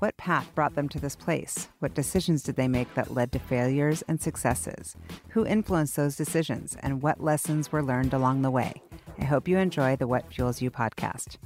What 0.00 0.16
path 0.16 0.54
brought 0.54 0.76
them 0.76 0.88
to 0.90 1.00
this 1.00 1.16
place? 1.16 1.70
What 1.80 1.94
decisions 1.94 2.44
did 2.44 2.54
they 2.54 2.68
make 2.68 2.94
that 2.94 3.14
led 3.14 3.32
to 3.32 3.40
failures 3.40 4.02
and 4.06 4.20
successes? 4.20 4.94
Who 5.30 5.44
influenced 5.44 5.96
those 5.96 6.14
decisions? 6.14 6.76
And 6.84 7.02
what 7.02 7.20
lessons 7.20 7.72
were 7.72 7.82
learned 7.82 8.14
along 8.14 8.42
the 8.42 8.50
way? 8.52 8.80
I 9.18 9.24
hope 9.24 9.48
you 9.48 9.58
enjoy 9.58 9.96
the 9.96 10.06
What 10.06 10.32
Fuels 10.32 10.62
You 10.62 10.70
podcast. 10.70 11.38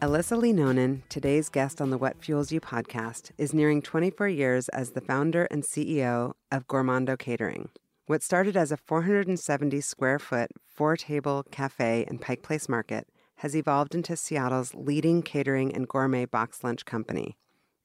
Alyssa 0.00 0.40
Lee 0.40 0.54
Nonin, 0.54 1.02
today's 1.10 1.50
guest 1.50 1.82
on 1.82 1.90
the 1.90 1.98
What 1.98 2.24
Fuels 2.24 2.50
You 2.50 2.62
podcast, 2.62 3.32
is 3.36 3.52
nearing 3.52 3.82
24 3.82 4.28
years 4.28 4.70
as 4.70 4.92
the 4.92 5.02
founder 5.02 5.46
and 5.50 5.62
CEO 5.62 6.32
of 6.50 6.66
Gourmondo 6.68 7.18
Catering. 7.18 7.68
What 8.06 8.22
started 8.22 8.56
as 8.56 8.72
a 8.72 8.78
470 8.78 9.78
square 9.82 10.18
foot, 10.18 10.52
four 10.66 10.96
table 10.96 11.44
cafe 11.50 12.06
in 12.08 12.16
Pike 12.18 12.42
Place 12.42 12.66
Market 12.66 13.06
has 13.36 13.54
evolved 13.54 13.94
into 13.94 14.16
Seattle's 14.16 14.74
leading 14.74 15.22
catering 15.22 15.74
and 15.74 15.88
gourmet 15.88 16.24
box 16.24 16.64
lunch 16.64 16.84
company. 16.84 17.36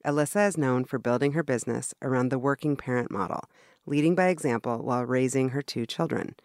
Alyssa 0.05 0.47
is 0.47 0.57
known 0.57 0.85
for 0.85 0.97
building 0.97 1.33
her 1.33 1.43
business 1.43 1.93
around 2.01 2.29
the 2.29 2.39
working 2.39 2.75
parent 2.75 3.11
model, 3.11 3.49
leading 3.85 4.15
by 4.15 4.27
example 4.27 4.79
while 4.79 5.05
raising 5.05 5.49
her 5.49 5.61
two 5.61 5.85
children. 5.85 6.35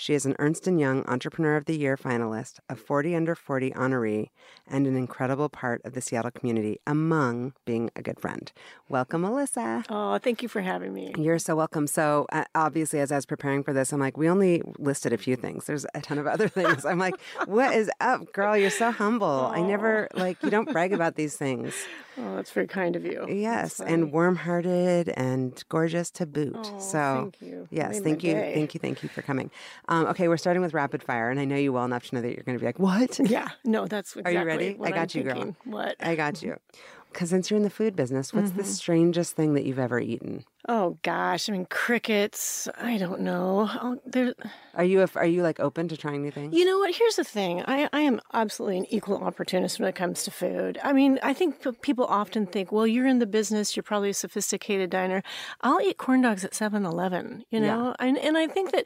She 0.00 0.14
is 0.14 0.24
an 0.24 0.34
Ernst 0.38 0.66
& 0.66 0.66
Young 0.66 1.04
Entrepreneur 1.04 1.56
of 1.56 1.66
the 1.66 1.76
Year 1.76 1.94
finalist, 1.94 2.58
a 2.70 2.74
40 2.74 3.14
under 3.14 3.34
40 3.34 3.72
honoree, 3.72 4.30
and 4.66 4.86
an 4.86 4.96
incredible 4.96 5.50
part 5.50 5.82
of 5.84 5.92
the 5.92 6.00
Seattle 6.00 6.30
community, 6.30 6.80
among 6.86 7.52
being 7.66 7.90
a 7.94 8.00
good 8.00 8.18
friend. 8.18 8.50
Welcome, 8.88 9.24
Alyssa. 9.24 9.84
Oh, 9.90 10.16
thank 10.16 10.42
you 10.42 10.48
for 10.48 10.62
having 10.62 10.94
me. 10.94 11.12
You're 11.18 11.38
so 11.38 11.54
welcome. 11.54 11.86
So, 11.86 12.24
uh, 12.32 12.44
obviously, 12.54 12.98
as 12.98 13.12
I 13.12 13.16
was 13.16 13.26
preparing 13.26 13.62
for 13.62 13.74
this, 13.74 13.92
I'm 13.92 14.00
like, 14.00 14.16
we 14.16 14.26
only 14.26 14.62
listed 14.78 15.12
a 15.12 15.18
few 15.18 15.36
things. 15.36 15.66
There's 15.66 15.84
a 15.94 16.00
ton 16.00 16.16
of 16.16 16.26
other 16.26 16.48
things. 16.58 16.86
I'm 16.86 16.98
like, 16.98 17.20
what 17.44 17.74
is 17.74 17.90
up, 18.00 18.32
girl? 18.32 18.56
You're 18.56 18.70
so 18.70 18.92
humble. 18.92 19.26
Oh. 19.26 19.52
I 19.54 19.60
never, 19.60 20.08
like, 20.14 20.42
you 20.42 20.48
don't 20.48 20.72
brag 20.72 20.94
about 20.94 21.16
these 21.16 21.36
things. 21.36 21.74
Oh, 22.22 22.36
that's 22.36 22.50
very 22.50 22.66
kind 22.66 22.96
of 22.96 23.04
you. 23.04 23.26
Yes, 23.28 23.80
and 23.80 24.12
warm-hearted 24.12 25.08
and 25.10 25.62
gorgeous 25.68 26.10
to 26.12 26.26
boot. 26.26 26.54
Oh, 26.56 26.78
so, 26.78 27.30
thank 27.32 27.40
you. 27.50 27.68
yes, 27.70 28.00
thank 28.00 28.22
you, 28.22 28.34
day. 28.34 28.52
thank 28.54 28.74
you, 28.74 28.80
thank 28.80 29.02
you 29.02 29.08
for 29.08 29.22
coming. 29.22 29.50
Um, 29.88 30.06
okay, 30.08 30.28
we're 30.28 30.36
starting 30.36 30.62
with 30.62 30.74
rapid 30.74 31.02
fire, 31.02 31.30
and 31.30 31.40
I 31.40 31.44
know 31.44 31.56
you 31.56 31.72
well 31.72 31.84
enough 31.84 32.08
to 32.08 32.14
know 32.16 32.20
that 32.22 32.34
you're 32.34 32.42
going 32.44 32.56
to 32.58 32.60
be 32.60 32.66
like, 32.66 32.78
"What?" 32.78 33.18
Yeah, 33.30 33.48
no, 33.64 33.86
that's 33.86 34.10
exactly 34.16 34.36
Are 34.36 34.40
you 34.40 34.46
ready? 34.46 34.76
I 34.82 34.90
got 34.90 35.14
I'm 35.14 35.20
you, 35.22 35.24
thinking. 35.24 35.42
girl. 35.44 35.56
What? 35.64 35.96
I 36.00 36.14
got 36.14 36.42
you. 36.42 36.56
Because 37.12 37.30
since 37.30 37.50
you're 37.50 37.56
in 37.56 37.64
the 37.64 37.70
food 37.70 37.96
business, 37.96 38.32
what's 38.32 38.50
Mm-hmm. 38.50 38.58
the 38.58 38.64
strangest 38.64 39.34
thing 39.34 39.54
that 39.54 39.64
you've 39.64 39.80
ever 39.80 39.98
eaten? 39.98 40.44
Oh 40.68 40.98
gosh, 41.02 41.48
I 41.48 41.52
mean 41.52 41.66
crickets. 41.66 42.68
I 42.80 42.98
don't 42.98 43.22
know. 43.22 43.68
Oh, 43.80 43.98
there. 44.04 44.34
Are 44.74 44.84
you 44.84 45.02
a, 45.02 45.08
are 45.14 45.26
you 45.26 45.42
like 45.42 45.58
open 45.58 45.88
to 45.88 45.96
trying 45.96 46.22
new 46.22 46.30
things? 46.30 46.54
You 46.54 46.64
know 46.64 46.78
what? 46.78 46.94
Here's 46.94 47.16
the 47.16 47.24
thing. 47.24 47.62
I, 47.66 47.88
I 47.92 48.00
am 48.00 48.20
absolutely 48.32 48.78
an 48.78 48.86
equal 48.90 49.16
opportunist 49.16 49.80
when 49.80 49.88
it 49.88 49.94
comes 49.94 50.22
to 50.24 50.30
food. 50.30 50.78
I 50.84 50.92
mean, 50.92 51.18
I 51.22 51.32
think 51.32 51.80
people 51.80 52.04
often 52.06 52.46
think, 52.46 52.70
well, 52.70 52.86
you're 52.86 53.06
in 53.06 53.18
the 53.18 53.26
business, 53.26 53.74
you're 53.74 53.82
probably 53.82 54.10
a 54.10 54.14
sophisticated 54.14 54.90
diner. 54.90 55.22
I'll 55.62 55.80
eat 55.80 55.98
corn 55.98 56.20
dogs 56.20 56.44
at 56.44 56.54
7 56.54 56.84
Eleven, 56.84 57.44
you 57.50 57.58
know? 57.58 57.94
And, 57.98 58.16
and 58.18 58.36
I 58.36 58.46
think 58.46 58.72
that 58.72 58.84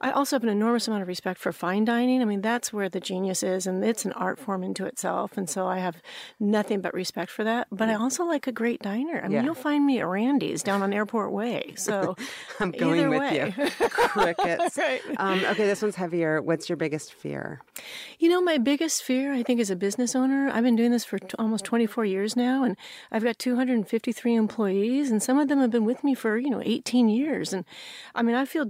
I 0.00 0.10
also 0.12 0.36
have 0.36 0.42
an 0.42 0.48
enormous 0.48 0.88
amount 0.88 1.02
of 1.02 1.08
respect 1.08 1.38
for 1.38 1.52
fine 1.52 1.84
dining. 1.84 2.22
I 2.22 2.24
mean, 2.24 2.40
that's 2.40 2.72
where 2.72 2.88
the 2.88 3.00
genius 3.00 3.42
is, 3.42 3.66
and 3.66 3.84
it's 3.84 4.04
an 4.04 4.12
art 4.12 4.38
form 4.38 4.62
into 4.62 4.86
itself. 4.86 5.36
And 5.36 5.50
so 5.50 5.66
I 5.66 5.78
have 5.78 6.00
nothing 6.40 6.80
but 6.80 6.94
respect 6.94 7.30
for 7.30 7.44
that. 7.44 7.66
But 7.70 7.88
I 7.88 7.94
mm. 7.94 8.00
also 8.00 8.24
like 8.24 8.46
a 8.46 8.52
great 8.52 8.80
diner. 8.80 9.18
I 9.18 9.24
mean, 9.24 9.32
Yeah. 9.32 9.42
you'll 9.44 9.54
find 9.54 9.84
me 9.84 9.98
at 10.00 10.06
Randy's 10.06 10.62
down 10.62 10.82
on 10.82 10.92
Airport 10.92 11.15
Way. 11.30 11.74
So 11.76 12.16
I'm 12.60 12.70
going 12.70 13.08
with 13.08 13.20
way. 13.20 13.52
you. 13.56 13.70
Crickets. 13.80 14.78
Right. 14.86 15.00
um, 15.16 15.42
okay, 15.44 15.64
this 15.66 15.80
one's 15.82 15.96
heavier. 15.96 16.40
What's 16.42 16.68
your 16.68 16.76
biggest 16.76 17.12
fear? 17.14 17.60
You 18.18 18.28
know, 18.28 18.42
my 18.42 18.58
biggest 18.58 19.02
fear, 19.02 19.32
I 19.32 19.42
think, 19.42 19.58
as 19.58 19.70
a 19.70 19.76
business 19.76 20.14
owner, 20.14 20.50
I've 20.52 20.62
been 20.62 20.76
doing 20.76 20.90
this 20.92 21.04
for 21.04 21.18
t- 21.18 21.34
almost 21.38 21.64
24 21.64 22.04
years 22.04 22.36
now, 22.36 22.62
and 22.62 22.76
I've 23.10 23.24
got 23.24 23.38
253 23.38 24.34
employees, 24.34 25.10
and 25.10 25.22
some 25.22 25.38
of 25.38 25.48
them 25.48 25.60
have 25.60 25.70
been 25.70 25.84
with 25.86 26.04
me 26.04 26.14
for, 26.14 26.36
you 26.38 26.50
know, 26.50 26.62
18 26.64 27.08
years. 27.08 27.52
And 27.52 27.64
I 28.14 28.22
mean, 28.22 28.36
I 28.36 28.44
feel, 28.44 28.66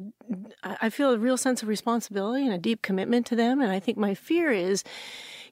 I 0.63 0.77
I 0.83 0.91
feel 0.91 1.11
a 1.11 1.19
real 1.19 1.37
sense 1.37 1.63
of 1.63 1.69
responsibility 1.69 2.45
and 2.45 2.55
a 2.55 2.59
deep 2.59 2.83
commitment 2.83 3.27
to 3.27 3.37
them. 3.37 3.61
And 3.61 3.73
I 3.73 3.81
think 3.81 3.99
my 3.99 4.15
fear 4.15 4.53
is, 4.53 4.85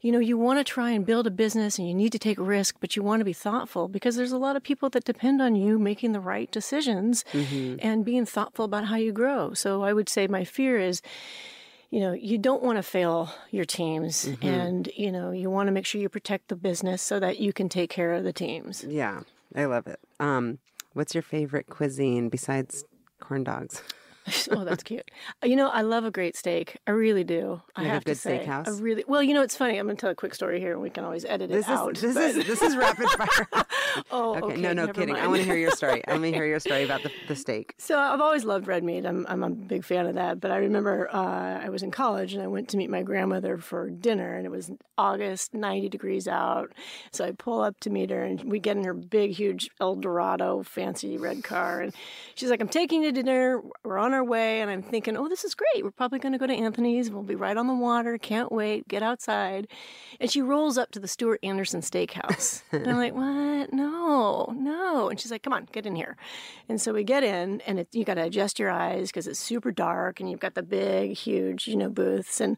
you 0.04 0.12
know, 0.12 0.18
you 0.18 0.36
want 0.36 0.58
to 0.58 0.64
try 0.64 0.90
and 0.90 1.06
build 1.06 1.26
a 1.26 1.30
business 1.30 1.78
and 1.78 1.88
you 1.88 1.94
need 1.94 2.12
to 2.12 2.18
take 2.18 2.36
risk, 2.38 2.76
but 2.78 2.94
you 2.94 3.02
want 3.02 3.20
to 3.20 3.24
be 3.24 3.32
thoughtful 3.32 3.88
because 3.88 4.16
there's 4.16 4.32
a 4.32 4.36
lot 4.36 4.54
of 4.54 4.62
people 4.62 4.90
that 4.90 5.04
depend 5.04 5.40
on 5.40 5.56
you 5.56 5.78
making 5.78 6.12
the 6.12 6.20
right 6.20 6.50
decisions 6.50 7.24
and 7.32 8.04
being 8.04 8.26
thoughtful 8.26 8.66
about 8.66 8.84
how 8.84 8.96
you 8.96 9.12
grow. 9.12 9.54
So 9.54 9.82
I 9.82 9.94
would 9.94 10.10
say 10.10 10.26
my 10.26 10.44
fear 10.44 10.78
is, 10.78 11.00
you 11.90 12.00
know, 12.00 12.12
you 12.12 12.36
don't 12.36 12.62
want 12.62 12.76
to 12.76 12.82
fail 12.82 13.32
your 13.50 13.64
teams 13.64 14.28
and, 14.42 14.90
you 14.94 15.10
know, 15.10 15.30
you 15.30 15.48
want 15.48 15.68
to 15.68 15.72
make 15.72 15.86
sure 15.86 16.02
you 16.02 16.10
protect 16.10 16.48
the 16.48 16.56
business 16.56 17.00
so 17.00 17.18
that 17.18 17.40
you 17.40 17.54
can 17.54 17.70
take 17.70 17.88
care 17.88 18.12
of 18.12 18.24
the 18.24 18.32
teams. 18.32 18.84
Yeah, 18.84 19.20
I 19.54 19.64
love 19.64 19.86
it. 19.86 20.00
Um, 20.20 20.58
what's 20.92 21.14
your 21.14 21.22
favorite 21.22 21.66
cuisine 21.70 22.28
besides 22.28 22.84
corn 23.20 23.42
dogs? 23.44 23.82
oh, 24.50 24.64
that's 24.64 24.82
cute. 24.82 25.10
Uh, 25.42 25.46
you 25.46 25.56
know, 25.56 25.68
I 25.68 25.82
love 25.82 26.04
a 26.04 26.10
great 26.10 26.36
steak. 26.36 26.76
I 26.86 26.92
really 26.92 27.24
do. 27.24 27.60
I 27.76 27.82
You 27.82 27.88
have 27.88 28.02
a 28.02 28.04
good 28.04 28.14
to 28.14 28.20
say. 28.20 28.44
steakhouse? 28.46 28.68
I 28.68 28.80
really 28.80 29.04
well. 29.06 29.22
You 29.22 29.34
know, 29.34 29.42
it's 29.42 29.56
funny. 29.56 29.78
I'm 29.78 29.86
going 29.86 29.96
to 29.96 30.00
tell 30.00 30.10
a 30.10 30.14
quick 30.14 30.34
story 30.34 30.60
here, 30.60 30.72
and 30.72 30.80
we 30.82 30.90
can 30.90 31.04
always 31.04 31.24
edit 31.24 31.50
This 31.50 31.66
it 31.68 31.70
out. 31.72 31.94
this 31.96 32.14
but- 32.14 32.22
is 32.22 32.46
this 32.46 32.62
is 32.62 32.76
rapid 32.76 33.08
fire. 33.10 33.46
oh, 34.10 34.36
okay, 34.36 34.46
okay. 34.46 34.60
no, 34.60 34.72
no 34.72 34.88
kidding. 34.88 35.16
I 35.16 35.26
want 35.26 35.40
to 35.40 35.44
hear 35.44 35.56
your 35.56 35.70
story. 35.70 36.02
I 36.06 36.12
want 36.12 36.24
to 36.24 36.32
hear 36.32 36.46
your 36.54 36.60
story 36.60 36.84
about 36.84 37.02
the, 37.02 37.10
the 37.28 37.36
steak. 37.36 37.74
So 37.78 37.98
I've 37.98 38.20
always 38.20 38.44
loved 38.44 38.66
red 38.66 38.84
meat. 38.84 39.04
I'm 39.04 39.26
I'm 39.28 39.42
a 39.42 39.50
big 39.50 39.84
fan 39.84 40.06
of 40.06 40.14
that. 40.14 40.40
But 40.40 40.50
I 40.50 40.56
remember 40.56 41.08
uh, 41.14 41.60
I 41.64 41.68
was 41.68 41.82
in 41.82 41.90
college 41.90 42.34
and 42.34 42.42
I 42.42 42.46
went 42.46 42.68
to 42.70 42.76
meet 42.76 42.90
my 42.90 43.02
grandmother 43.02 43.58
for 43.58 43.90
dinner, 43.90 44.36
and 44.36 44.46
it 44.46 44.50
was 44.50 44.70
August, 44.96 45.54
90 45.54 45.88
degrees 45.88 46.28
out. 46.28 46.72
So 47.12 47.24
I 47.24 47.32
pull 47.32 47.60
up 47.60 47.80
to 47.80 47.90
meet 47.90 48.10
her, 48.10 48.22
and 48.22 48.42
we 48.44 48.58
get 48.58 48.76
in 48.76 48.84
her 48.84 48.94
big, 48.94 49.32
huge 49.32 49.70
Eldorado 49.80 50.62
fancy 50.62 51.16
red 51.16 51.44
car, 51.44 51.80
and 51.80 51.92
she's 52.34 52.50
like, 52.50 52.60
"I'm 52.60 52.68
taking 52.68 53.02
you 53.02 53.12
to 53.12 53.22
dinner. 53.22 53.60
We're 53.84 53.98
on 53.98 54.14
our 54.14 54.24
way." 54.24 54.60
And 54.60 54.70
I'm 54.70 54.82
thinking, 54.82 55.16
"Oh, 55.16 55.28
this 55.28 55.44
is 55.44 55.54
great. 55.54 55.84
We're 55.84 55.90
probably 55.90 56.18
going 56.18 56.32
to 56.32 56.38
go 56.38 56.46
to 56.46 56.54
Anthony's. 56.54 57.10
We'll 57.10 57.22
be 57.22 57.34
right 57.34 57.56
on 57.56 57.66
the 57.66 57.74
water. 57.74 58.18
Can't 58.18 58.50
wait. 58.52 58.88
Get 58.88 59.02
outside." 59.02 59.68
And 60.20 60.30
she 60.30 60.42
rolls 60.42 60.78
up 60.78 60.90
to 60.92 61.00
the 61.00 61.08
Stuart 61.08 61.40
Anderson 61.42 61.80
Steakhouse, 61.80 62.62
and 62.72 62.86
I'm 62.88 62.96
like, 62.96 63.14
"What? 63.14 63.72
No, 63.72 63.83
no." 63.86 64.52
No. 64.56 65.08
And 65.08 65.18
she's 65.20 65.30
like, 65.30 65.42
"Come 65.42 65.52
on, 65.52 65.68
get 65.72 65.86
in 65.86 65.96
here." 65.96 66.16
And 66.68 66.80
so 66.80 66.92
we 66.92 67.04
get 67.04 67.22
in, 67.24 67.60
and 67.66 67.80
it, 67.80 67.88
you 67.92 68.04
got 68.04 68.14
to 68.14 68.24
adjust 68.24 68.58
your 68.58 68.70
eyes 68.70 69.08
because 69.08 69.26
it's 69.26 69.38
super 69.38 69.72
dark, 69.72 70.20
and 70.20 70.30
you've 70.30 70.40
got 70.40 70.54
the 70.54 70.62
big, 70.62 71.16
huge, 71.16 71.68
you 71.68 71.76
know, 71.76 71.90
booths. 71.90 72.40
And 72.40 72.56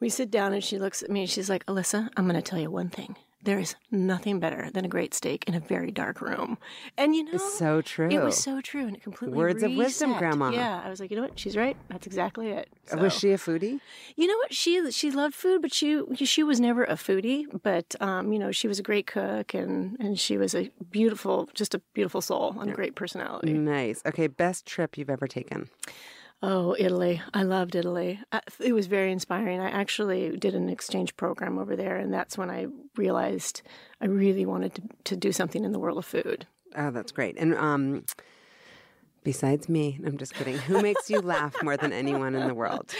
we 0.00 0.08
sit 0.08 0.30
down, 0.30 0.52
and 0.52 0.62
she 0.64 0.78
looks 0.78 1.02
at 1.02 1.10
me, 1.10 1.20
and 1.22 1.30
she's 1.30 1.50
like, 1.50 1.64
"Alyssa, 1.66 2.08
I'm 2.16 2.24
going 2.28 2.42
to 2.42 2.50
tell 2.50 2.60
you 2.60 2.70
one 2.70 2.88
thing. 2.88 3.16
There 3.44 3.58
is 3.58 3.74
nothing 3.90 4.38
better 4.38 4.70
than 4.72 4.84
a 4.84 4.88
great 4.88 5.14
steak 5.14 5.44
in 5.48 5.54
a 5.54 5.60
very 5.60 5.90
dark 5.90 6.20
room." 6.20 6.58
And 6.96 7.16
you 7.16 7.24
know, 7.24 7.32
It's 7.34 7.58
so 7.58 7.80
true. 7.82 8.08
it 8.08 8.22
was 8.22 8.36
so 8.36 8.60
true, 8.60 8.86
and 8.86 8.96
it 8.96 9.02
completely 9.02 9.36
Words 9.36 9.62
of 9.62 9.74
wisdom. 9.74 10.16
Grandma. 10.16 10.50
Yeah, 10.50 10.80
I 10.84 10.88
was 10.88 11.00
like, 11.00 11.10
you 11.10 11.16
know 11.16 11.22
what? 11.22 11.38
She's 11.38 11.56
right. 11.56 11.76
That's 11.88 12.06
exactly 12.06 12.50
it. 12.50 12.68
Was 12.96 13.12
she 13.12 13.32
a 13.32 13.38
foodie? 13.38 13.80
you 14.16 14.26
know 14.26 14.36
what? 14.36 14.54
She 14.54 14.90
she 14.92 15.10
loved 15.10 15.34
food, 15.34 15.60
but 15.62 15.72
she 15.74 16.02
she 16.24 16.42
was 16.42 16.60
never 16.60 16.84
a 16.84 16.94
foodie. 16.94 17.46
But 17.62 17.94
um, 18.00 18.32
you 18.32 18.38
know, 18.38 18.52
she 18.52 18.68
was 18.68 18.78
a 18.78 18.82
great 18.82 19.06
cook, 19.06 19.54
and 19.54 19.96
and 19.98 20.18
she 20.18 20.36
was 20.38 20.54
a 20.54 20.70
beautiful, 20.90 21.48
just 21.54 21.74
a 21.74 21.80
beautiful 21.94 22.20
soul 22.20 22.56
and 22.60 22.70
a 22.70 22.74
great 22.74 22.94
personality. 22.94 23.52
Nice. 23.54 24.02
Okay, 24.06 24.26
best 24.28 24.66
trip 24.66 24.96
you've 24.96 25.10
ever 25.10 25.26
taken. 25.26 25.68
Oh, 26.44 26.74
Italy! 26.76 27.22
I 27.32 27.44
loved 27.44 27.76
Italy. 27.76 28.20
It 28.58 28.72
was 28.72 28.88
very 28.88 29.12
inspiring. 29.12 29.60
I 29.60 29.70
actually 29.70 30.36
did 30.36 30.56
an 30.56 30.68
exchange 30.68 31.16
program 31.16 31.56
over 31.56 31.76
there, 31.76 31.96
and 31.96 32.12
that's 32.12 32.36
when 32.36 32.50
I 32.50 32.66
realized 32.96 33.62
I 34.00 34.06
really 34.06 34.44
wanted 34.44 34.74
to 34.74 34.82
to 35.04 35.16
do 35.16 35.30
something 35.32 35.64
in 35.64 35.72
the 35.72 35.78
world 35.78 35.98
of 35.98 36.04
food. 36.04 36.46
Oh, 36.76 36.90
that's 36.90 37.12
great. 37.12 37.36
And 37.38 37.54
um, 37.54 38.04
besides 39.22 39.68
me, 39.68 40.00
I'm 40.04 40.18
just 40.18 40.34
kidding. 40.34 40.58
Who 40.58 40.82
makes 40.82 41.08
you 41.10 41.20
laugh 41.20 41.54
more 41.62 41.76
than 41.76 41.92
anyone 41.92 42.34
in 42.34 42.48
the 42.48 42.54
world? 42.54 42.92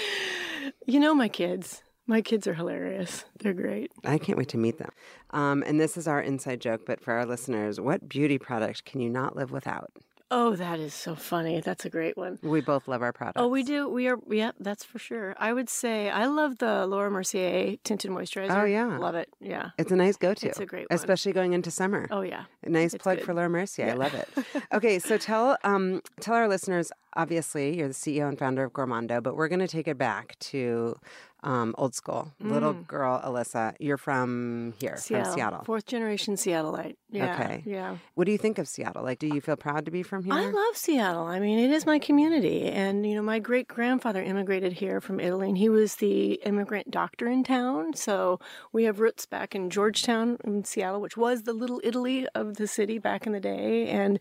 You 0.86 1.00
know, 1.00 1.14
my 1.14 1.28
kids. 1.28 1.82
My 2.06 2.20
kids 2.20 2.46
are 2.46 2.54
hilarious. 2.54 3.24
They're 3.38 3.54
great. 3.54 3.92
I 4.04 4.18
can't 4.18 4.36
wait 4.36 4.48
to 4.50 4.58
meet 4.58 4.78
them. 4.78 4.90
Um, 5.30 5.62
and 5.66 5.80
this 5.80 5.96
is 5.96 6.06
our 6.06 6.20
inside 6.20 6.60
joke, 6.60 6.82
but 6.84 7.00
for 7.00 7.14
our 7.14 7.24
listeners, 7.24 7.80
what 7.80 8.08
beauty 8.08 8.38
product 8.38 8.84
can 8.84 9.00
you 9.00 9.08
not 9.08 9.36
live 9.36 9.50
without? 9.52 9.90
Oh, 10.34 10.56
that 10.56 10.80
is 10.80 10.94
so 10.94 11.14
funny. 11.14 11.60
That's 11.60 11.84
a 11.84 11.90
great 11.90 12.16
one. 12.16 12.38
We 12.42 12.62
both 12.62 12.88
love 12.88 13.02
our 13.02 13.12
products. 13.12 13.40
Oh, 13.40 13.48
we 13.48 13.62
do. 13.62 13.86
We 13.88 14.08
are. 14.08 14.18
Yeah, 14.30 14.52
that's 14.58 14.82
for 14.82 14.98
sure. 14.98 15.34
I 15.38 15.52
would 15.52 15.68
say 15.68 16.08
I 16.08 16.24
love 16.26 16.56
the 16.56 16.86
Laura 16.86 17.10
Mercier 17.10 17.76
tinted 17.84 18.10
moisturizer. 18.10 18.62
Oh, 18.62 18.64
yeah. 18.64 18.96
love 18.98 19.14
it. 19.14 19.28
Yeah, 19.40 19.70
It's 19.78 19.92
a 19.92 19.96
nice 19.96 20.16
go-to. 20.16 20.48
It's 20.48 20.58
a 20.58 20.64
great 20.66 20.88
one. 20.90 20.94
especially 20.98 21.32
going 21.32 21.52
into 21.52 21.70
summer. 21.70 22.08
Oh 22.10 22.22
yeah. 22.22 22.44
A 22.64 22.70
nice 22.70 22.94
It's 22.94 23.02
plug 23.02 23.18
good. 23.18 23.26
for 23.26 23.34
Laura 23.34 23.50
Mercier. 23.50 23.90
I 23.90 23.92
love 23.92 24.14
it. 24.14 24.28
Okay, 24.72 24.98
so 24.98 25.18
tell 25.18 25.58
um 25.64 26.00
tell 26.20 26.34
our 26.34 26.48
listeners. 26.48 26.90
Obviously, 27.14 27.76
you're 27.76 27.88
the 27.88 27.94
CEO 27.94 28.26
and 28.26 28.38
founder 28.38 28.64
of 28.64 28.72
Gourmondo, 28.72 29.22
but 29.22 29.36
we're 29.36 29.48
going 29.48 29.60
to 29.60 29.68
take 29.68 29.86
it 29.86 29.98
back 29.98 30.38
to 30.38 30.96
um, 31.42 31.74
old 31.78 31.94
school. 31.94 32.32
Little 32.40 32.72
girl 32.72 33.20
Alyssa, 33.24 33.74
you're 33.80 33.96
from 33.96 34.74
here, 34.80 34.96
from 34.96 35.24
Seattle. 35.24 35.62
Fourth 35.64 35.86
generation 35.86 36.36
Seattleite. 36.36 36.96
Yeah. 37.10 37.34
Okay. 37.34 37.62
Yeah. 37.66 37.96
What 38.14 38.24
do 38.24 38.32
you 38.32 38.38
think 38.38 38.58
of 38.58 38.68
Seattle? 38.68 39.02
Like, 39.02 39.18
do 39.18 39.26
you 39.26 39.40
feel 39.40 39.56
proud 39.56 39.84
to 39.84 39.90
be 39.90 40.02
from 40.02 40.24
here? 40.24 40.34
I 40.34 40.46
love 40.46 40.76
Seattle. 40.76 41.24
I 41.24 41.40
mean, 41.40 41.58
it 41.58 41.70
is 41.70 41.84
my 41.84 41.98
community. 41.98 42.66
And, 42.66 43.06
you 43.06 43.14
know, 43.14 43.22
my 43.22 43.38
great 43.38 43.68
grandfather 43.68 44.22
immigrated 44.22 44.74
here 44.74 45.00
from 45.00 45.20
Italy, 45.20 45.48
and 45.48 45.58
he 45.58 45.68
was 45.68 45.96
the 45.96 46.34
immigrant 46.44 46.90
doctor 46.90 47.28
in 47.28 47.44
town. 47.44 47.94
So 47.94 48.38
we 48.72 48.84
have 48.84 49.00
roots 49.00 49.26
back 49.26 49.54
in 49.54 49.68
Georgetown 49.68 50.38
in 50.44 50.64
Seattle, 50.64 51.00
which 51.00 51.16
was 51.16 51.42
the 51.42 51.52
little 51.52 51.80
Italy 51.84 52.26
of 52.34 52.56
the 52.56 52.66
city 52.66 52.98
back 52.98 53.26
in 53.26 53.32
the 53.32 53.40
day. 53.40 53.88
And 53.88 54.18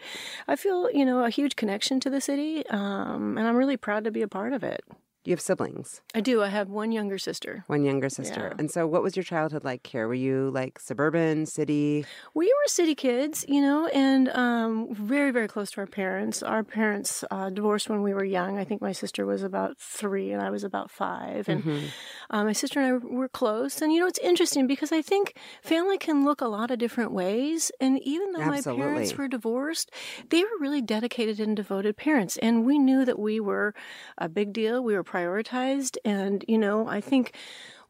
I 0.47 0.56
feel, 0.56 0.91
you 0.91 1.06
know, 1.06 1.24
a 1.24 1.29
huge 1.29 1.56
connection 1.56 2.00
to 2.01 2.09
the 2.09 2.21
city. 2.21 2.65
Um, 2.67 3.38
and 3.38 3.47
I'm 3.47 3.56
really 3.56 3.77
proud 3.77 4.03
to 4.03 4.12
be 4.12 4.21
a 4.21 4.27
part 4.27 4.53
of 4.53 4.63
it. 4.63 4.83
You 5.23 5.31
have 5.33 5.41
siblings, 5.41 6.01
I 6.15 6.21
do. 6.21 6.41
I 6.41 6.47
have 6.50 6.69
one 6.69 6.91
younger 6.91 7.18
sister. 7.18 7.63
one 7.68 7.83
younger 7.83 8.09
sister, 8.09 8.50
Yeah. 8.51 8.56
and 8.59 8.71
so 8.71 8.88
what 8.88 9.03
was 9.03 9.15
your 9.15 9.23
childhood 9.23 9.63
like 9.63 9.85
here? 9.85 10.07
Were 10.07 10.13
you 10.13 10.50
like 10.51 10.79
suburban, 10.79 11.45
city? 11.45 12.06
We 12.33 12.45
were 12.47 12.68
city 12.68 12.95
kids, 12.95 13.45
you 13.47 13.62
know, 13.62 13.88
and 13.88 14.29
um, 14.29 14.94
very, 14.94 15.31
very 15.31 15.47
close 15.47 15.71
to 15.71 15.81
our 15.81 15.88
parents. 15.88 16.41
Our 16.41 16.63
parents 16.63 17.23
uh, 17.29 17.50
divorced 17.50 17.89
when 17.89 18.01
we 18.01 18.13
were 18.13 18.23
young. 18.23 18.57
I 18.57 18.63
think 18.63 18.81
my 18.81 18.91
sister 18.94 19.25
was 19.25 19.44
about 19.44 19.77
three 19.77 20.31
and 20.31 20.41
I 20.41 20.50
was 20.50 20.63
about 20.63 20.89
five. 20.89 21.47
And 21.47 21.91
uh, 22.29 22.44
my 22.44 22.53
sister 22.53 22.79
and 22.79 22.88
I 22.88 22.97
were 22.97 23.29
close. 23.29 23.81
And, 23.81 23.94
you 23.94 24.00
know, 24.00 24.07
it's 24.07 24.19
interesting 24.19 24.67
because 24.67 24.91
I 24.91 25.01
think 25.01 25.35
family 25.62 25.97
can 25.97 26.25
look 26.25 26.41
a 26.41 26.47
lot 26.47 26.71
of 26.71 26.79
different 26.79 27.12
ways. 27.12 27.71
And 27.79 28.00
even 28.03 28.31
though 28.31 28.45
my 28.45 28.62
parents 28.62 29.15
were 29.17 29.27
divorced, 29.27 29.91
they 30.29 30.44
were 30.44 30.57
really 30.59 30.81
dedicated 30.81 31.39
and 31.39 31.56
devoted 31.56 31.95
parents. 31.97 32.38
And 32.38 32.65
we 32.65 32.79
knew 32.79 33.06
that 33.06 33.19
we 33.19 33.39
were 33.39 33.74
a 34.17 34.29
big 34.29 34.53
deal. 34.53 34.83
We 34.83 34.95
were 34.95 35.03
prioritized. 35.11 35.97
And, 36.05 36.45
you 36.47 36.57
know, 36.57 36.87
I 36.87 37.01
think 37.01 37.33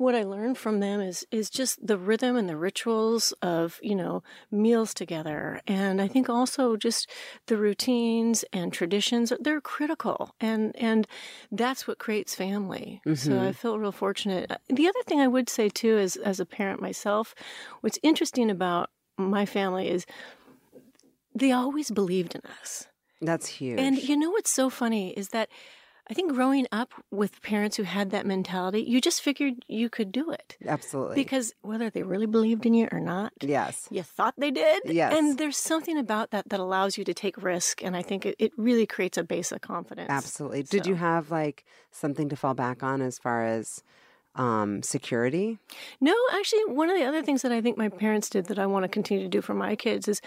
what 0.01 0.15
I 0.15 0.23
learned 0.23 0.57
from 0.57 0.79
them 0.79 0.99
is 0.99 1.25
is 1.31 1.49
just 1.49 1.85
the 1.85 1.97
rhythm 1.97 2.35
and 2.35 2.49
the 2.49 2.57
rituals 2.57 3.33
of 3.41 3.79
you 3.83 3.95
know 3.95 4.23
meals 4.49 4.93
together, 4.95 5.61
and 5.67 6.01
I 6.01 6.07
think 6.07 6.27
also 6.27 6.75
just 6.75 7.07
the 7.45 7.55
routines 7.55 8.43
and 8.51 8.73
traditions. 8.73 9.31
They're 9.39 9.61
critical, 9.61 10.33
and 10.41 10.75
and 10.75 11.07
that's 11.51 11.87
what 11.87 11.99
creates 11.99 12.33
family. 12.33 13.01
So 13.05 13.11
I 13.11 13.35
mm-hmm. 13.35 13.51
feel 13.51 13.77
real 13.77 13.91
fortunate. 13.91 14.51
The 14.67 14.87
other 14.87 15.03
thing 15.05 15.19
I 15.19 15.27
would 15.27 15.49
say 15.49 15.69
too 15.69 15.97
is 15.97 16.15
as 16.17 16.39
a 16.39 16.45
parent 16.45 16.81
myself, 16.81 17.35
what's 17.81 17.99
interesting 18.01 18.49
about 18.49 18.89
my 19.17 19.45
family 19.45 19.87
is 19.87 20.05
they 21.35 21.51
always 21.51 21.91
believed 21.91 22.33
in 22.33 22.41
us. 22.59 22.87
That's 23.21 23.47
huge. 23.47 23.79
And 23.79 24.01
you 24.01 24.17
know 24.17 24.31
what's 24.31 24.51
so 24.51 24.71
funny 24.71 25.11
is 25.11 25.29
that 25.29 25.49
I 26.11 26.13
think 26.13 26.33
growing 26.33 26.67
up 26.73 26.93
with 27.09 27.41
parents 27.41 27.77
who 27.77 27.83
had 27.83 28.09
that 28.11 28.25
mentality, 28.25 28.81
you 28.81 28.99
just 28.99 29.21
figured 29.21 29.63
you 29.69 29.87
could 29.87 30.11
do 30.11 30.29
it. 30.29 30.57
Absolutely. 30.67 31.15
Because 31.15 31.53
whether 31.61 31.89
they 31.89 32.03
really 32.03 32.25
believed 32.25 32.65
in 32.65 32.73
you 32.73 32.89
or 32.91 32.99
not, 32.99 33.31
yes. 33.39 33.87
you 33.89 34.03
thought 34.03 34.33
they 34.37 34.51
did. 34.51 34.81
Yes. 34.83 35.13
And 35.17 35.37
there's 35.37 35.55
something 35.55 35.97
about 35.97 36.31
that 36.31 36.49
that 36.49 36.59
allows 36.59 36.97
you 36.97 37.05
to 37.05 37.13
take 37.13 37.41
risk. 37.41 37.81
And 37.81 37.95
I 37.95 38.01
think 38.01 38.25
it, 38.25 38.35
it 38.39 38.51
really 38.57 38.85
creates 38.85 39.17
a 39.17 39.23
base 39.23 39.53
of 39.53 39.61
confidence. 39.61 40.09
Absolutely. 40.09 40.63
Did 40.63 40.85
you 40.85 40.95
have 40.95 41.31
like 41.31 41.63
something 41.91 42.27
to 42.27 42.35
fall 42.35 42.55
back 42.55 42.83
on 42.83 43.01
as 43.01 43.17
far 43.17 43.45
as 43.45 43.81
um, 44.35 44.81
security? 44.81 45.59
No, 45.99 46.15
actually, 46.33 46.65
one 46.65 46.89
of 46.89 46.97
the 46.97 47.03
other 47.05 47.21
things 47.21 47.41
that 47.41 47.51
I 47.51 47.59
think 47.61 47.77
my 47.77 47.89
parents 47.89 48.29
did 48.29 48.45
that 48.45 48.57
I 48.59 48.65
want 48.65 48.83
to 48.83 48.89
continue 48.89 49.23
to 49.23 49.29
do 49.29 49.41
for 49.41 49.53
my 49.53 49.75
kids 49.75 50.07
is 50.07 50.21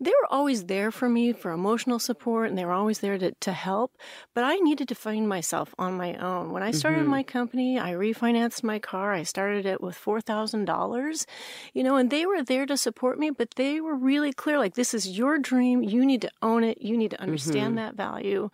they 0.00 0.10
were 0.10 0.32
always 0.32 0.64
there 0.66 0.90
for 0.90 1.08
me 1.08 1.32
for 1.32 1.50
emotional 1.50 1.98
support 1.98 2.48
and 2.48 2.56
they 2.56 2.64
were 2.64 2.72
always 2.72 3.00
there 3.00 3.18
to, 3.18 3.32
to 3.32 3.52
help. 3.52 3.96
But 4.34 4.44
I 4.44 4.56
needed 4.56 4.88
to 4.88 4.94
find 4.94 5.28
myself 5.28 5.74
on 5.78 5.96
my 5.96 6.14
own. 6.16 6.52
When 6.52 6.62
I 6.62 6.70
started 6.70 7.00
Mm-hmm. 7.02 7.10
my 7.10 7.22
company, 7.22 7.78
I 7.78 7.92
refinanced 7.92 8.62
my 8.62 8.78
car. 8.78 9.12
I 9.12 9.24
started 9.24 9.66
it 9.66 9.80
with 9.80 9.96
$4,000, 9.96 11.26
you 11.74 11.82
know, 11.82 11.96
and 11.96 12.10
they 12.10 12.26
were 12.26 12.42
there 12.42 12.66
to 12.66 12.76
support 12.76 13.18
me, 13.18 13.30
but 13.30 13.52
they 13.56 13.80
were 13.80 13.94
really 13.96 14.32
clear 14.32 14.58
like, 14.58 14.74
this 14.74 14.94
is 14.94 15.18
your 15.18 15.38
dream. 15.38 15.82
You 15.82 16.04
need 16.06 16.22
to 16.22 16.30
own 16.42 16.64
it. 16.64 16.80
You 16.80 16.96
need 16.96 17.10
to 17.10 17.20
understand 17.20 17.76
that 17.78 17.94
value. 17.96 18.50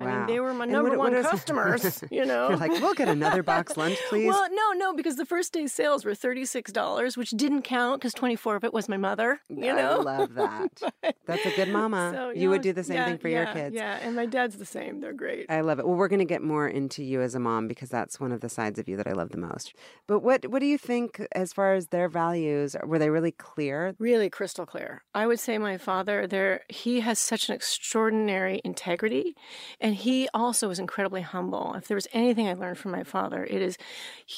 I 0.00 0.04
mean. 0.04 0.26
They 0.26 0.40
were 0.40 0.52
my 0.52 0.64
And 0.64 0.72
number 0.72 0.90
what- 0.90 0.98
what 0.98 1.12
one 1.12 1.20
is- 1.20 1.26
customers, 1.26 2.04
you 2.10 2.24
know. 2.26 2.48
You're 2.48 2.58
like, 2.58 2.70
we'll 2.72 2.94
get 2.94 3.08
another 3.08 3.42
box 3.42 3.76
lunch, 3.76 3.98
please. 4.08 4.28
Well, 4.28 4.46
no, 4.50 4.72
no, 4.72 4.94
because 4.94 5.16
the 5.16 5.24
first 5.24 5.52
day's 5.52 5.72
sales 5.72 6.04
were 6.04 6.14
thirty-six 6.14 6.72
dollars, 6.72 7.16
which 7.16 7.30
didn't 7.30 7.62
count 7.62 8.00
because 8.00 8.12
twenty-four 8.12 8.56
of 8.56 8.64
it 8.64 8.72
was 8.74 8.88
my 8.88 8.96
mother. 8.96 9.40
You 9.48 9.74
know, 9.74 10.00
I 10.00 10.02
love 10.18 10.34
that. 10.34 10.82
That's 11.26 11.46
a 11.46 11.50
good 11.56 11.68
mama. 11.68 12.12
So, 12.14 12.30
you 12.30 12.50
would 12.50 12.58
know, 12.58 12.62
do 12.64 12.72
the 12.74 12.84
same 12.84 12.96
yeah, 12.96 13.06
thing 13.06 13.18
for 13.18 13.28
your 13.28 13.46
kids. 13.46 13.74
Yeah, 13.74 13.98
and 14.02 14.14
my 14.14 14.26
dad's 14.26 14.56
the 14.56 14.66
same. 14.66 15.00
They're 15.00 15.12
great. 15.12 15.46
I 15.48 15.60
love 15.62 15.78
it. 15.78 15.86
Well, 15.86 15.96
we're 15.96 16.08
going 16.08 16.18
to 16.20 16.24
get 16.24 16.42
more 16.42 16.68
into 16.68 17.02
you 17.02 17.22
as 17.22 17.34
a 17.34 17.40
mom 17.40 17.66
because 17.68 17.88
that's 17.88 18.20
one 18.20 18.32
of 18.32 18.40
the 18.40 18.48
sides 18.48 18.78
of 18.78 18.88
you 18.88 18.96
that 18.96 19.06
I 19.06 19.12
love 19.12 19.30
the 19.30 19.38
most. 19.38 19.72
But 20.06 20.20
what 20.20 20.46
what 20.48 20.60
do 20.60 20.66
you 20.66 20.78
think 20.78 21.26
as 21.32 21.52
far 21.52 21.74
as 21.74 21.88
their 21.88 22.08
values? 22.08 22.76
Were 22.84 22.98
they 22.98 23.10
really 23.10 23.32
clear? 23.32 23.94
Really 23.98 24.28
crystal 24.30 24.66
clear. 24.66 25.02
I 25.14 25.26
would 25.26 25.40
say 25.40 25.58
my 25.58 25.78
father 25.78 26.26
there 26.26 26.60
he 26.68 27.00
has 27.00 27.18
such 27.18 27.48
an 27.48 27.54
extraordinary 27.54 28.60
integrity 28.64 29.34
and 29.80 29.85
he 29.94 30.28
also 30.34 30.68
was 30.68 30.78
incredibly 30.78 31.22
humble. 31.22 31.74
If 31.74 31.88
there 31.88 31.94
was 31.94 32.08
anything 32.12 32.48
I 32.48 32.54
learned 32.54 32.78
from 32.78 32.92
my 32.92 33.04
father, 33.04 33.44
it 33.44 33.62
is 33.62 33.76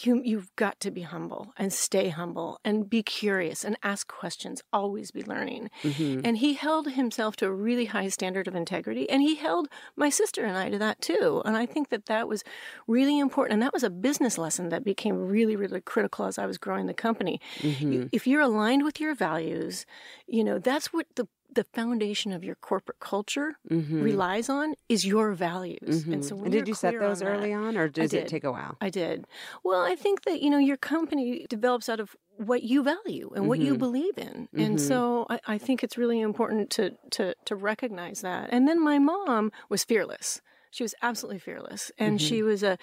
you, 0.03 0.21
you've 0.25 0.55
got 0.57 0.81
to 0.81 0.91
be 0.91 1.03
humble 1.03 1.53
and 1.57 1.73
stay 1.73 2.09
humble 2.09 2.61
and 2.65 2.89
be 2.89 3.03
curious 3.03 3.65
and 3.65 3.77
ask 3.83 4.09
questions, 4.09 4.63
always 4.73 5.11
be 5.11 5.23
learning. 5.23 5.71
Mm-hmm. 5.83 6.21
And 6.25 6.39
he 6.39 6.55
held 6.55 6.93
himself 6.93 7.37
to 7.37 7.47
a 7.47 7.53
really 7.53 7.87
high 7.87 8.09
standard 8.09 8.49
of 8.49 8.55
integrity 8.55 9.09
and 9.09 9.23
he 9.23 9.37
held 9.37 9.69
my 9.97 10.11
sister 10.11 10.45
and 10.45 10.57
I 10.57 10.69
to 10.71 10.79
that 10.79 11.01
too. 11.01 11.43
And 11.45 11.57
I 11.57 11.67
think 11.67 11.89
that 11.91 12.07
that 12.07 12.29
was 12.29 12.43
really 12.87 13.19
important 13.19 13.55
and 13.55 13.63
that 13.63 13.73
was 13.73 13.85
a 13.85 13.91
business 13.91 14.39
lesson 14.39 14.69
that 14.71 14.85
became 14.85 15.17
really 15.17 15.57
really 15.57 15.81
critical 15.81 16.27
as 16.27 16.39
I 16.39 16.47
was 16.47 16.59
growing 16.59 16.87
the 16.87 16.95
company. 16.95 17.41
Mm-hmm. 17.61 18.07
If 18.13 18.27
you're 18.27 18.43
aligned 18.43 18.85
with 18.85 19.01
your 19.01 19.15
values, 19.15 19.87
you 20.27 20.45
know, 20.45 20.59
that's 20.59 20.93
what 20.93 21.07
the 21.15 21.29
the 21.55 21.65
foundation 21.65 22.33
of 22.33 22.45
your 22.45 22.55
corporate 22.57 23.01
culture 23.01 23.57
relies 23.71 24.49
on 24.49 24.75
is 24.89 25.07
your 25.07 25.33
values. 25.33 26.05
And 26.05 26.25
so, 26.25 26.35
Mm-hmm. 26.37 26.45
And 26.45 26.53
did 26.53 26.69
you 26.69 26.75
set 26.75 26.99
those 26.99 27.23
on 27.23 27.29
early 27.29 27.51
that- 27.51 27.57
on, 27.57 27.77
or 27.77 27.89
does 27.89 28.13
it 28.13 28.29
take 28.29 28.45
a 28.45 28.53
while? 28.53 28.77
I 28.81 28.91
did. 28.91 29.27
Well, 29.65 29.81
I 29.81 29.95
think 29.97 30.23
that 30.23 30.41
you 30.43 30.51
know 30.51 30.59
your 30.59 30.77
company 30.77 31.47
develops 31.49 31.89
out 31.89 32.01
of 32.01 32.15
what 32.37 32.63
you 32.63 32.83
value 32.83 33.31
and 33.35 33.49
what 33.49 33.59
you 33.59 33.73
Mm-hmm. 33.73 33.79
believe 33.79 34.17
in, 34.19 34.49
and 34.55 34.81
so 34.81 35.27
I, 35.29 35.41
I 35.47 35.59
think 35.59 35.83
it's 35.83 35.97
really 35.99 36.21
important 36.21 36.71
to 36.71 36.95
to 37.13 37.35
to 37.47 37.57
recognize 37.57 38.21
that. 38.21 38.51
And 38.53 38.69
then 38.69 38.81
my 38.83 38.99
mom 38.99 39.51
was 39.69 39.83
fearless. 39.85 40.41
She 40.71 40.83
was 40.85 40.95
absolutely 41.03 41.39
fearless, 41.41 41.91
and 41.99 42.21
she 42.21 42.39
Mm-hmm. 42.41 42.47
was 42.49 42.63
a 42.63 42.79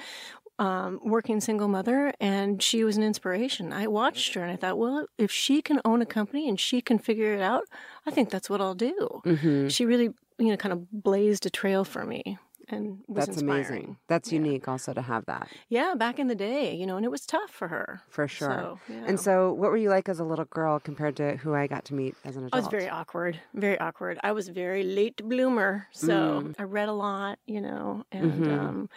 um, 0.60 1.00
working 1.04 1.42
single 1.42 1.68
mother, 1.68 2.14
and 2.20 2.62
she 2.62 2.84
was 2.84 2.98
an 2.98 3.04
inspiration. 3.04 3.74
I 3.74 3.88
watched 3.88 4.34
her, 4.36 4.42
and 4.42 4.52
I 4.52 4.56
thought, 4.56 4.78
well, 4.78 5.08
if 5.18 5.32
she 5.32 5.62
can 5.62 5.82
own 5.84 6.02
a 6.02 6.06
company 6.06 6.48
and 6.48 6.60
she 6.60 6.82
can 6.82 6.98
figure 6.98 7.34
it 7.34 7.42
out, 7.42 7.64
I 8.06 8.12
think 8.12 8.30
that's 8.30 8.50
what 8.50 8.62
I'll 8.62 8.76
do. 8.76 9.22
Mm-hmm. 9.26 9.68
She 9.68 9.86
really, 9.86 10.14
you 10.38 10.50
know, 10.50 10.58
kind 10.58 10.74
of 10.74 10.90
blazed 10.92 11.46
a 11.46 11.50
trail 11.50 11.84
for 11.84 12.06
me, 12.06 12.38
and 12.70 13.00
was 13.08 13.26
That's 13.26 13.38
inspiring. 13.38 13.60
amazing. 13.62 13.98
That's 14.08 14.32
unique 14.32 14.68
also 14.68 14.94
to 14.94 15.02
have 15.02 15.26
that 15.26 15.50
Yeah, 15.70 15.94
back 15.98 16.20
in 16.20 16.28
the 16.28 16.36
day, 16.36 16.74
you 16.76 16.86
know, 16.86 16.98
and 16.98 17.06
it 17.06 17.12
was 17.12 17.26
tough 17.26 17.50
for 17.52 17.68
her. 17.68 18.02
for 18.10 18.28
sure. 18.28 18.50
So, 18.50 18.80
yeah. 18.94 19.06
And 19.08 19.20
so, 19.20 19.54
what 19.54 19.72
were 19.72 19.78
you 19.78 19.90
like 19.90 20.10
as 20.10 20.20
a 20.20 20.24
little 20.24 20.46
girl 20.46 20.80
compared 20.80 21.16
to 21.18 21.38
who 21.38 21.54
I 21.54 21.68
got 21.68 21.86
to 21.86 21.94
meet 21.94 22.16
as 22.24 22.36
an 22.36 22.46
adult? 22.46 22.54
I 22.56 22.60
was 22.66 22.72
very 22.72 22.90
awkward, 22.90 23.40
very 23.54 23.80
awkward. 23.80 24.20
I 24.24 24.32
was 24.32 24.48
a 24.48 24.54
very 24.54 24.84
late 24.84 25.18
bloomer, 25.28 25.88
so 25.92 26.54
I 26.60 26.64
read 26.64 26.90
a 26.90 26.94
lot, 26.94 27.40
you 27.46 27.62
know, 27.62 28.04
and 28.12 28.48
um, 28.48 28.90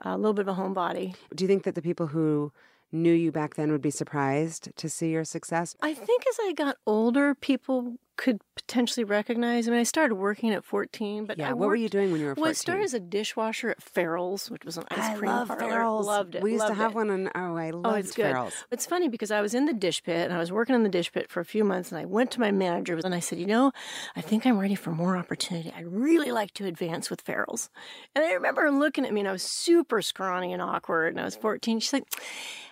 a 0.00 0.16
little 0.16 0.34
bit 0.34 0.46
of 0.48 0.56
a 0.56 0.60
homebody. 0.60 1.14
Do 1.34 1.44
you 1.44 1.48
think 1.48 1.62
that 1.64 1.74
the 1.74 1.82
people 1.82 2.08
who 2.08 2.52
knew 2.92 3.12
you 3.12 3.32
back 3.32 3.54
then 3.56 3.72
would 3.72 3.82
be 3.82 3.90
surprised 3.90 4.70
to 4.76 4.88
see 4.88 5.10
your 5.10 5.24
success? 5.24 5.74
I 5.82 5.94
think 5.94 6.22
as 6.28 6.36
I 6.42 6.52
got 6.52 6.76
older, 6.86 7.34
people 7.34 7.96
could 8.16 8.40
potentially 8.54 9.04
recognize. 9.04 9.66
I 9.66 9.72
mean, 9.72 9.80
I 9.80 9.84
started 9.84 10.14
working 10.14 10.50
at 10.52 10.64
14, 10.64 11.24
but 11.24 11.38
Yeah. 11.38 11.50
I 11.50 11.52
what 11.52 11.68
were 11.68 11.76
you 11.76 11.88
doing 11.88 12.12
when 12.12 12.20
you 12.20 12.26
were 12.28 12.34
14? 12.34 12.42
Well, 12.42 12.50
I 12.50 12.54
started 12.54 12.84
as 12.84 12.94
a 12.94 13.00
dishwasher 13.00 13.70
at 13.70 13.82
Farrell's, 13.82 14.50
which 14.50 14.64
was 14.64 14.76
an 14.76 14.84
ice 14.90 14.98
I 14.98 15.16
cream 15.16 15.30
love 15.30 15.48
parlor. 15.48 15.68
Farrell's. 15.68 16.06
Loved 16.06 16.34
it. 16.36 16.42
We 16.42 16.52
used 16.52 16.66
to 16.66 16.74
have 16.74 16.92
it. 16.92 16.94
one 16.94 17.10
on. 17.10 17.30
Oh, 17.34 17.56
I 17.56 17.70
oh, 17.70 17.78
loved 17.78 17.86
Oh, 17.86 17.98
it's 17.98 18.14
good. 18.14 18.26
Farrell's. 18.26 18.64
It's 18.70 18.86
funny 18.86 19.08
because 19.08 19.30
I 19.30 19.40
was 19.40 19.54
in 19.54 19.66
the 19.66 19.72
dish 19.72 20.02
pit 20.02 20.24
and 20.24 20.32
I 20.32 20.38
was 20.38 20.52
working 20.52 20.74
in 20.74 20.84
the 20.84 20.88
dish 20.88 21.12
pit 21.12 21.28
for 21.30 21.40
a 21.40 21.44
few 21.44 21.64
months 21.64 21.90
and 21.90 22.00
I 22.00 22.04
went 22.04 22.30
to 22.32 22.40
my 22.40 22.52
manager 22.52 22.98
and 23.04 23.14
I 23.14 23.20
said, 23.20 23.38
you 23.38 23.46
know, 23.46 23.72
I 24.14 24.20
think 24.20 24.46
I'm 24.46 24.58
ready 24.58 24.76
for 24.76 24.92
more 24.92 25.16
opportunity. 25.16 25.72
I'd 25.76 25.86
really 25.86 26.30
like 26.30 26.54
to 26.54 26.66
advance 26.66 27.10
with 27.10 27.20
Farrell's. 27.20 27.70
And 28.14 28.24
I 28.24 28.32
remember 28.32 28.62
her 28.62 28.70
looking 28.70 29.04
at 29.04 29.12
me 29.12 29.20
and 29.20 29.28
I 29.28 29.32
was 29.32 29.42
super 29.42 30.00
scrawny 30.00 30.52
and 30.52 30.62
awkward 30.62 31.08
and 31.08 31.20
I 31.20 31.24
was 31.24 31.34
14. 31.36 31.80
She's 31.80 31.92
like, 31.92 32.04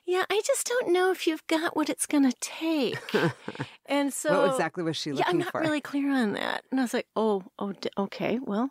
yeah, 0.06 0.24
I 0.30 0.40
just 0.44 0.66
don't 0.66 0.92
know 0.92 1.10
if 1.10 1.26
you've 1.26 1.46
got 1.46 1.76
what 1.76 1.88
it's 1.88 2.06
going 2.06 2.28
to 2.28 2.36
take. 2.40 2.98
and 3.86 4.12
so 4.12 4.42
what 4.42 4.50
exactly 4.52 4.82
was 4.82 4.96
she 4.96 5.12
looking 5.12 5.31
looking 5.31 5.31
I'm 5.32 5.38
not 5.40 5.52
for? 5.52 5.60
really 5.60 5.80
clear 5.80 6.10
on 6.10 6.32
that. 6.32 6.64
And 6.70 6.80
I 6.80 6.84
was 6.84 6.94
like, 6.94 7.06
oh, 7.16 7.44
oh, 7.58 7.72
okay. 7.98 8.38
Well, 8.40 8.70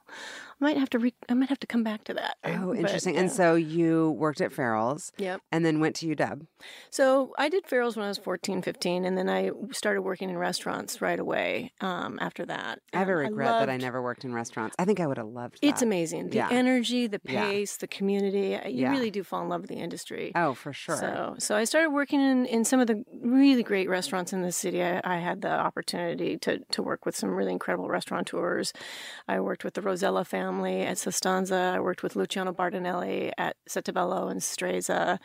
I 0.61 0.63
might 0.65 0.77
have 0.77 0.89
to. 0.91 0.99
Re- 0.99 1.15
I 1.27 1.33
might 1.33 1.49
have 1.49 1.59
to 1.61 1.67
come 1.67 1.83
back 1.83 2.03
to 2.05 2.13
that. 2.13 2.37
Oh, 2.43 2.67
But, 2.67 2.77
interesting. 2.77 3.15
yeah. 3.15 3.21
And 3.21 3.31
so 3.31 3.55
you 3.55 4.11
worked 4.11 4.41
at 4.41 4.53
Farrell's 4.53 5.11
Yep. 5.17 5.41
and 5.51 5.65
then 5.65 5.79
went 5.79 5.95
to 5.97 6.07
UW. 6.15 6.45
So 6.91 7.33
I 7.37 7.49
did 7.49 7.65
Farrell's 7.65 7.95
when 7.97 8.05
I 8.05 8.09
was 8.09 8.19
14, 8.19 8.61
15, 8.61 9.03
and 9.03 9.17
then 9.17 9.27
I 9.27 9.49
started 9.71 10.03
working 10.03 10.29
in 10.29 10.37
restaurants 10.37 11.01
right 11.01 11.19
away 11.19 11.73
um, 11.81 12.19
after 12.21 12.45
that. 12.45 12.79
I 12.93 12.99
have 12.99 13.09
a 13.09 13.13
Um, 13.13 13.17
regret 13.17 13.47
that 13.59 13.69
I 13.69 13.77
never 13.77 14.01
worked 14.03 14.23
in 14.23 14.33
restaurants. 14.33 14.75
I 14.77 14.85
think 14.85 14.99
I 14.99 15.07
would 15.07 15.17
have 15.17 15.27
loved 15.27 15.55
that. 15.61 15.67
It's 15.67 15.81
amazing. 15.81 16.29
The 16.29 16.37
Yeah. 16.37 16.49
energy, 16.51 17.07
the 17.07 17.19
Yeah. 17.23 17.49
pace, 17.49 17.77
the 17.77 17.87
community. 17.87 18.55
uh, 18.55 18.67
You 18.67 18.81
Yeah. 18.83 18.91
really 18.91 19.09
do 19.09 19.23
fall 19.23 19.41
in 19.41 19.49
love 19.49 19.61
with 19.61 19.69
the 19.71 19.77
industry. 19.77 20.31
Oh, 20.35 20.53
for 20.53 20.73
sure. 20.73 20.95
So, 20.97 21.35
so 21.39 21.55
I 21.55 21.63
started 21.63 21.89
working 21.89 22.21
in, 22.21 22.45
in 22.45 22.65
some 22.65 22.79
of 22.79 22.85
the 22.87 23.03
really 23.23 23.63
great 23.63 23.89
restaurants 23.89 24.31
in 24.31 24.43
the 24.43 24.51
city. 24.51 24.83
I, 24.83 25.01
I 25.03 25.17
had 25.17 25.41
the 25.41 25.49
opportunity 25.51 26.37
to, 26.37 26.59
to 26.59 26.83
work 26.83 27.05
with 27.05 27.15
some 27.15 27.31
really 27.31 27.51
incredible 27.51 27.87
restaurateurs. 27.89 28.73
I 29.27 29.39
worked 29.39 29.63
with 29.63 29.73
the 29.73 29.81
Rosella 29.81 30.23
family 30.23 30.50
at 30.59 30.97
Sostanza. 30.97 31.73
I 31.75 31.79
worked 31.79 32.03
with 32.03 32.15
Luciano 32.15 32.51
Bardinelli 32.53 33.31
at 33.37 33.55
Settebello 33.67 34.27
and 34.27 34.41
Streza. 34.41 35.17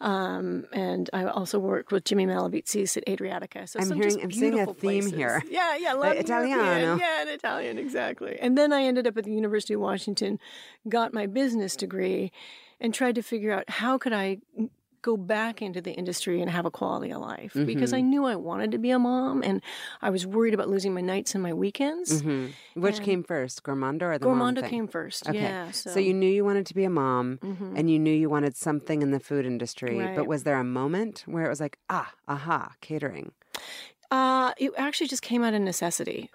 Um, 0.00 0.64
and 0.72 1.08
I 1.12 1.24
also 1.24 1.58
worked 1.58 1.92
with 1.92 2.04
Jimmy 2.04 2.26
Malavizzi 2.26 2.96
at 2.96 3.04
Adriatica. 3.06 3.68
So 3.68 3.78
I'm 3.80 3.86
some 3.86 3.96
hearing- 3.98 4.10
just 4.14 4.24
I'm 4.24 4.30
seeing 4.32 4.52
a 4.54 4.56
beautiful 4.56 4.74
theme 4.74 5.00
places. 5.02 5.12
here. 5.12 5.42
Yeah, 5.50 5.76
yeah, 5.76 5.92
Like 5.92 6.16
love 6.16 6.24
Italiano. 6.24 6.96
Yeah, 6.96 7.22
in 7.22 7.28
Italian, 7.28 7.78
exactly. 7.78 8.38
And 8.40 8.56
then 8.56 8.72
I 8.72 8.82
ended 8.84 9.06
up 9.06 9.16
at 9.16 9.24
the 9.24 9.32
University 9.32 9.74
of 9.74 9.80
Washington, 9.80 10.38
got 10.88 11.12
my 11.12 11.26
business 11.26 11.76
degree, 11.76 12.32
and 12.80 12.94
tried 12.94 13.14
to 13.16 13.22
figure 13.22 13.52
out 13.52 13.68
how 13.68 13.98
could 13.98 14.12
I 14.12 14.38
go 15.02 15.16
back 15.16 15.62
into 15.62 15.80
the 15.80 15.92
industry 15.92 16.40
and 16.42 16.50
have 16.50 16.66
a 16.66 16.70
quality 16.70 17.10
of 17.12 17.20
life 17.20 17.52
because 17.54 17.90
Mm-hmm. 17.90 17.94
I 17.96 18.00
knew 18.02 18.24
I 18.26 18.36
wanted 18.36 18.70
to 18.72 18.78
be 18.78 18.90
a 18.90 18.98
mom 18.98 19.42
and 19.42 19.62
I 20.02 20.10
was 20.10 20.26
worried 20.26 20.52
about 20.54 20.68
losing 20.68 20.92
my 20.92 21.00
nights 21.00 21.34
and 21.34 21.42
my 21.42 21.52
weekends. 21.54 22.20
hmm 22.20 22.48
Which 22.74 22.96
And- 22.96 23.04
came 23.04 23.22
first, 23.22 23.62
Gourmondo 23.62 24.02
or 24.02 24.18
the 24.18 24.26
mom 24.28 24.54
Gourmondo 24.54 24.68
came 24.68 24.86
first. 24.88 25.28
Okay. 25.28 25.38
Yeah. 25.40 25.70
So, 25.70 25.90
So 25.90 26.00
you 26.00 26.12
knew 26.12 26.28
you 26.28 26.44
wanted 26.44 26.66
to 26.66 26.74
be 26.74 26.84
a 26.84 26.90
mom 26.90 27.38
Mhm. 27.42 27.78
and 27.78 27.90
you 27.90 27.98
knew 27.98 28.12
you 28.12 28.28
wanted 28.28 28.56
something 28.56 29.00
in 29.02 29.10
the 29.10 29.20
food 29.20 29.46
industry, 29.46 29.96
but 30.14 30.26
was 30.26 30.42
there 30.44 30.58
a 30.58 30.64
moment 30.64 31.24
where 31.26 31.44
it 31.46 31.48
was 31.48 31.60
like, 31.60 31.78
ah, 31.88 32.12
aha, 32.28 32.72
catering? 32.80 33.32
Uh, 34.10 34.52
it 34.58 34.72
actually 34.76 35.06
just 35.06 35.22
came 35.22 35.42
out 35.44 35.54
of 35.54 35.62
necessity. 35.62 36.30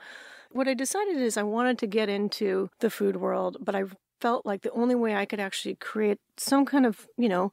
What 0.52 0.68
I 0.68 0.74
decided 0.74 1.18
is 1.18 1.36
I 1.38 1.44
wanted 1.44 1.78
to 1.80 1.88
get 1.88 2.08
into 2.10 2.70
the 2.80 2.90
food 2.90 3.18
world, 3.18 3.58
but 3.60 3.76
I 3.76 3.84
felt 4.22 4.46
like 4.46 4.62
the 4.62 4.72
only 4.72 4.96
way 4.96 5.14
I 5.14 5.26
could 5.26 5.42
actually 5.42 5.76
create 5.76 6.20
some 6.38 6.66
kind 6.66 6.86
of, 6.86 7.08
you 7.18 7.28
know, 7.28 7.52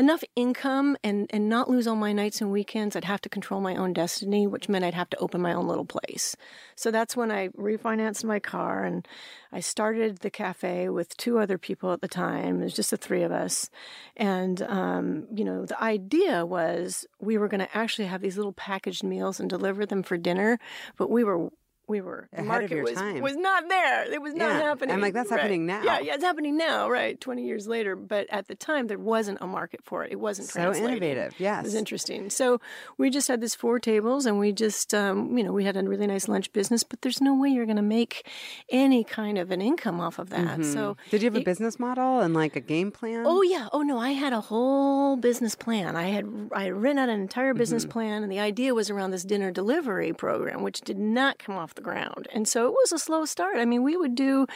enough 0.00 0.24
income 0.34 0.96
and, 1.04 1.26
and 1.28 1.50
not 1.50 1.68
lose 1.68 1.86
all 1.86 1.94
my 1.94 2.12
nights 2.14 2.40
and 2.40 2.50
weekends, 2.50 2.96
I'd 2.96 3.04
have 3.04 3.20
to 3.20 3.28
control 3.28 3.60
my 3.60 3.76
own 3.76 3.92
destiny, 3.92 4.46
which 4.46 4.66
meant 4.66 4.82
I'd 4.82 4.94
have 4.94 5.10
to 5.10 5.18
open 5.18 5.42
my 5.42 5.52
own 5.52 5.68
little 5.68 5.84
place. 5.84 6.34
So 6.74 6.90
that's 6.90 7.14
when 7.14 7.30
I 7.30 7.48
refinanced 7.48 8.24
my 8.24 8.40
car 8.40 8.82
and 8.82 9.06
I 9.52 9.60
started 9.60 10.20
the 10.20 10.30
cafe 10.30 10.88
with 10.88 11.14
two 11.18 11.38
other 11.38 11.58
people 11.58 11.92
at 11.92 12.00
the 12.00 12.08
time. 12.08 12.62
It 12.62 12.64
was 12.64 12.74
just 12.74 12.90
the 12.90 12.96
three 12.96 13.22
of 13.22 13.30
us. 13.30 13.68
And, 14.16 14.62
um, 14.62 15.26
you 15.34 15.44
know, 15.44 15.66
the 15.66 15.80
idea 15.82 16.46
was 16.46 17.06
we 17.20 17.36
were 17.36 17.48
going 17.48 17.60
to 17.60 17.76
actually 17.76 18.06
have 18.06 18.22
these 18.22 18.38
little 18.38 18.54
packaged 18.54 19.04
meals 19.04 19.38
and 19.38 19.50
deliver 19.50 19.84
them 19.84 20.02
for 20.02 20.16
dinner, 20.16 20.58
but 20.96 21.10
we 21.10 21.24
were 21.24 21.50
we 21.90 22.00
were 22.00 22.28
the 22.34 22.42
market 22.42 22.82
was 22.82 22.92
time. 22.94 23.20
was 23.20 23.36
not 23.36 23.68
there. 23.68 24.10
It 24.12 24.22
was 24.22 24.34
not 24.34 24.48
Yeah. 24.50 24.60
happening. 24.68 24.94
I'm 24.94 25.00
like, 25.02 25.12
that's 25.12 25.30
Right. 25.30 25.40
happening 25.40 25.66
now. 25.66 25.82
Yeah, 25.82 25.98
yeah, 26.00 26.14
it's 26.14 26.24
happening 26.24 26.56
now, 26.56 26.88
right? 26.88 27.20
Twenty 27.20 27.44
years 27.44 27.66
later, 27.68 27.96
but 27.96 28.26
at 28.30 28.48
the 28.48 28.54
time 28.54 28.86
there 28.86 28.98
wasn't 28.98 29.38
a 29.40 29.46
market 29.46 29.80
for 29.84 30.04
it. 30.04 30.12
It 30.12 30.20
wasn't 30.20 30.48
So 30.48 30.72
innovative, 30.72 31.34
It 31.38 31.62
was 31.62 31.74
interesting. 31.74 32.30
So 32.30 32.60
we 32.96 33.10
just 33.10 33.28
had 33.28 33.40
this 33.40 33.54
four 33.54 33.78
tables, 33.78 34.24
and 34.26 34.38
we 34.38 34.52
just, 34.52 34.94
um, 34.94 35.36
you 35.36 35.44
know, 35.44 35.52
we 35.52 35.64
had 35.64 35.76
a 35.76 35.82
really 35.82 36.06
nice 36.06 36.28
lunch 36.28 36.52
business. 36.52 36.84
But 36.84 37.02
there's 37.02 37.20
no 37.20 37.34
way 37.34 37.48
you're 37.50 37.66
going 37.66 37.76
to 37.76 37.82
make 38.00 38.26
any 38.70 39.04
kind 39.04 39.36
of 39.38 39.50
an 39.50 39.60
income 39.60 40.00
off 40.00 40.18
of 40.18 40.30
that. 40.30 40.64
So 40.64 40.80
Mhm. 40.94 41.10
Did 41.10 41.22
you 41.22 41.26
have 41.30 41.36
a 41.36 41.44
business 41.44 41.78
model 41.78 42.20
and 42.20 42.32
like 42.34 42.54
a 42.56 42.60
game 42.60 42.90
plan? 42.90 43.24
Oh 43.26 43.42
yeah. 43.42 43.68
Oh 43.72 43.82
no, 43.82 43.98
I 43.98 44.12
had 44.12 44.32
a 44.32 44.40
whole 44.40 45.16
business 45.16 45.54
plan. 45.54 45.96
I 45.96 46.04
had 46.10 46.26
I 46.52 46.64
had 46.64 46.74
written 46.74 46.98
out 46.98 47.08
an 47.08 47.20
entire 47.20 47.54
business 47.54 47.84
Mm-hmm. 47.84 47.92
plan 47.92 48.22
and 48.22 48.30
the 48.32 48.38
idea 48.40 48.74
was 48.74 48.90
around 48.90 49.10
this 49.10 49.24
dinner 49.24 49.50
delivery 49.50 50.12
program 50.12 50.62
which 50.62 50.80
did 50.82 50.98
not 50.98 51.38
come 51.38 51.56
off 51.56 51.74
the 51.74 51.79
ground. 51.80 52.28
And 52.32 52.46
so 52.46 52.66
it 52.66 52.72
was 52.72 52.92
a 52.92 52.98
slow 52.98 53.24
start. 53.24 53.56
I 53.56 53.64
mean, 53.64 53.82
we 53.82 53.96
would 53.96 54.14
do 54.14 54.46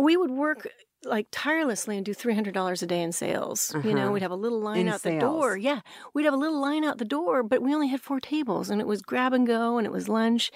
we 0.00 0.16
would 0.16 0.30
work 0.30 0.68
like 1.04 1.26
tirelessly 1.30 1.96
and 1.98 2.04
do 2.06 2.14
three 2.14 2.34
hundred 2.34 2.54
dollars 2.54 2.82
a 2.82 2.86
day 2.86 3.02
in 3.02 3.12
sales. 3.12 3.74
You 3.84 3.92
know, 3.94 4.04
Uh-huh. 4.04 4.12
we'd 4.12 4.22
have 4.22 4.30
a 4.30 4.36
little 4.36 4.58
line 4.58 4.80
In 4.80 4.88
out 4.88 5.02
the 5.02 5.18
door. 5.18 5.54
Yeah, 5.54 5.80
we'd 6.14 6.24
have 6.24 6.32
a 6.32 6.38
little 6.38 6.58
line 6.58 6.82
out 6.82 6.96
the 6.96 7.04
door, 7.04 7.42
but 7.42 7.60
we 7.60 7.74
only 7.74 7.88
had 7.88 8.00
four 8.00 8.20
tables, 8.20 8.70
and 8.70 8.80
it 8.80 8.86
was 8.86 9.02
grab 9.02 9.34
and 9.34 9.46
go, 9.46 9.76
and 9.76 9.86
it 9.86 9.92
was 9.92 10.08
lunch. 10.08 10.50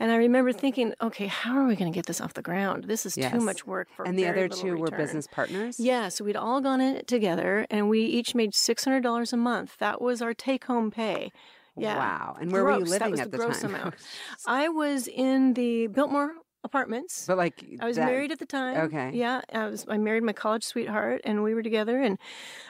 And 0.00 0.10
I 0.10 0.16
remember 0.16 0.50
thinking, 0.50 0.94
okay, 1.02 1.26
how 1.26 1.58
are 1.58 1.66
we 1.66 1.76
going 1.76 1.92
to 1.92 1.94
get 1.94 2.06
this 2.06 2.22
off 2.22 2.32
the 2.32 2.40
ground? 2.40 2.84
This 2.84 3.04
is 3.04 3.18
Yes. 3.18 3.32
too 3.32 3.40
much 3.40 3.66
work 3.66 3.88
for 3.94 4.06
and 4.06 4.18
the 4.18 4.26
other 4.26 4.48
two 4.48 4.76
were 4.78 4.90
business 4.90 5.26
partners? 5.26 5.78
Yeah, 5.78 6.08
so 6.08 6.24
we'd 6.24 6.36
all 6.36 6.62
gone 6.62 6.80
in 6.80 6.96
it 6.96 7.06
together, 7.06 7.66
and 7.70 7.90
we 7.90 8.00
each 8.00 8.34
made 8.34 8.54
six 8.54 8.84
hundred 8.84 9.02
dollars 9.02 9.34
a 9.34 9.36
month. 9.36 9.76
That 9.78 10.00
was 10.00 10.22
our 10.22 10.32
take-home 10.32 10.90
pay. 10.90 11.32
Yeah. 11.76 11.96
Wow. 11.96 12.36
And 12.40 12.52
where 12.52 12.64
were 12.64 12.72
you 12.72 12.78
Gross. 12.84 12.90
That 12.90 13.00
living 13.00 13.10
was 13.12 13.20
at 13.20 13.30
the 13.30 13.38
the, 13.38 13.44
gross 13.44 13.60
time? 13.62 13.74
amount. 13.74 13.94
I 14.46 14.68
was 14.68 15.08
in 15.08 15.54
the 15.54 15.86
Biltmore 15.86 16.32
apartments. 16.64 17.24
but 17.26 17.36
like 17.38 17.64
I 17.80 17.86
was 17.86 17.96
that- 17.96 18.06
married 18.06 18.30
at 18.30 18.38
the 18.38 18.46
time. 18.46 18.76
Okay. 18.86 19.10
Yeah, 19.14 19.40
I 19.52 19.66
was. 19.66 19.86
I 19.88 19.96
married 19.98 20.22
my 20.22 20.32
college 20.32 20.64
sweetheart, 20.64 21.22
and 21.24 21.42
we 21.42 21.54
were 21.54 21.62
together. 21.62 22.00
And 22.00 22.18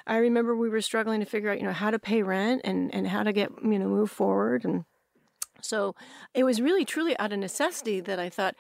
I 0.07 0.17
remember 0.17 0.57
we 0.57 0.69
were 0.69 0.81
struggling 0.81 1.21
to 1.21 1.27
figure 1.27 1.51
out, 1.51 1.59
you 1.59 1.65
know, 1.67 1.73
how 1.73 1.91
to 1.91 1.99
pay 1.99 2.23
rent 2.23 2.63
and 2.65 2.95
and 2.95 3.07
how 3.09 3.23
to 3.23 3.33
get 3.33 3.51
you 3.63 3.79
know 3.79 3.89
move 3.89 4.11
forward. 4.11 4.65
And 4.65 4.85
so 5.61 5.95
it 6.35 6.45
was 6.45 6.61
really 6.61 6.85
truly 6.85 7.19
out 7.19 7.33
of 7.33 7.39
necessity 7.39 8.01
that 8.01 8.19
I 8.19 8.29
thought, 8.29 8.55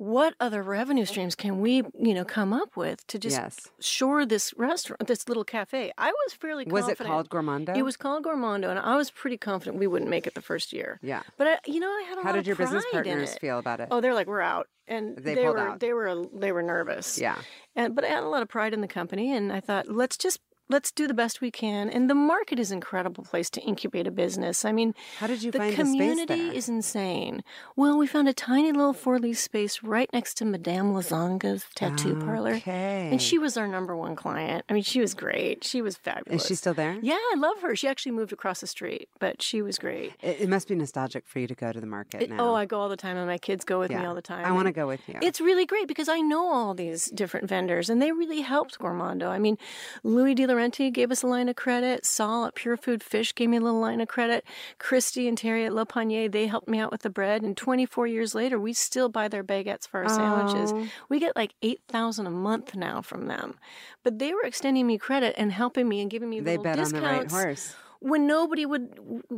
what 0.00 0.34
other 0.40 0.62
revenue 0.62 1.04
streams 1.04 1.34
can 1.34 1.60
we 1.60 1.82
you 1.98 2.14
know 2.14 2.24
come 2.24 2.54
up 2.54 2.74
with 2.74 3.06
to 3.08 3.18
just 3.18 3.36
yes. 3.36 3.68
shore 3.80 4.24
this 4.24 4.54
restaurant, 4.56 5.06
this 5.06 5.28
little 5.28 5.44
cafe? 5.44 5.92
I 5.98 6.10
was 6.10 6.32
fairly 6.32 6.64
Was 6.64 6.86
it 6.88 6.96
confident. 6.96 7.08
called 7.08 7.28
Gourmondo? 7.28 7.76
It 7.76 7.82
was 7.82 7.98
called 7.98 8.24
Gourmondo, 8.24 8.70
and 8.70 8.78
I 8.78 8.96
was 8.96 9.10
pretty 9.10 9.36
confident 9.36 9.76
we 9.76 9.86
wouldn't 9.86 10.10
make 10.10 10.26
it 10.26 10.34
the 10.34 10.40
first 10.40 10.72
year. 10.72 10.98
Yeah. 11.02 11.22
But 11.36 11.46
I, 11.46 11.58
you 11.66 11.80
know, 11.80 11.88
I 11.90 12.04
had 12.08 12.14
a 12.16 12.22
lot 12.22 12.24
of 12.24 12.24
people. 12.24 12.30
How 12.30 12.32
did 12.36 12.46
your 12.46 12.56
business 12.56 12.84
partners 12.90 13.34
feel 13.38 13.58
about 13.58 13.80
it? 13.80 13.88
Oh, 13.90 14.00
they're 14.00 14.14
like, 14.14 14.26
we're 14.26 14.40
out, 14.40 14.68
and 14.88 15.16
They 15.18 15.34
they, 15.34 15.44
pulled 15.44 15.56
were 15.56 15.68
out. 15.68 15.80
they 15.80 15.92
were 15.92 16.24
they 16.34 16.52
were 16.52 16.62
nervous. 16.62 17.18
yeah. 17.18 17.36
And 17.76 17.94
but 17.94 18.04
I 18.04 18.08
had 18.08 18.22
a 18.24 18.28
lot 18.28 18.40
of 18.40 18.48
pride 18.48 18.72
in 18.72 18.80
the 18.80 18.88
company, 18.88 19.36
and 19.36 19.52
I 19.52 19.60
thought, 19.60 19.86
let's 19.88 20.16
just 20.16 20.40
let's 20.70 20.90
do 20.90 21.06
the 21.06 21.14
best 21.14 21.40
we 21.40 21.50
can. 21.50 21.90
And 21.90 22.08
the 22.08 22.14
market 22.14 22.58
is 22.58 22.70
an 22.70 22.76
incredible 22.76 23.24
place 23.24 23.50
to 23.50 23.60
incubate 23.60 24.06
a 24.06 24.10
business. 24.10 24.64
I 24.64 24.72
mean, 24.72 24.94
How 25.18 25.26
did 25.26 25.42
you 25.42 25.50
the 25.50 25.58
find 25.58 25.72
the 25.72 25.76
space 25.76 25.84
community 25.92 26.42
there? 26.46 26.52
is 26.54 26.68
insane. 26.68 27.42
Well, 27.76 27.98
we 27.98 28.06
found 28.06 28.28
a 28.28 28.32
tiny 28.32 28.72
little 28.72 28.92
four 28.94 29.18
lease 29.18 29.40
space 29.40 29.82
right 29.82 30.08
next 30.12 30.34
to 30.38 30.44
Madame 30.44 30.94
Lazonga's 30.94 31.64
tattoo 31.74 32.14
parlor. 32.16 32.60
And 32.66 33.20
she 33.20 33.36
was 33.38 33.56
our 33.56 33.66
number 33.68 33.94
one 33.96 34.16
client. 34.16 34.64
I 34.68 34.72
mean, 34.72 34.82
she 34.82 35.00
was 35.00 35.12
great. 35.14 35.64
She 35.64 35.82
was 35.82 35.96
fabulous. 35.96 36.42
Is 36.42 36.48
she 36.48 36.54
still 36.54 36.74
there? 36.74 36.96
Yeah, 37.02 37.14
I 37.14 37.34
love 37.36 37.60
her. 37.62 37.74
She 37.76 37.88
actually 37.88 38.12
moved 38.12 38.32
across 38.32 38.60
the 38.60 38.66
street, 38.66 39.08
but 39.18 39.42
she 39.42 39.60
was 39.62 39.78
great. 39.78 40.12
It, 40.22 40.42
it 40.42 40.48
must 40.48 40.68
be 40.68 40.74
nostalgic 40.76 41.26
for 41.26 41.40
you 41.40 41.46
to 41.48 41.54
go 41.54 41.72
to 41.72 41.80
the 41.80 41.86
market 41.86 42.22
It- 42.22 42.30
now. 42.30 42.50
oh, 42.50 42.54
I 42.54 42.64
go 42.66 42.78
all 42.80 42.88
the 42.88 42.96
time, 42.96 43.16
and 43.16 43.26
my 43.26 43.38
kids 43.38 43.64
go 43.64 43.78
with 43.80 43.90
me 43.90 43.96
all 44.04 44.14
the 44.14 44.22
time. 44.22 44.44
I 44.44 44.52
want 44.52 44.66
to 44.66 44.72
go 44.72 44.86
with 44.86 45.00
you. 45.08 45.18
It's 45.22 45.40
really 45.40 45.66
great 45.66 45.88
because 45.88 46.08
I 46.08 46.20
know 46.20 46.46
all 46.52 46.74
these 46.74 47.06
different 47.10 47.48
vendors, 47.48 47.90
and 47.90 48.00
they 48.00 48.12
really 48.12 48.40
helped 48.42 48.78
Gourmondo. 48.78 49.28
I 49.28 49.38
mean, 49.38 49.58
Louis 50.04 50.34
De 50.34 50.46
Laurenti 50.60 50.92
gave 50.92 51.10
us 51.10 51.22
a 51.22 51.26
line 51.26 51.48
of 51.48 51.56
credit. 51.56 52.04
Saul 52.04 52.44
at 52.46 52.54
Pure 52.54 52.76
Food 52.78 53.02
Fish 53.02 53.34
gave 53.34 53.48
me 53.48 53.56
a 53.56 53.60
little 53.60 53.80
line 53.80 54.00
of 54.00 54.08
credit. 54.08 54.44
Christy 54.78 55.26
and 55.28 55.36
Terry 55.36 55.64
at 55.64 55.72
Le 55.72 55.86
Panier, 55.86 56.30
they 56.30 56.46
helped 56.46 56.68
me 56.68 56.78
out 56.78 56.90
with 56.92 57.02
the 57.02 57.10
bread. 57.10 57.42
And 57.42 57.56
24 57.56 58.06
years 58.06 58.34
later, 58.34 58.58
we 58.58 58.72
still 58.72 59.08
buy 59.08 59.28
their 59.28 59.44
baguettes 59.44 59.86
for 59.88 60.02
our 60.02 60.08
sandwiches. 60.08 60.72
Oh. 60.72 60.86
We 61.08 61.18
get 61.18 61.36
like 61.36 61.54
8000 61.62 62.26
a 62.26 62.30
month 62.30 62.74
now 62.74 63.00
from 63.02 63.26
them. 63.26 63.54
But 64.02 64.18
they 64.18 64.32
were 64.34 64.42
extending 64.42 64.86
me 64.86 64.98
credit 64.98 65.34
and 65.38 65.52
helping 65.52 65.88
me 65.88 66.00
and 66.00 66.10
giving 66.10 66.28
me 66.30 66.40
they 66.40 66.52
little 66.56 66.64
bet 66.64 66.78
on 66.78 66.84
discounts 66.84 67.32
the 67.32 67.38
right 67.38 67.44
horse. 67.46 67.74
when 68.00 68.26
nobody 68.26 68.66
would, 68.66 68.88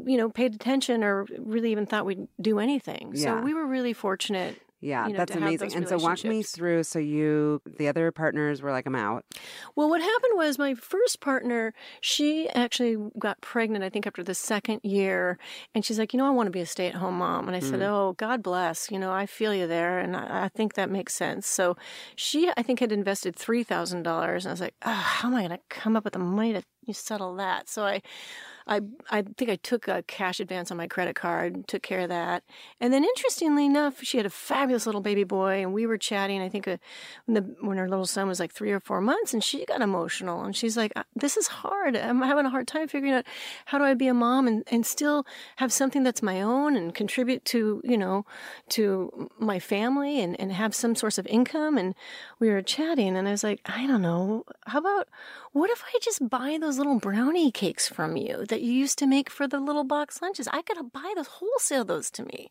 you 0.06 0.16
know, 0.16 0.28
paid 0.28 0.54
attention 0.54 1.02
or 1.04 1.26
really 1.38 1.72
even 1.72 1.86
thought 1.86 2.06
we'd 2.06 2.28
do 2.40 2.58
anything. 2.58 3.14
So 3.16 3.36
Yeah. 3.36 3.42
we 3.42 3.54
were 3.54 3.66
really 3.66 3.92
fortunate. 3.92 4.60
Yeah, 4.82 5.06
you 5.06 5.12
know, 5.12 5.18
that's 5.18 5.36
amazing. 5.36 5.72
And 5.74 5.88
so 5.88 5.96
walk 5.96 6.24
me 6.24 6.42
through. 6.42 6.82
So 6.82 6.98
you, 6.98 7.62
the 7.78 7.86
other 7.86 8.10
partners 8.10 8.60
were 8.60 8.72
like, 8.72 8.84
I'm 8.84 8.96
out. 8.96 9.24
Well, 9.76 9.88
what 9.88 10.00
happened 10.00 10.32
was 10.34 10.58
my 10.58 10.74
first 10.74 11.20
partner, 11.20 11.72
she 12.00 12.48
actually 12.48 12.96
got 13.16 13.40
pregnant, 13.40 13.84
I 13.84 13.90
think, 13.90 14.08
after 14.08 14.24
the 14.24 14.34
second 14.34 14.80
year. 14.82 15.38
And 15.72 15.84
she's 15.84 16.00
like, 16.00 16.12
you 16.12 16.18
know, 16.18 16.26
I 16.26 16.30
want 16.30 16.48
to 16.48 16.50
be 16.50 16.60
a 16.60 16.66
stay 16.66 16.88
at 16.88 16.96
home 16.96 17.18
mom. 17.18 17.46
And 17.46 17.56
I 17.56 17.60
said, 17.60 17.78
mm. 17.78 17.88
oh, 17.88 18.14
God 18.18 18.42
bless. 18.42 18.90
You 18.90 18.98
know, 18.98 19.12
I 19.12 19.26
feel 19.26 19.54
you 19.54 19.68
there. 19.68 20.00
And 20.00 20.16
I, 20.16 20.46
I 20.46 20.48
think 20.48 20.74
that 20.74 20.90
makes 20.90 21.14
sense. 21.14 21.46
So 21.46 21.76
she, 22.16 22.50
I 22.56 22.64
think, 22.64 22.80
had 22.80 22.90
invested 22.90 23.36
$3,000. 23.36 23.94
And 23.94 24.06
I 24.08 24.50
was 24.50 24.60
like, 24.60 24.74
oh, 24.84 24.90
how 24.90 25.28
am 25.28 25.36
I 25.36 25.46
going 25.46 25.58
to 25.58 25.64
come 25.68 25.94
up 25.94 26.02
with 26.02 26.14
the 26.14 26.18
money 26.18 26.52
to 26.54 26.92
settle 26.92 27.36
that? 27.36 27.68
So 27.68 27.84
I, 27.84 28.02
I 28.66 28.80
I 29.10 29.22
think 29.22 29.50
I 29.50 29.56
took 29.56 29.88
a 29.88 30.02
cash 30.02 30.40
advance 30.40 30.70
on 30.70 30.76
my 30.76 30.86
credit 30.86 31.16
card, 31.16 31.66
took 31.68 31.82
care 31.82 32.00
of 32.00 32.08
that, 32.08 32.44
and 32.80 32.92
then 32.92 33.04
interestingly 33.04 33.66
enough, 33.66 34.02
she 34.02 34.16
had 34.16 34.26
a 34.26 34.30
fabulous 34.30 34.86
little 34.86 35.00
baby 35.00 35.24
boy, 35.24 35.62
and 35.62 35.72
we 35.72 35.86
were 35.86 35.98
chatting. 35.98 36.40
I 36.40 36.48
think 36.48 36.68
uh, 36.68 36.76
when 37.26 37.34
the 37.34 37.66
when 37.66 37.78
her 37.78 37.88
little 37.88 38.06
son 38.06 38.28
was 38.28 38.40
like 38.40 38.52
three 38.52 38.72
or 38.72 38.80
four 38.80 39.00
months, 39.00 39.32
and 39.34 39.42
she 39.42 39.64
got 39.64 39.80
emotional, 39.80 40.42
and 40.44 40.54
she's 40.54 40.76
like, 40.76 40.92
"This 41.14 41.36
is 41.36 41.48
hard. 41.48 41.96
I'm 41.96 42.22
having 42.22 42.46
a 42.46 42.50
hard 42.50 42.66
time 42.68 42.88
figuring 42.88 43.14
out 43.14 43.26
how 43.66 43.78
do 43.78 43.84
I 43.84 43.94
be 43.94 44.06
a 44.08 44.14
mom 44.14 44.46
and 44.46 44.64
and 44.68 44.86
still 44.86 45.26
have 45.56 45.72
something 45.72 46.02
that's 46.02 46.22
my 46.22 46.40
own 46.40 46.76
and 46.76 46.94
contribute 46.94 47.44
to 47.46 47.80
you 47.84 47.98
know 47.98 48.24
to 48.70 49.30
my 49.38 49.58
family 49.58 50.20
and 50.20 50.38
and 50.40 50.52
have 50.52 50.74
some 50.74 50.94
source 50.94 51.18
of 51.18 51.26
income." 51.26 51.78
And 51.78 51.94
we 52.38 52.50
were 52.50 52.62
chatting, 52.62 53.16
and 53.16 53.28
I 53.28 53.32
was 53.32 53.44
like, 53.44 53.60
"I 53.66 53.86
don't 53.86 54.02
know. 54.02 54.44
How 54.66 54.78
about 54.78 55.08
what 55.52 55.70
if 55.70 55.82
I 55.94 55.98
just 56.00 56.28
buy 56.28 56.58
those 56.60 56.78
little 56.78 56.98
brownie 56.98 57.50
cakes 57.50 57.88
from 57.88 58.16
you 58.16 58.44
that 58.52 58.62
you 58.62 58.72
used 58.72 58.98
to 59.00 59.06
make 59.06 59.28
for 59.28 59.48
the 59.48 59.58
little 59.58 59.82
box 59.84 60.22
lunches? 60.22 60.46
I 60.52 60.62
could 60.62 60.78
buy 60.92 61.12
those, 61.16 61.26
wholesale 61.26 61.84
those 61.84 62.10
to 62.12 62.24
me. 62.24 62.48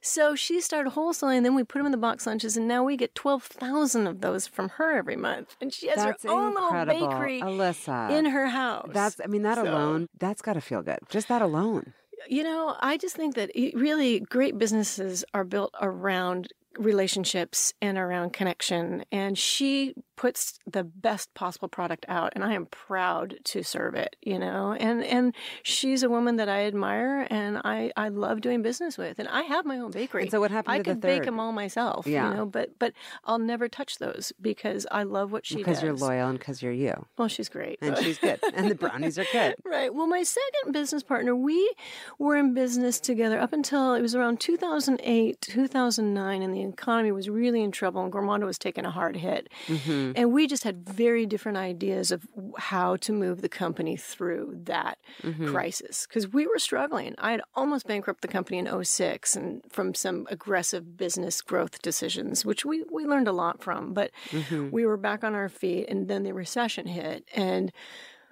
So 0.00 0.34
she 0.36 0.60
started 0.60 0.92
wholesaling, 0.92 1.38
and 1.38 1.44
then 1.46 1.54
we 1.56 1.64
put 1.64 1.78
them 1.78 1.86
in 1.86 1.92
the 1.92 1.98
box 1.98 2.26
lunches, 2.26 2.56
and 2.56 2.68
now 2.68 2.84
we 2.84 2.96
get 2.96 3.14
12,000 3.14 4.06
of 4.06 4.20
those 4.20 4.46
from 4.46 4.68
her 4.70 4.96
every 4.96 5.16
month. 5.16 5.56
And 5.60 5.72
she 5.72 5.88
has 5.88 5.96
That's 5.96 6.22
her 6.22 6.30
own 6.30 6.52
incredible. 6.56 6.94
little 7.00 7.08
bakery 7.10 7.40
Alyssa. 7.40 8.10
in 8.10 8.26
her 8.26 8.46
house. 8.46 8.90
That's, 8.92 9.20
I 9.22 9.26
mean, 9.26 9.42
that 9.42 9.56
So- 9.56 9.64
alone, 9.64 10.08
that's 10.18 10.42
got 10.42 10.52
to 10.54 10.60
feel 10.60 10.82
good. 10.82 10.98
Just 11.08 11.28
that 11.28 11.42
alone. 11.42 11.94
You 12.28 12.42
know, 12.42 12.76
I 12.80 12.96
just 12.96 13.16
think 13.16 13.34
that 13.36 13.50
it, 13.54 13.74
really 13.76 14.20
great 14.20 14.58
businesses 14.58 15.24
are 15.34 15.44
built 15.44 15.72
around 15.80 16.48
relationships 16.78 17.74
and 17.82 17.98
around 17.98 18.32
connection. 18.32 19.04
And 19.12 19.36
she 19.36 19.94
puts 20.16 20.58
the 20.66 20.82
best 20.82 21.32
possible 21.34 21.68
product 21.68 22.04
out, 22.08 22.32
and 22.34 22.42
I 22.42 22.54
am 22.54 22.66
proud 22.66 23.36
to 23.44 23.62
serve 23.62 23.94
it. 23.94 24.16
You 24.22 24.38
know, 24.38 24.72
and 24.72 25.04
and 25.04 25.34
she's 25.62 26.02
a 26.02 26.08
woman 26.08 26.36
that 26.36 26.48
I 26.48 26.66
admire, 26.66 27.26
and 27.30 27.60
I 27.64 27.92
I 27.96 28.08
love 28.08 28.40
doing 28.40 28.62
business 28.62 28.98
with. 28.98 29.18
And 29.18 29.28
I 29.28 29.42
have 29.42 29.64
my 29.64 29.78
own 29.78 29.90
bakery. 29.90 30.22
And 30.22 30.30
so 30.30 30.40
what 30.40 30.50
happened 30.50 30.74
I 30.74 30.78
to 30.78 30.82
the 30.84 30.90
could 30.90 31.00
bake 31.00 31.24
them 31.24 31.38
all 31.40 31.52
myself. 31.52 32.06
Yeah. 32.06 32.30
You 32.30 32.36
know, 32.36 32.46
but 32.46 32.78
but 32.78 32.92
I'll 33.24 33.38
never 33.38 33.68
touch 33.68 33.98
those 33.98 34.32
because 34.40 34.86
I 34.90 35.04
love 35.04 35.32
what 35.32 35.46
she 35.46 35.56
Because 35.56 35.80
does. 35.80 35.82
Because 35.82 36.00
you're 36.00 36.08
loyal 36.08 36.28
and 36.28 36.38
because 36.38 36.62
you're 36.62 36.72
you. 36.72 37.06
Well, 37.16 37.28
she's 37.28 37.48
great. 37.48 37.78
And 37.80 37.96
she's 37.98 38.18
good. 38.18 38.40
And 38.54 38.70
the 38.70 38.74
brownies 38.74 39.18
are 39.18 39.26
good. 39.32 39.54
Right. 39.64 39.92
Well, 39.94 40.06
my 40.06 40.22
second 40.22 40.72
business 40.72 41.02
partner, 41.02 41.36
we 41.36 41.72
were 42.18 42.36
in 42.36 42.54
business 42.54 43.00
together 43.00 43.38
up 43.38 43.52
until 43.52 43.92
it 43.94 44.00
was 44.00 44.14
around 44.14 44.40
2008, 44.40 45.40
2009, 45.40 46.42
and 46.42 46.54
the 46.54 46.62
economy 46.72 47.12
was 47.12 47.28
really 47.28 47.62
in 47.62 47.70
trouble, 47.72 48.02
and 48.02 48.12
Gourmondo 48.12 48.44
was 48.46 48.58
taking 48.58 48.84
a 48.84 48.90
hard 48.90 49.16
hit. 49.16 49.48
Mm-hmm. 49.66 50.12
And 50.16 50.32
we 50.32 50.46
just 50.46 50.64
had 50.64 50.88
very 50.88 51.26
different 51.26 51.58
ideas 51.58 52.10
of 52.12 52.26
how 52.58 52.96
to 52.96 53.12
move 53.12 53.42
the 53.42 53.48
company 53.48 53.96
through 53.96 54.58
that 54.64 54.98
Mm-hmm. 55.22 55.48
crisis 55.52 56.06
because 56.06 56.28
we 56.32 56.46
were 56.46 56.58
struggling. 56.58 57.14
I 57.18 57.32
had 57.32 57.40
almost 57.54 57.86
bankrupted 57.86 58.28
the 58.28 58.32
company 58.32 58.58
in 58.58 58.84
06 58.84 59.36
and 59.36 59.62
from 59.70 59.94
some 59.94 60.26
aggressive 60.30 60.96
business 60.96 61.40
growth 61.42 61.82
decisions, 61.82 62.44
which 62.44 62.64
we, 62.64 62.84
we 62.92 63.04
learned 63.04 63.28
a 63.28 63.32
lot 63.32 63.62
from. 63.62 63.92
But 63.94 64.10
Mm-hmm. 64.30 64.70
we 64.70 64.86
were 64.86 64.96
back 64.96 65.24
on 65.24 65.34
our 65.34 65.48
feet, 65.48 65.86
and 65.88 66.08
then 66.08 66.22
the 66.22 66.32
recession 66.32 66.86
hit. 66.86 67.24
And 67.34 67.72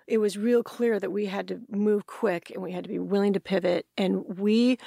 it 0.07 0.19
was 0.19 0.39
real 0.39 0.63
clear 0.63 1.01
that 1.01 1.11
we 1.11 1.27
had 1.27 1.49
to 1.49 1.61
move 1.69 2.07
quick 2.07 2.51
and 2.55 2.63
we 2.63 2.71
had 2.73 2.85
to 2.85 2.89
be 2.89 2.99
willing 2.99 3.33
to 3.33 3.41
pivot. 3.41 3.87
And 3.99 4.39
we 4.39 4.79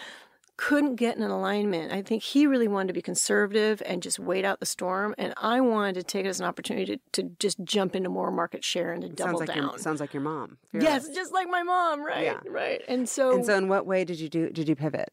couldn't 0.61 0.95
get 0.95 1.15
in 1.15 1.23
an 1.23 1.31
alignment. 1.31 1.93
I 1.93 2.01
think 2.01 2.21
he 2.21 2.45
really 2.45 2.67
wanted 2.67 2.87
to 2.89 2.93
be 2.93 3.01
conservative 3.01 3.81
and 3.85 4.03
just 4.03 4.19
wait 4.19 4.43
out 4.43 4.59
the 4.59 4.65
storm. 4.65 5.15
And 5.17 5.33
I 5.37 5.61
wanted 5.61 5.95
to 5.95 6.03
take 6.03 6.25
it 6.25 6.27
as 6.29 6.41
an 6.41 6.45
opportunity 6.45 6.97
to, 6.97 6.99
to 7.23 7.29
just 7.39 7.63
jump 7.63 7.95
into 7.95 8.09
more 8.09 8.29
market 8.29 8.65
share 8.65 8.91
and 8.91 9.01
to 9.03 9.07
double 9.07 9.37
Sounds 9.39 9.47
like 9.47 9.55
down. 9.55 9.69
your 9.69 9.77
sounds 9.77 9.99
like 10.01 10.13
your 10.13 10.21
mom. 10.21 10.57
Yes, 10.73 11.03
Fearless. 11.03 11.15
just 11.17 11.33
like 11.33 11.47
my 11.49 11.63
mom, 11.63 12.03
right? 12.05 12.23
Yeah. 12.25 12.39
Right. 12.45 12.81
And 12.89 13.07
so, 13.07 13.33
And 13.35 13.45
so, 13.45 13.55
in 13.57 13.69
what 13.69 13.85
way 13.85 14.03
did 14.03 14.19
you 14.19 14.27
do? 14.27 14.49
Did 14.49 14.67
you 14.67 14.75
pivot? 14.75 15.09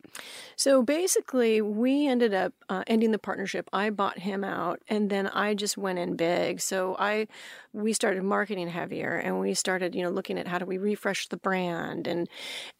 so 0.56 0.82
basically, 0.82 1.60
we 1.62 2.08
ended 2.08 2.34
up 2.34 2.52
uh, 2.68 2.82
ending 2.88 3.12
the 3.12 3.18
partnership. 3.18 3.68
I 3.72 3.90
bought 3.90 4.18
him 4.18 4.42
out, 4.42 4.80
and 4.88 5.10
then 5.10 5.28
I 5.28 5.54
just 5.54 5.78
went 5.78 6.00
in 6.00 6.16
big. 6.16 6.60
So 6.60 6.96
I, 6.98 7.28
we 7.72 7.92
started 7.92 8.24
marketing 8.24 8.68
heavier, 8.68 9.14
and 9.14 9.38
we 9.38 9.54
started, 9.54 9.94
you 9.94 10.02
know, 10.02 10.10
looking 10.10 10.38
at 10.38 10.48
how 10.48 10.58
do 10.58 10.66
we 10.66 10.78
refresh 10.78 11.28
the 11.28 11.36
brand, 11.36 12.08
and 12.08 12.28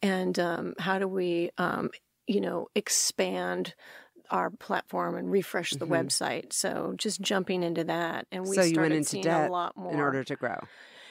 and 0.01 0.37
um, 0.37 0.73
how 0.79 0.99
do 0.99 1.07
we, 1.07 1.51
um, 1.57 1.91
you 2.27 2.41
know, 2.41 2.67
expand 2.75 3.73
our 4.29 4.49
platform 4.49 5.15
and 5.15 5.31
refresh 5.31 5.71
the 5.71 5.87
website. 5.87 6.51
So 6.51 6.93
just 6.97 7.21
jumping 7.21 7.63
into 7.63 7.83
that, 7.85 8.27
and 8.31 8.43
we 8.43 8.49
Mm-hmm. 8.49 8.61
so 8.61 8.65
you 8.67 8.73
started 8.73 8.81
went 8.91 8.93
into 8.95 9.09
seeing 9.09 9.23
debt 9.23 9.49
a 9.49 9.51
lot 9.51 9.77
more 9.77 9.93
in 9.93 9.99
order 9.99 10.23
to 10.25 10.35
grow. 10.35 10.59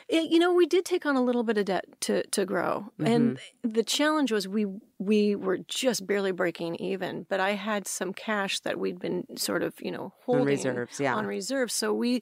it, 0.08 0.30
you 0.30 0.38
know, 0.38 0.52
we 0.52 0.66
did 0.66 0.85
take 0.85 1.06
on 1.06 1.16
a 1.16 1.23
little 1.25 1.42
bit 1.42 1.56
of 1.58 1.64
debt 1.64 1.87
to 2.02 2.23
to 2.28 2.44
grow, 2.44 2.92
and 2.99 3.38
Mm-hmm. 3.38 3.70
the 3.73 3.82
challenge 3.82 4.30
was 4.32 4.46
we 4.46 4.66
we 4.99 5.35
were 5.35 5.58
just 5.66 6.06
barely 6.06 6.30
breaking 6.32 6.76
even. 6.76 7.25
But 7.28 7.40
I 7.40 7.52
had 7.52 7.88
some 7.88 8.12
cash 8.12 8.61
that 8.61 8.78
we'd 8.78 8.99
been 9.00 9.25
sort 9.38 9.62
of 9.62 9.73
you 9.80 9.90
know 9.90 10.12
holding 10.26 10.42
on 10.42 10.46
reserves, 10.49 11.00
yeah. 11.00 11.14
on 11.16 11.26
reserve, 11.26 11.70
so 11.73 11.94
we 11.94 12.20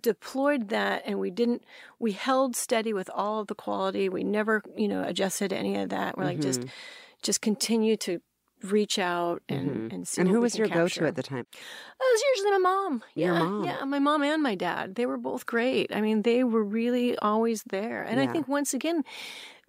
deployed 0.00 0.68
that 0.68 1.02
and 1.06 1.18
we 1.18 1.30
didn't 1.30 1.64
we 1.98 2.12
held 2.12 2.56
steady 2.56 2.92
with 2.92 3.08
all 3.14 3.40
of 3.40 3.46
the 3.46 3.54
quality 3.54 4.08
we 4.08 4.22
never 4.22 4.60
you 4.76 4.86
know 4.88 5.02
adjusted 5.02 5.50
any 5.52 5.76
of 5.76 5.88
that 5.88 6.18
we're 6.18 6.24
like 6.24 6.40
just 6.40 6.60
Mm-hmm. 6.60 6.68
just 7.22 7.40
continue 7.40 7.96
to 7.98 8.20
reach 8.62 8.98
out 8.98 9.42
and 9.48 9.70
mm-hmm. 9.70 9.94
and 9.94 10.08
see 10.08 10.20
And 10.20 10.30
who 10.30 10.40
was 10.40 10.56
your 10.56 10.68
go-to 10.68 11.06
at 11.06 11.16
the 11.16 11.22
time? 11.22 11.46
Oh, 12.00 12.10
it 12.10 12.14
was 12.14 12.22
usually 12.36 12.50
my 12.52 12.58
mom. 12.58 13.02
Your 13.14 13.34
yeah, 13.34 13.38
mom. 13.38 13.64
Yeah, 13.64 13.84
my 13.84 13.98
mom 13.98 14.22
and 14.22 14.42
my 14.42 14.54
dad. 14.54 14.94
They 14.94 15.06
were 15.06 15.18
both 15.18 15.46
great. 15.46 15.94
I 15.94 16.00
mean, 16.00 16.22
they 16.22 16.44
were 16.44 16.64
really 16.64 17.16
always 17.18 17.62
there. 17.64 18.02
And 18.02 18.20
I 18.20 18.26
think 18.26 18.48
once 18.48 18.74
again, 18.74 19.02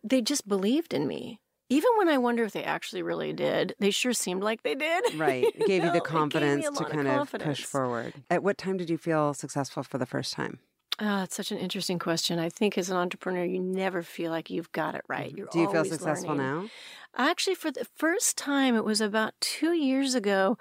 they 0.04 0.22
just 0.22 0.48
believed 0.48 0.94
in 0.94 1.08
me. 1.08 1.40
Even 1.70 1.90
when 1.98 2.10
I 2.10 2.20
wonder 2.20 2.44
if 2.44 2.54
they 2.54 2.64
actually 2.64 3.02
really 3.02 3.34
did, 3.34 3.74
they 3.80 3.90
sure 3.90 4.14
seemed 4.14 4.44
like 4.44 4.62
they 4.62 4.76
did. 4.76 5.04
Right, 5.18 5.46
it 5.46 5.66
gave 5.66 5.82
you 5.84 5.88
know? 5.88 5.92
the 5.92 5.98
It 5.98 6.04
gave 6.04 6.14
me 6.14 6.20
confidence 6.20 6.78
to 6.78 6.86
kind 6.86 7.08
of 7.08 7.16
confidence. 7.16 7.60
push 7.60 7.66
forward. 7.66 8.14
At 8.30 8.44
what 8.44 8.58
time 8.58 8.78
did 8.78 8.90
you 8.90 8.98
feel 8.98 9.34
successful 9.34 9.82
for 9.82 9.98
the 9.98 10.06
first 10.06 10.34
time? 10.34 10.60
Ah, 11.00 11.24
it's 11.24 11.36
such 11.36 11.52
an 11.52 11.58
interesting 11.58 12.00
question. 12.00 12.40
I 12.40 12.50
think 12.50 12.78
as 12.78 12.90
an 12.90 12.98
entrepreneur, 12.98 13.44
you 13.44 13.60
never 13.60 14.02
feel 14.02 14.32
like 14.32 14.50
you've 14.50 14.72
got 14.72 14.96
it 14.96 15.04
right. 15.08 15.34
You're 15.36 15.48
Do 15.48 15.60
you 15.60 15.72
feel 15.72 15.84
successful 15.84 16.36
learning. 16.36 16.48
now? 16.48 16.70
Actually, 17.18 17.56
for 17.56 17.72
the 17.72 17.86
first 17.96 18.38
time, 18.38 18.76
it 18.76 18.86
was 18.86 19.02
about 19.02 19.34
two 19.42 19.74
years 19.74 20.16
ago. 20.16 20.58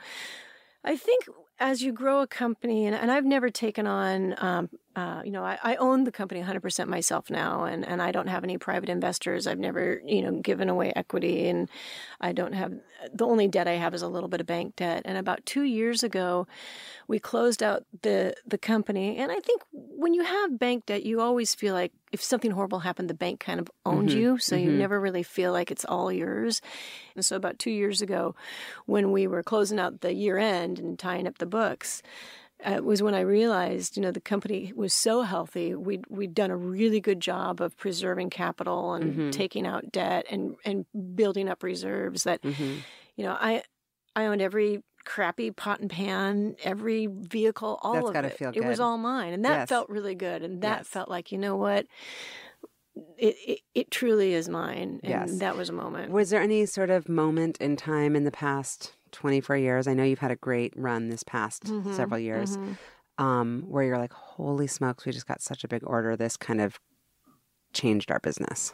I 0.84 0.96
think 0.96 1.26
as 1.60 1.82
you 1.82 1.92
grow 1.92 2.20
a 2.20 2.26
company, 2.26 2.86
and, 2.86 2.96
and 2.96 3.12
I've 3.12 3.24
never 3.24 3.48
taken 3.48 3.86
on, 3.86 4.34
um, 4.38 4.70
uh, 4.96 5.22
you 5.24 5.30
know, 5.30 5.44
I, 5.44 5.58
I 5.62 5.76
own 5.76 6.04
the 6.04 6.12
company 6.12 6.42
100% 6.42 6.86
myself 6.86 7.30
now, 7.30 7.64
and, 7.64 7.86
and 7.86 8.00
I 8.00 8.12
don't 8.12 8.28
have 8.28 8.44
any 8.44 8.58
private 8.58 8.88
investors. 8.88 9.46
I've 9.46 9.58
never, 9.58 10.00
you 10.06 10.22
know, 10.22 10.40
given 10.40 10.68
away 10.68 10.92
equity, 10.94 11.48
and 11.48 11.68
I 12.20 12.32
don't 12.32 12.52
have, 12.52 12.72
the 13.12 13.26
only 13.26 13.48
debt 13.48 13.66
I 13.66 13.74
have 13.74 13.94
is 13.94 14.02
a 14.02 14.08
little 14.08 14.28
bit 14.28 14.40
of 14.40 14.46
bank 14.46 14.76
debt. 14.76 15.02
And 15.04 15.18
about 15.18 15.44
two 15.46 15.62
years 15.62 16.02
ago, 16.02 16.46
we 17.08 17.18
closed 17.18 17.62
out 17.62 17.84
the 18.02 18.34
the 18.46 18.58
company. 18.58 19.16
And 19.18 19.30
i 19.30 19.40
think 19.40 19.62
when 19.72 20.14
you 20.14 20.24
have 20.24 20.58
bank 20.58 20.86
debt 20.86 21.04
you 21.04 21.20
always 21.20 21.54
feel 21.54 21.74
like 21.74 21.92
if 22.12 22.22
something 22.22 22.52
horrible 22.52 22.80
happened 22.80 23.10
the 23.10 23.14
bank 23.14 23.40
kind 23.40 23.60
of 23.60 23.70
owned 23.84 24.12
you. 24.12 24.38
So 24.38 24.56
you 24.56 24.70
never 24.70 25.00
really 25.00 25.22
feel 25.22 25.52
like 25.52 25.70
it's 25.70 25.84
all 25.84 26.12
yours. 26.12 26.62
And 27.14 27.24
so 27.24 27.36
about 27.36 27.58
two 27.58 27.70
years 27.70 28.00
ago 28.00 28.34
when 28.86 29.12
we 29.12 29.26
were 29.26 29.42
closing 29.42 29.78
out 29.78 30.00
the 30.00 30.14
year 30.14 30.38
end 30.38 30.78
and 30.78 30.98
tying 30.98 31.26
up 31.26 31.38
the 31.38 31.46
books 31.46 32.02
uh, 32.64 32.80
was 32.82 33.02
when 33.02 33.14
I 33.14 33.20
realized, 33.20 33.96
you 33.96 34.02
know, 34.02 34.10
the 34.10 34.20
company 34.20 34.72
was 34.74 34.94
so 34.94 35.22
healthy. 35.22 35.74
We'd 35.74 36.04
we'd 36.08 36.34
done 36.34 36.50
a 36.50 36.56
really 36.56 37.00
good 37.00 37.20
job 37.20 37.60
of 37.60 37.76
preserving 37.76 38.30
capital 38.30 38.94
and 38.94 39.32
taking 39.32 39.66
out 39.66 39.92
debt 39.92 40.26
and 40.30 40.56
and 40.64 40.86
building 41.14 41.48
up 41.48 41.62
reserves. 41.62 42.24
That, 42.24 42.42
Mm-hmm. 42.42 42.78
you 43.16 43.24
know, 43.24 43.36
I 43.38 43.62
I 44.16 44.26
owned 44.26 44.40
every 44.42 44.82
crappy 45.04 45.50
pot 45.50 45.80
and 45.80 45.90
pan, 45.90 46.56
every 46.64 47.06
vehicle, 47.10 47.78
all 47.82 47.92
That's 48.06 48.16
of 48.16 48.24
it. 48.24 48.38
feel 48.38 48.52
It 48.54 48.64
was 48.64 48.80
all 48.80 48.96
mine, 48.96 49.34
and 49.34 49.44
that 49.44 49.58
Yes. 49.60 49.68
felt 49.68 49.88
really 49.90 50.14
good. 50.14 50.42
And 50.42 50.62
that 50.62 50.78
Yes. 50.78 50.88
felt 50.88 51.08
like, 51.10 51.30
you 51.30 51.38
know 51.38 51.56
what, 51.56 51.86
it 53.18 53.36
it, 53.46 53.60
it 53.74 53.90
truly 53.90 54.34
is 54.34 54.48
mine. 54.48 55.00
And 55.02 55.10
Yes. 55.10 55.38
that 55.40 55.56
was 55.56 55.68
a 55.68 55.72
moment. 55.72 56.12
Was 56.12 56.30
there 56.30 56.40
any 56.40 56.64
sort 56.66 56.90
of 56.90 57.08
moment 57.08 57.58
in 57.60 57.76
time 57.76 58.16
in 58.16 58.24
the 58.24 58.30
past 58.30 58.92
24 59.14 59.56
years? 59.56 59.86
I 59.86 59.94
know 59.94 60.04
you've 60.04 60.18
had 60.18 60.30
a 60.30 60.36
great 60.36 60.72
run 60.76 61.08
this 61.08 61.22
past 61.22 61.64
Mm-hmm, 61.64 61.94
several 61.94 62.20
years 62.20 62.58
um, 63.18 63.64
where 63.68 63.84
you're 63.84 63.98
like, 63.98 64.12
holy 64.12 64.66
smokes, 64.66 65.06
we 65.06 65.12
just 65.12 65.26
got 65.26 65.40
such 65.40 65.64
a 65.64 65.68
big 65.68 65.82
order. 65.84 66.16
This 66.16 66.36
kind 66.36 66.60
of 66.60 66.78
changed 67.72 68.10
our 68.10 68.20
business. 68.20 68.72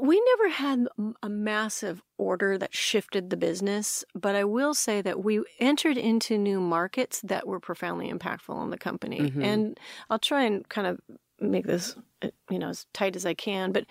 We 0.00 0.22
never 0.36 0.48
had 0.50 0.86
a 1.22 1.28
massive 1.28 2.02
order 2.18 2.56
that 2.58 2.74
shifted 2.74 3.30
the 3.30 3.36
business, 3.36 4.04
but 4.14 4.36
I 4.36 4.44
will 4.44 4.74
say 4.74 5.02
that 5.02 5.24
we 5.24 5.42
entered 5.58 5.96
into 5.96 6.38
new 6.38 6.60
markets 6.60 7.20
that 7.22 7.46
were 7.48 7.58
profoundly 7.58 8.12
impactful 8.12 8.54
on 8.54 8.70
the 8.70 8.78
company. 8.78 9.20
Mm-hmm. 9.20 9.42
And 9.42 9.80
I'll 10.08 10.18
try 10.18 10.44
and 10.44 10.68
kind 10.68 10.86
of 10.86 11.00
make 11.40 11.66
this 11.66 11.96
uh, 12.22 12.28
you 12.50 12.58
know 12.58 12.70
as 12.70 12.86
tight 12.92 13.16
as 13.16 13.26
I 13.26 13.34
can, 13.34 13.72
but 13.72 13.84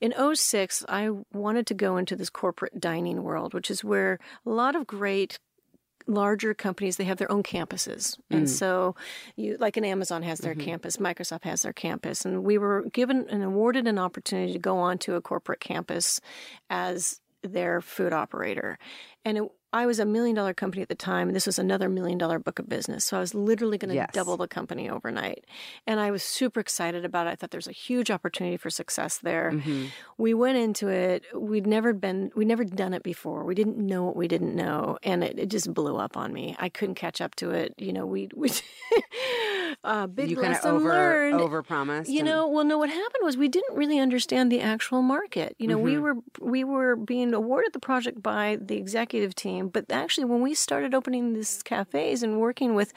in 0.00 0.14
06 0.34 0.84
I 0.88 1.10
wanted 1.32 1.66
to 1.68 1.74
go 1.74 1.96
into 1.96 2.16
this 2.16 2.30
corporate 2.30 2.80
dining 2.80 3.22
world, 3.22 3.54
which 3.54 3.70
is 3.70 3.84
where 3.84 4.18
a 4.46 4.50
lot 4.50 4.76
of 4.76 4.86
great 4.86 5.38
larger 6.06 6.52
companies 6.52 6.98
they 6.98 7.04
have 7.04 7.16
their 7.16 7.32
own 7.32 7.42
campuses, 7.42 8.18
and 8.30 8.48
so 8.48 8.94
you 9.36 9.56
like 9.58 9.76
an 9.76 9.84
Amazon 9.84 10.22
has 10.22 10.40
their 10.40 10.54
campus, 10.54 10.98
Microsoft 10.98 11.44
has 11.44 11.62
their 11.62 11.72
campus, 11.72 12.24
and 12.24 12.44
we 12.44 12.58
were 12.58 12.84
given 12.92 13.26
and 13.30 13.42
awarded 13.42 13.86
an 13.86 13.98
opportunity 13.98 14.52
to 14.52 14.58
go 14.58 14.76
onto 14.78 15.14
a 15.14 15.22
corporate 15.22 15.60
campus 15.60 16.20
as 16.68 17.20
their 17.48 17.80
food 17.80 18.12
operator, 18.12 18.78
and 19.24 19.38
it, 19.38 19.44
I 19.72 19.86
was 19.86 19.98
a 19.98 20.04
million 20.04 20.36
dollar 20.36 20.54
company 20.54 20.82
at 20.82 20.88
the 20.88 20.94
time, 20.94 21.26
and 21.28 21.34
this 21.34 21.46
was 21.46 21.58
another 21.58 21.88
million 21.88 22.16
dollar 22.16 22.38
book 22.38 22.60
of 22.60 22.68
business. 22.68 23.04
So 23.04 23.16
I 23.16 23.20
was 23.20 23.34
literally 23.34 23.76
going 23.76 23.88
to 23.88 23.94
Yes. 23.96 24.10
double 24.12 24.36
the 24.36 24.46
company 24.46 24.88
overnight. 24.88 25.46
And 25.84 25.98
I 25.98 26.12
was 26.12 26.22
super 26.22 26.60
excited 26.60 27.04
about 27.04 27.26
it. 27.26 27.30
I 27.30 27.34
thought 27.34 27.50
there's 27.50 27.66
a 27.66 27.72
huge 27.72 28.08
opportunity 28.08 28.56
for 28.56 28.70
success 28.70 29.18
there. 29.18 29.50
Mhm. 29.52 29.88
We 30.16 30.32
went 30.32 30.58
into 30.58 30.86
it, 30.86 31.24
we'd 31.34 31.66
never 31.66 31.92
been, 31.92 32.30
we'd 32.36 32.46
never 32.46 32.62
done 32.64 32.94
it 32.94 33.02
before. 33.02 33.42
We 33.44 33.56
didn't 33.56 33.76
know 33.78 34.04
what 34.04 34.14
we 34.14 34.28
didn't 34.28 34.54
know. 34.54 34.96
And 35.02 35.24
it, 35.24 35.40
it 35.40 35.46
just 35.50 35.74
blew 35.74 35.96
up 35.96 36.16
on 36.16 36.32
me. 36.32 36.54
I 36.60 36.68
couldn't 36.68 36.94
catch 36.94 37.20
up 37.20 37.34
to 37.36 37.50
it. 37.50 37.74
You 37.76 37.92
know, 37.92 38.06
we, 38.06 38.28
we 38.36 38.50
uh, 39.82 40.06
big 40.06 40.30
You 40.30 40.40
lesson 40.40 40.70
over 40.72 40.88
learned. 40.88 41.40
over 41.40 41.62
promised. 41.62 42.10
You 42.10 42.22
know, 42.22 42.46
well, 42.48 42.64
no. 42.64 42.78
What 42.78 42.90
happened 42.90 43.22
was 43.22 43.36
we 43.36 43.48
didn't 43.48 43.76
really 43.76 43.98
understand 43.98 44.52
the 44.52 44.60
actual 44.60 45.02
market. 45.02 45.56
You 45.58 45.66
know, 45.68 45.78
we 45.78 45.94
Mhm. 45.94 46.00
were 46.02 46.16
we 46.40 46.64
were 46.64 46.96
being 46.96 47.34
awarded 47.34 47.72
the 47.72 47.78
project 47.80 48.22
by 48.22 48.58
the 48.60 48.76
executive 48.76 49.34
team, 49.34 49.68
but 49.68 49.90
actually, 49.90 50.26
when 50.26 50.40
we 50.42 50.54
started 50.54 50.94
opening 50.94 51.32
these 51.34 51.62
cafes 51.62 52.22
and 52.22 52.38
working 52.40 52.74
with 52.74 52.92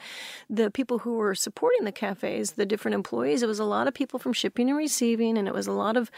the 0.50 0.70
people 0.70 0.98
who 1.00 1.14
were 1.14 1.34
supporting 1.34 1.84
the 1.84 1.92
cafes, 1.92 2.52
the 2.52 2.66
different 2.66 2.94
employees, 2.94 3.42
it 3.42 3.46
was 3.48 3.58
a 3.58 3.64
lot 3.64 3.88
of 3.88 3.94
people 3.94 4.18
from 4.18 4.32
shipping 4.32 4.68
and 4.68 4.78
receiving, 4.78 5.36
and 5.38 5.48
it 5.48 5.54
was 5.54 5.66
a 5.66 5.72
lot 5.72 5.96
of 5.96 6.10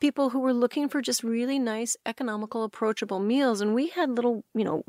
people 0.00 0.30
who 0.30 0.40
were 0.40 0.52
looking 0.54 0.88
for 0.88 1.00
just 1.02 1.22
really 1.22 1.58
nice, 1.58 1.96
economical, 2.06 2.64
approachable 2.64 3.18
meals. 3.20 3.60
And 3.60 3.74
we 3.74 3.88
had 3.88 4.10
little, 4.10 4.44
you 4.54 4.64
know. 4.64 4.82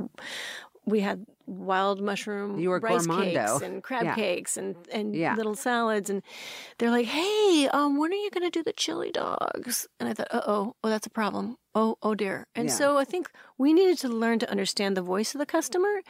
We 0.86 1.02
had 1.02 1.28
wild 1.50 2.02
mushroom 2.02 2.60
You 2.60 2.70
were 2.70 2.80
rice 2.80 3.08
gourmondo. 3.08 3.34
cakes 3.34 3.62
and 3.62 3.84
crab 3.84 4.06
Yeah. 4.06 4.16
cakes 4.16 4.58
and, 4.58 4.76
and 4.92 5.16
Yeah. 5.16 5.36
little 5.36 5.56
salads 5.56 6.10
and 6.10 6.22
they're 6.78 6.92
like, 6.92 7.08
"Hey, 7.08 7.68
um, 7.74 7.98
when 7.98 8.12
are 8.12 8.16
you 8.16 8.30
going 8.30 8.50
to 8.50 8.58
do 8.60 8.64
the 8.64 8.74
chili 8.74 9.12
dogs?" 9.12 9.88
And 10.00 10.08
I 10.08 10.14
thought, 10.14 10.28
"Uh 10.32 10.42
oh, 10.46 10.76
oh, 10.84 10.90
that's 10.90 11.08
a 11.08 11.10
problem. 11.10 11.58
Oh, 11.74 11.98
oh 12.02 12.14
dear." 12.16 12.48
And 12.56 12.68
Yeah. 12.70 12.76
so 12.76 12.98
I 12.98 13.04
think 13.06 13.30
we 13.58 13.74
needed 13.74 13.98
to 14.00 14.10
learn 14.10 14.40
to 14.40 14.50
understand 14.52 14.96
the 14.96 15.02
voice 15.02 15.34
of 15.34 15.40
the 15.40 15.46
customer, 15.46 16.02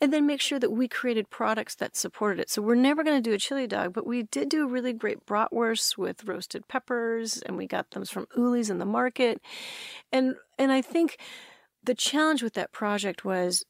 and 0.00 0.12
then 0.12 0.26
make 0.26 0.40
sure 0.40 0.58
that 0.58 0.70
we 0.72 0.88
created 0.88 1.30
products 1.30 1.74
that 1.76 1.96
supported 1.96 2.40
it. 2.40 2.50
So 2.50 2.60
we're 2.62 2.74
never 2.74 3.04
going 3.04 3.16
to 3.22 3.30
do 3.30 3.34
a 3.34 3.38
chili 3.38 3.66
dog, 3.66 3.92
but 3.92 4.06
we 4.06 4.24
did 4.24 4.48
do 4.48 4.64
a 4.64 4.68
really 4.68 4.92
great 4.92 5.24
bratwurst 5.26 5.96
with 5.96 6.24
roasted 6.24 6.66
peppers, 6.68 7.38
and 7.42 7.56
we 7.56 7.66
got 7.66 7.90
them 7.92 8.04
from 8.04 8.26
Uli's 8.36 8.70
in 8.70 8.78
the 8.78 8.84
market, 8.86 9.40
and 10.12 10.34
and 10.58 10.72
I 10.72 10.82
think 10.82 11.18
the 11.84 11.94
challenge 11.94 12.42
with 12.42 12.54
that 12.54 12.72
project 12.72 13.24
was 13.24 13.64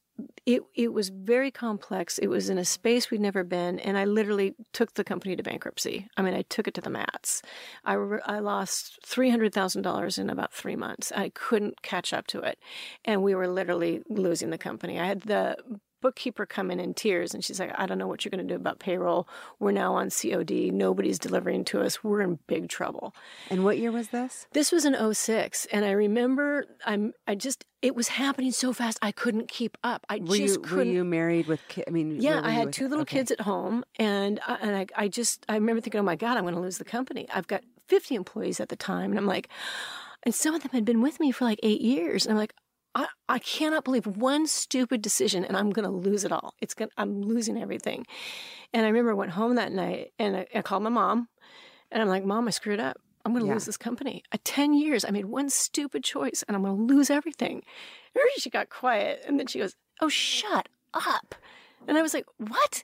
it 0.46 0.62
it 0.74 0.92
was 0.92 1.10
very 1.10 1.50
complex. 1.50 2.18
It 2.18 2.28
was 2.28 2.48
in 2.48 2.58
a 2.58 2.64
space 2.64 3.10
we'd 3.10 3.20
never 3.20 3.44
been, 3.44 3.78
and 3.80 3.96
I 3.98 4.04
literally 4.04 4.54
took 4.72 4.94
the 4.94 5.04
company 5.04 5.36
to 5.36 5.42
bankruptcy. 5.42 6.08
I 6.16 6.22
mean, 6.22 6.34
I 6.34 6.42
took 6.42 6.66
it 6.68 6.74
to 6.74 6.80
the 6.80 6.90
mats. 6.90 7.42
I 7.84 7.94
re- 7.94 8.20
I 8.26 8.38
lost 8.40 8.98
three 9.04 9.30
hundred 9.30 9.52
thousand 9.52 9.82
dollars 9.82 10.18
in 10.18 10.30
about 10.30 10.52
three 10.52 10.76
months. 10.76 11.12
I 11.14 11.30
couldn't 11.30 11.82
catch 11.82 12.12
up 12.12 12.26
to 12.28 12.40
it, 12.40 12.58
and 13.04 13.22
we 13.22 13.34
were 13.34 13.48
literally 13.48 14.02
losing 14.08 14.50
the 14.50 14.58
company. 14.58 14.98
I 14.98 15.06
had 15.06 15.22
the 15.22 15.56
bookkeeper 16.00 16.46
come 16.46 16.70
in 16.70 16.78
in 16.80 16.94
tears 16.94 17.34
and 17.34 17.44
she's 17.44 17.58
like 17.60 17.72
i 17.76 17.86
don't 17.86 17.98
know 17.98 18.06
what 18.06 18.24
you're 18.24 18.30
going 18.30 18.46
to 18.46 18.52
do 18.54 18.56
about 18.56 18.78
payroll 18.78 19.28
we're 19.58 19.72
now 19.72 19.94
on 19.94 20.10
cod 20.10 20.50
nobody's 20.72 21.18
delivering 21.18 21.64
to 21.64 21.80
us 21.80 22.02
we're 22.04 22.20
in 22.20 22.38
big 22.46 22.68
trouble 22.68 23.14
And 23.50 23.64
what 23.64 23.78
year 23.78 23.90
was 23.90 24.08
this? 24.08 24.46
this 24.52 24.70
was 24.72 24.84
in 24.84 24.94
06 25.14 25.66
and 25.72 25.84
i 25.84 25.90
remember 25.90 26.64
i'm 26.86 27.12
i 27.26 27.34
just 27.34 27.64
it 27.82 27.94
was 27.94 28.08
happening 28.08 28.52
so 28.52 28.72
fast 28.72 28.98
i 29.02 29.12
couldn't 29.12 29.48
keep 29.48 29.76
up 29.82 30.04
i 30.08 30.18
Were 30.18 30.36
just 30.36 30.54
you 30.54 30.60
couldn't 30.60 30.88
Were 30.88 30.94
you 30.94 31.04
married 31.04 31.46
with 31.46 31.60
ki- 31.68 31.84
I 31.86 31.90
mean 31.90 32.20
yeah, 32.20 32.40
I 32.42 32.50
had 32.50 32.72
two 32.72 32.88
little 32.88 33.02
okay. 33.02 33.18
kids 33.18 33.30
at 33.30 33.40
home, 33.40 33.84
and 33.98 34.40
I, 34.46 34.54
and 34.60 34.76
I, 34.76 34.86
I 34.96 35.08
just 35.08 35.44
I 35.48 35.54
remember 35.54 35.80
thinking, 35.80 36.00
oh 36.00 36.04
my 36.04 36.16
god, 36.16 36.36
I'm 36.36 36.42
going 36.44 36.54
to 36.54 36.60
lose 36.60 36.78
the 36.78 36.84
company. 36.84 37.28
I've 37.32 37.46
got 37.46 37.62
50 37.86 38.14
employees 38.16 38.58
at 38.60 38.68
the 38.68 38.76
time, 38.76 39.10
and 39.10 39.18
I'm 39.18 39.26
like, 39.26 39.48
and 40.24 40.34
some 40.34 40.54
of 40.54 40.62
them 40.62 40.72
had 40.72 40.84
been 40.84 41.00
with 41.02 41.20
me 41.20 41.30
for 41.30 41.44
like 41.44 41.60
eight 41.62 41.80
years, 41.80 42.26
and 42.26 42.32
I'm 42.32 42.38
like, 42.38 42.54
I, 42.94 43.06
I 43.28 43.38
cannot 43.38 43.84
believe 43.84 44.06
one 44.06 44.46
stupid 44.46 45.02
decision, 45.02 45.44
and 45.44 45.56
I'm 45.56 45.70
going 45.70 45.84
to 45.84 45.94
lose 45.94 46.24
it 46.24 46.32
all. 46.32 46.54
It's 46.60 46.74
going 46.74 46.90
I'm 46.96 47.22
losing 47.22 47.60
everything. 47.60 48.06
And 48.72 48.84
I 48.84 48.88
remember 48.88 49.10
I 49.12 49.14
went 49.14 49.32
home 49.32 49.54
that 49.56 49.72
night, 49.72 50.12
and 50.18 50.36
I, 50.36 50.46
I 50.54 50.62
called 50.62 50.82
my 50.82 50.90
mom, 50.90 51.28
and 51.90 52.02
I'm 52.02 52.08
like, 52.08 52.24
Mom, 52.24 52.48
I 52.48 52.50
screwed 52.50 52.80
up. 52.80 52.98
I'm 53.24 53.32
going 53.32 53.42
to 53.42 53.48
Yeah. 53.48 53.54
lose 53.54 53.66
this 53.66 53.76
company. 53.76 54.22
At 54.32 54.44
10 54.44 54.74
years, 54.74 55.04
I 55.04 55.10
made 55.10 55.26
one 55.26 55.50
stupid 55.50 56.02
choice, 56.04 56.42
and 56.46 56.56
I'm 56.56 56.62
going 56.62 56.76
to 56.76 56.94
lose 56.94 57.10
everything. 57.10 57.62
And 58.14 58.22
she 58.38 58.50
got 58.50 58.68
quiet, 58.70 59.22
and 59.26 59.38
then 59.38 59.46
she 59.46 59.58
goes, 59.58 59.76
Oh, 60.00 60.08
shut 60.08 60.68
up. 60.94 61.34
And 61.86 61.98
I 61.98 62.02
was 62.02 62.14
like, 62.14 62.26
What? 62.38 62.82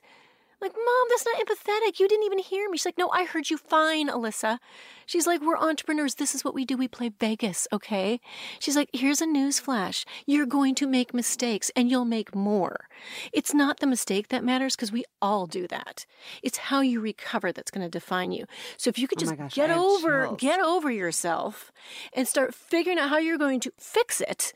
Like, 0.65 0.73
Mom, 0.73 1.07
that's 1.09 1.25
not 1.27 1.37
empathetic. 1.45 1.99
You 1.99 2.07
didn't 2.07 2.25
even 2.25 2.39
hear 2.39 2.67
me. 2.71 2.77
She's 2.77 2.85
like, 2.85 2.97
No, 2.97 3.09
I 3.11 3.25
heard 3.25 3.51
you 3.51 3.57
fine, 3.57 4.09
Alyssa. 4.09 4.57
She's 5.05 5.27
like, 5.27 5.41
We're 5.41 5.57
entrepreneurs. 5.57 6.15
This 6.15 6.33
is 6.33 6.43
what 6.43 6.55
we 6.55 6.65
do. 6.65 6.75
We 6.75 6.87
play 6.87 7.09
Vegas, 7.19 7.67
okay? 7.71 8.19
She's 8.59 8.75
like, 8.75 8.89
Here's 8.91 9.21
a 9.21 9.27
news 9.27 9.59
flash. 9.59 10.05
You're 10.25 10.47
going 10.47 10.73
to 10.75 10.87
make 10.87 11.13
mistakes 11.13 11.69
and 11.75 11.91
you'll 11.91 12.03
make 12.05 12.33
more. 12.33 12.87
It's 13.31 13.53
not 13.53 13.79
the 13.79 13.85
mistake 13.85 14.29
that 14.29 14.43
matters 14.43 14.75
because 14.75 14.91
we 14.91 15.03
all 15.21 15.45
do 15.45 15.67
that. 15.67 16.07
It's 16.41 16.57
how 16.57 16.81
you 16.81 16.99
recover 16.99 17.51
that's 17.51 17.69
going 17.69 17.85
to 17.85 17.89
define 17.91 18.31
you. 18.31 18.45
So 18.77 18.89
if 18.89 18.97
you 18.97 19.07
could 19.07 19.19
Oh 19.19 19.21
just 19.21 19.37
gosh, 19.37 19.53
get 19.53 19.69
over, 19.69 20.25
chills. 20.25 20.37
get 20.41 20.59
over 20.59 20.89
yourself 20.89 21.71
and 22.11 22.27
start 22.27 22.55
figuring 22.55 22.97
out 22.97 23.09
how 23.09 23.19
you're 23.19 23.37
going 23.37 23.59
to 23.59 23.71
fix 23.77 24.19
it, 24.19 24.51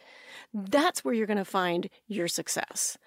that's 0.54 1.06
where 1.06 1.13
you're 1.13 1.28
going 1.28 1.38
to 1.38 1.45
find 1.45 1.89
your 2.08 2.28
success. 2.28 2.98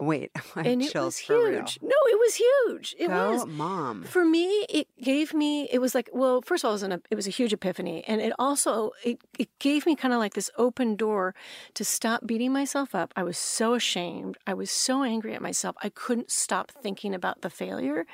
Wait, 0.00 0.30
I 0.36 0.40
have 0.62 0.66
and 0.66 0.82
it 0.82 0.92
chills 0.92 1.04
was 1.06 1.18
huge. 1.18 1.78
No, 1.82 1.88
it 2.06 2.18
was 2.18 2.34
huge. 2.36 2.94
It 2.98 3.08
Go, 3.08 3.32
was. 3.32 3.46
mom. 3.46 4.04
For 4.04 4.24
me, 4.24 4.64
it 4.68 4.86
gave 5.02 5.34
me. 5.34 5.68
It 5.72 5.80
was 5.80 5.94
like, 5.94 6.08
well, 6.12 6.40
first 6.40 6.62
of 6.62 6.68
all, 6.68 6.72
it 6.72 6.74
was, 6.74 6.82
an, 6.84 7.02
it 7.10 7.14
was 7.16 7.26
a 7.26 7.30
huge 7.30 7.52
epiphany, 7.52 8.04
and 8.06 8.20
it 8.20 8.32
also 8.38 8.92
it 9.04 9.18
it 9.38 9.48
gave 9.58 9.86
me 9.86 9.96
kind 9.96 10.14
of 10.14 10.20
like 10.20 10.34
this 10.34 10.50
open 10.56 10.94
door 10.94 11.34
to 11.74 11.84
stop 11.84 12.26
beating 12.26 12.52
myself 12.52 12.94
up. 12.94 13.12
I 13.16 13.24
was 13.24 13.36
so 13.38 13.74
ashamed. 13.74 14.38
I 14.46 14.54
was 14.54 14.70
so 14.70 15.02
angry 15.02 15.34
at 15.34 15.42
myself. 15.42 15.74
I 15.82 15.88
couldn't 15.88 16.30
stop 16.30 16.70
thinking 16.70 17.12
about 17.12 17.40
the 17.40 17.50
failure, 17.50 18.06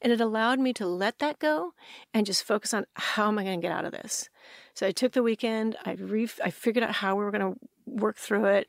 and 0.00 0.12
it 0.12 0.20
allowed 0.22 0.58
me 0.58 0.72
to 0.74 0.86
let 0.86 1.18
that 1.18 1.38
go 1.38 1.74
and 2.14 2.24
just 2.24 2.44
focus 2.44 2.72
on 2.72 2.86
how 2.94 3.28
am 3.28 3.38
I 3.38 3.44
going 3.44 3.60
to 3.60 3.66
get 3.66 3.76
out 3.76 3.84
of 3.84 3.92
this. 3.92 4.30
So 4.72 4.86
I 4.86 4.92
took 4.92 5.12
the 5.12 5.22
weekend. 5.22 5.76
I 5.84 5.92
re- 5.92 6.28
I 6.42 6.50
figured 6.50 6.82
out 6.82 6.92
how 6.92 7.14
we 7.14 7.24
were 7.24 7.30
going 7.30 7.52
to 7.52 7.58
work 7.86 8.16
through 8.16 8.46
it. 8.46 8.68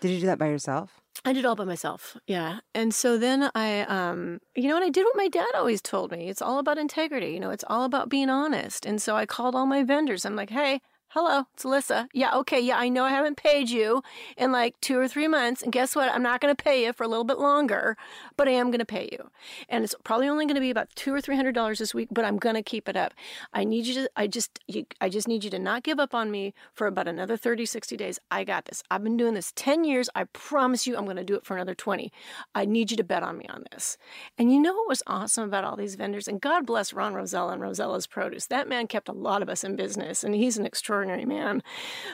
Did 0.00 0.12
you 0.12 0.20
do 0.20 0.26
that 0.26 0.38
by 0.38 0.46
yourself? 0.48 1.00
I 1.24 1.32
did 1.32 1.44
all 1.44 1.56
by 1.56 1.64
myself. 1.64 2.16
Yeah. 2.26 2.60
And 2.74 2.94
so 2.94 3.18
then 3.18 3.50
I 3.54 3.80
um 3.82 4.40
you 4.56 4.68
know 4.68 4.76
and 4.76 4.84
I 4.84 4.90
did 4.90 5.04
what 5.04 5.16
my 5.16 5.28
dad 5.28 5.48
always 5.54 5.82
told 5.82 6.12
me. 6.12 6.28
It's 6.28 6.42
all 6.42 6.58
about 6.58 6.78
integrity, 6.78 7.32
you 7.32 7.40
know, 7.40 7.50
it's 7.50 7.64
all 7.68 7.84
about 7.84 8.08
being 8.08 8.30
honest. 8.30 8.86
And 8.86 9.00
so 9.02 9.16
I 9.16 9.26
called 9.26 9.54
all 9.54 9.66
my 9.66 9.82
vendors. 9.82 10.24
I'm 10.24 10.36
like, 10.36 10.50
"Hey, 10.50 10.80
hello, 11.10 11.44
it's 11.54 11.64
Alyssa. 11.64 12.06
Yeah, 12.12 12.34
okay, 12.36 12.60
yeah, 12.60 12.76
I 12.76 12.90
know 12.90 13.04
I 13.04 13.10
haven't 13.10 13.38
paid 13.38 13.70
you 13.70 14.02
in 14.36 14.52
like 14.52 14.78
2 14.82 14.98
or 14.98 15.08
3 15.08 15.26
months. 15.26 15.62
And 15.62 15.72
guess 15.72 15.96
what? 15.96 16.12
I'm 16.12 16.22
not 16.22 16.40
going 16.40 16.54
to 16.54 16.62
pay 16.62 16.84
you 16.84 16.92
for 16.92 17.04
a 17.04 17.08
little 17.08 17.24
bit 17.24 17.38
longer, 17.38 17.96
but 18.36 18.46
I 18.46 18.52
am 18.52 18.70
going 18.70 18.80
to 18.80 18.84
pay 18.84 19.08
you. 19.10 19.30
And 19.68 19.84
it's 19.84 19.94
probably 20.04 20.28
only 20.28 20.44
going 20.44 20.54
to 20.54 20.60
be 20.60 20.70
about 20.70 20.88
2 20.96 21.12
or 21.12 21.20
300 21.20 21.54
dollars 21.54 21.78
this 21.78 21.94
week, 21.94 22.08
but 22.10 22.24
I'm 22.24 22.36
going 22.36 22.54
to 22.56 22.62
keep 22.62 22.88
it 22.88 22.96
up. 22.96 23.14
I 23.52 23.64
need 23.64 23.86
you 23.86 23.94
to 23.94 24.10
I 24.16 24.26
just 24.26 24.58
you, 24.66 24.84
I 25.00 25.08
just 25.08 25.28
need 25.28 25.44
you 25.44 25.50
to 25.50 25.58
not 25.58 25.82
give 25.82 25.98
up 25.98 26.14
on 26.14 26.30
me 26.30 26.52
for 26.74 26.86
about 26.86 27.08
another 27.08 27.36
30 27.36 27.64
60 27.64 27.96
days. 27.96 28.20
I 28.30 28.44
got 28.44 28.66
this. 28.66 28.82
I've 28.90 29.02
been 29.02 29.16
doing 29.16 29.34
this 29.34 29.52
10 29.56 29.84
years. 29.84 30.10
I 30.14 30.24
promise 30.24 30.86
you 30.86 30.96
I'm 30.96 31.04
going 31.04 31.16
to 31.16 31.24
do 31.24 31.34
it 31.34 31.44
for 31.46 31.56
another 31.56 31.74
20. 31.74 32.12
I 32.54 32.66
need 32.66 32.90
you 32.90 32.96
to 32.98 33.04
bet 33.04 33.22
on 33.22 33.38
me 33.38 33.46
on 33.48 33.64
this. 33.72 33.96
And 34.36 34.52
you 34.52 34.60
know 34.60 34.74
what 34.74 34.88
was 34.88 35.02
awesome 35.06 35.44
about 35.44 35.64
all 35.64 35.76
these 35.76 35.94
vendors 35.94 36.28
and 36.28 36.40
God 36.40 36.66
bless 36.66 36.92
Ron 36.92 37.14
Rosella 37.14 37.52
and 37.52 37.62
Rosella's 37.62 38.06
Produce. 38.06 38.46
That 38.46 38.68
man 38.68 38.86
kept 38.86 39.08
a 39.08 39.12
lot 39.12 39.42
of 39.42 39.48
us 39.48 39.64
in 39.64 39.74
business 39.74 40.22
and 40.22 40.34
he's 40.34 40.58
an 40.58 40.66
extraordinary 40.66 40.98
man. 41.08 41.62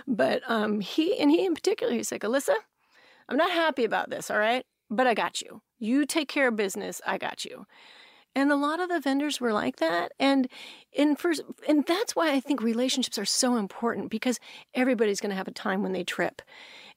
But 0.07 0.42
um 0.46 0.80
he 0.80 1.18
and 1.18 1.30
he 1.30 1.44
in 1.44 1.54
particular 1.54 1.92
he's 1.92 2.12
like, 2.12 2.22
"Alyssa, 2.22 2.54
I'm 3.28 3.37
not 3.37 3.50
happy 3.50 3.85
about 3.85 4.11
this, 4.11 4.30
all 4.30 4.38
right? 4.38 4.64
But 4.90 5.07
I 5.07 5.14
got 5.14 5.40
you. 5.40 5.62
You 5.78 6.07
take 6.07 6.28
care 6.28 6.48
of 6.48 6.57
business. 6.57 7.00
I 7.07 7.18
got 7.18 7.44
you." 7.44 7.66
And 8.37 8.50
a 8.50 8.57
lot 8.57 8.80
of 8.80 8.88
the 8.88 9.00
vendors 9.00 9.40
were 9.40 9.52
like 9.52 9.76
that. 9.76 10.12
And 10.18 10.48
in 10.92 11.14
first, 11.14 11.42
and 11.68 11.87
that's 11.87 12.16
why 12.16 12.33
I 12.33 12.40
think 12.40 12.62
relationships 12.62 13.18
are 13.18 13.24
so 13.24 13.57
important 13.57 14.11
because 14.11 14.40
everybody's 14.74 15.20
going 15.20 15.30
to 15.30 15.37
have 15.37 15.46
a 15.48 15.52
time 15.52 15.83
when 15.83 15.92
they 15.92 16.02
trip. 16.02 16.42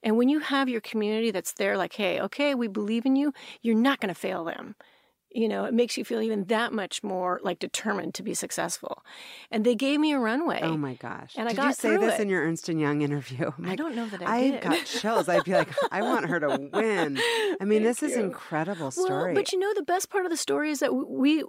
And 0.02 0.16
when 0.16 0.28
you 0.28 0.40
have 0.40 0.68
your 0.68 0.80
community 0.80 1.30
that's 1.30 1.52
there, 1.52 1.76
like, 1.76 1.92
hey, 1.92 2.20
okay, 2.20 2.54
we 2.54 2.66
believe 2.66 3.06
in 3.06 3.14
you, 3.16 3.32
you're 3.62 3.76
not 3.76 4.00
going 4.00 4.12
to 4.12 4.20
fail 4.20 4.44
them. 4.44 4.74
You 5.30 5.48
know, 5.48 5.64
it 5.64 5.74
makes 5.74 5.96
you 5.98 6.04
feel 6.04 6.20
even 6.22 6.44
that 6.44 6.72
much 6.72 7.02
more 7.02 7.40
like 7.42 7.58
determined 7.58 8.14
to 8.14 8.22
be 8.22 8.34
successful. 8.34 9.04
And 9.50 9.64
they 9.64 9.74
gave 9.74 10.00
me 10.00 10.12
a 10.12 10.18
runway. 10.18 10.60
Oh 10.62 10.76
my 10.76 10.94
gosh! 10.94 11.34
And 11.36 11.48
I 11.48 11.52
did 11.52 11.56
got 11.58 11.66
you 11.68 11.72
say 11.74 11.96
this 11.96 12.18
it. 12.18 12.22
in 12.22 12.28
your 12.28 12.42
Ernst 12.42 12.68
and 12.68 12.80
Young 12.80 13.02
interview? 13.02 13.50
I'm 13.58 13.68
I 13.68 13.76
don't 13.76 13.94
know 13.94 14.06
that 14.06 14.22
I, 14.22 14.56
I 14.56 14.60
got 14.60 14.84
chills. 14.86 15.28
I'd 15.28 15.44
be 15.44 15.52
like, 15.52 15.68
I 15.92 16.02
want 16.02 16.26
her 16.28 16.40
to 16.40 16.48
win. 16.72 17.18
I 17.60 17.64
mean, 17.64 17.82
this 17.82 18.02
is 18.02 18.12
you. 18.16 18.22
incredible 18.22 18.92
well, 18.96 19.06
story. 19.06 19.34
but 19.34 19.52
you 19.52 19.58
know, 19.58 19.72
the 19.74 19.82
best 19.82 20.10
part 20.10 20.24
of 20.24 20.30
the 20.30 20.36
story 20.36 20.70
is 20.70 20.80
that 20.80 20.92
we. 20.94 21.44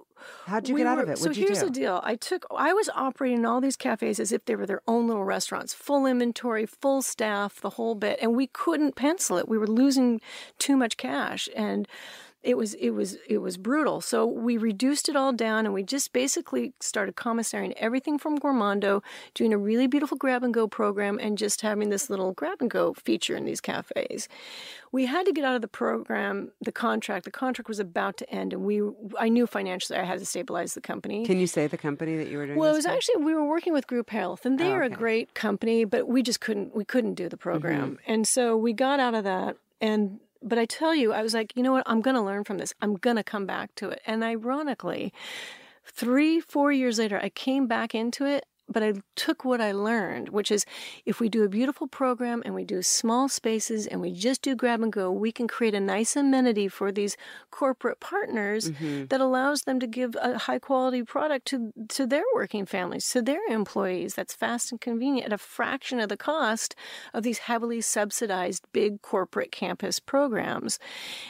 How'd 0.48 0.68
you 0.68 0.76
we 0.76 0.82
get 0.82 0.88
out 0.88 0.98
were- 0.98 1.04
of 1.04 1.10
it? 1.10 1.18
So 1.18 1.24
What'd 1.30 1.38
you 1.38 1.46
here's 1.46 1.60
do? 1.60 1.66
the 1.66 1.72
deal. 1.72 2.02
I 2.04 2.16
took. 2.16 2.46
I 2.56 2.74
was 2.74 2.90
operating 2.94 3.46
all 3.46 3.62
these 3.62 3.78
cafes 3.78 4.20
as 4.20 4.32
if 4.34 4.44
they 4.46 4.56
were 4.56 4.66
their 4.66 4.82
own 4.88 5.08
little 5.08 5.24
restaurants, 5.24 5.74
full 5.74 6.06
inventory, 6.06 6.66
full 6.66 7.02
staff, 7.02 7.62
the 7.62 7.72
whole 7.72 7.96
bit, 7.96 8.20
and 8.22 8.36
we 8.36 8.48
couldn't 8.48 8.96
pencil 8.96 9.38
it. 9.38 9.48
We 9.48 9.58
were 9.58 9.68
losing 9.68 10.20
too 10.58 10.76
much 10.76 10.98
cash, 10.98 11.48
and 11.56 11.88
it 12.42 12.56
was 12.58 12.74
it 12.76 12.92
was 12.92 13.18
it 13.28 13.40
was 13.40 13.58
brutal. 13.58 14.00
So 14.02 14.26
we 14.26 14.56
reduced 14.58 15.10
it 15.10 15.16
all 15.16 15.34
down, 15.34 15.66
and 15.66 15.74
we 15.74 15.84
just 15.84 16.14
basically 16.14 16.74
started 16.80 17.16
commissarying 17.16 17.74
everything 17.78 18.18
from 18.18 18.38
Gourmondo, 18.38 19.04
doing 19.34 19.52
a 19.52 19.58
really 19.58 19.88
beautiful 19.88 20.16
grab 20.18 20.44
and 20.44 20.54
go 20.54 20.68
program, 20.68 21.20
and 21.20 21.38
just 21.38 21.62
having 21.62 21.90
this 21.90 22.10
little 22.10 22.32
grab 22.32 22.62
and 22.62 22.70
go 22.70 22.94
feature 22.94 23.36
in 23.36 23.44
these 23.46 23.60
cafes. 23.60 24.30
We 24.92 25.06
had 25.06 25.26
to 25.26 25.34
get 25.34 25.44
out 25.44 25.56
of 25.56 25.62
the 25.62 25.68
program, 25.68 26.52
the 26.62 26.72
contract. 26.72 27.26
The 27.26 27.32
contract 27.32 27.68
was 27.68 27.80
about 27.80 28.16
to 28.18 28.30
end, 28.30 28.54
and 28.54 28.64
we 28.64 28.82
I 29.20 29.28
knew 29.30 29.46
financially 29.46 30.00
I 30.00 30.04
had 30.06 30.20
to 30.20 30.26
stabilize 30.26 30.74
the 30.76 30.82
company. 30.82 31.26
Can 31.26 31.40
you 31.40 31.48
say 31.48 31.68
the 31.68 31.78
company 31.78 32.16
that 32.18 32.30
you 32.30 32.38
were 32.38 32.46
doing? 32.46 32.58
Well, 32.58 32.72
it 32.72 32.76
was 32.78 32.86
actually 32.86 33.24
we 33.24 33.34
were 33.36 33.46
working 33.46 33.74
with 33.74 33.86
Group 33.86 34.10
Health, 34.12 34.46
and 34.46 34.58
they 34.58 34.70
Oh, 34.70 34.76
are 34.76 34.84
a 34.84 34.90
great 34.90 35.34
company, 35.34 35.84
but 35.84 36.08
we 36.08 36.24
just 36.24 36.40
couldn't 36.40 36.74
we 36.76 36.86
couldn't 36.86 37.16
do 37.16 37.28
the 37.28 37.38
program, 37.38 37.98
Mm-hmm. 37.98 38.12
and 38.12 38.28
so 38.28 38.56
we 38.56 38.72
got 38.74 39.00
out 39.02 39.14
of 39.14 39.26
that. 39.26 39.58
And 39.82 40.20
but 40.42 40.58
I 40.58 40.66
tell 40.66 40.96
you, 40.96 41.14
I 41.14 41.22
was 41.22 41.34
like, 41.34 41.54
you 41.56 41.64
know 41.64 41.72
what? 41.72 41.84
I'm 41.86 42.02
going 42.02 42.16
to 42.16 42.22
learn 42.22 42.44
from 42.44 42.58
this. 42.58 42.74
I'm 42.82 42.96
going 42.96 43.18
to 43.18 43.24
come 43.24 43.46
back 43.46 43.76
to 43.76 43.90
it. 43.90 44.02
And 44.06 44.24
ironically, 44.24 45.14
three 45.86 46.40
four 46.40 46.72
years 46.72 47.00
later, 47.00 47.20
I 47.22 47.30
came 47.30 47.68
back 47.68 47.94
into 47.94 48.26
it. 48.26 48.46
But 48.72 48.84
I 48.84 48.94
took 49.16 49.44
what 49.44 49.62
I 49.62 49.72
learned, 49.72 50.30
which 50.30 50.52
is 50.52 50.66
if 51.06 51.20
we 51.20 51.28
do 51.30 51.44
a 51.44 51.50
beautiful 51.50 51.88
program 51.88 52.42
and 52.46 52.54
we 52.54 52.64
do 52.64 52.82
small 52.82 53.28
spaces 53.28 53.88
and 53.88 54.00
we 54.02 54.12
just 54.12 54.42
do 54.42 54.56
grab 54.56 54.82
and 54.82 54.94
go, 54.94 55.12
we 55.12 55.32
can 55.32 55.48
create 55.48 55.74
a 55.74 55.80
nice 55.80 56.16
amenity 56.16 56.68
for 56.68 56.92
these 56.92 57.18
corporate 57.52 58.00
partners 58.00 58.70
Mm-hmm. 58.70 59.06
that 59.08 59.22
allows 59.22 59.62
them 59.64 59.80
to 59.80 59.88
give 59.88 60.16
a 60.22 60.38
high 60.38 60.60
quality 60.60 61.02
product 61.04 61.46
to 61.48 61.72
to 61.90 62.06
their 62.06 62.24
working 62.36 62.66
families, 62.66 63.10
to 63.12 63.22
their 63.22 63.44
employees. 63.50 64.14
That's 64.16 64.34
fast 64.34 64.72
and 64.72 64.80
convenient 64.82 65.26
at 65.28 65.34
a 65.34 65.38
fraction 65.38 66.00
of 66.00 66.10
the 66.10 66.18
cost 66.18 66.76
of 67.14 67.24
these 67.24 67.40
heavily 67.40 67.82
subsidized 67.82 68.64
big 68.74 69.02
corporate 69.02 69.52
campus 69.52 70.00
programs. 70.00 70.78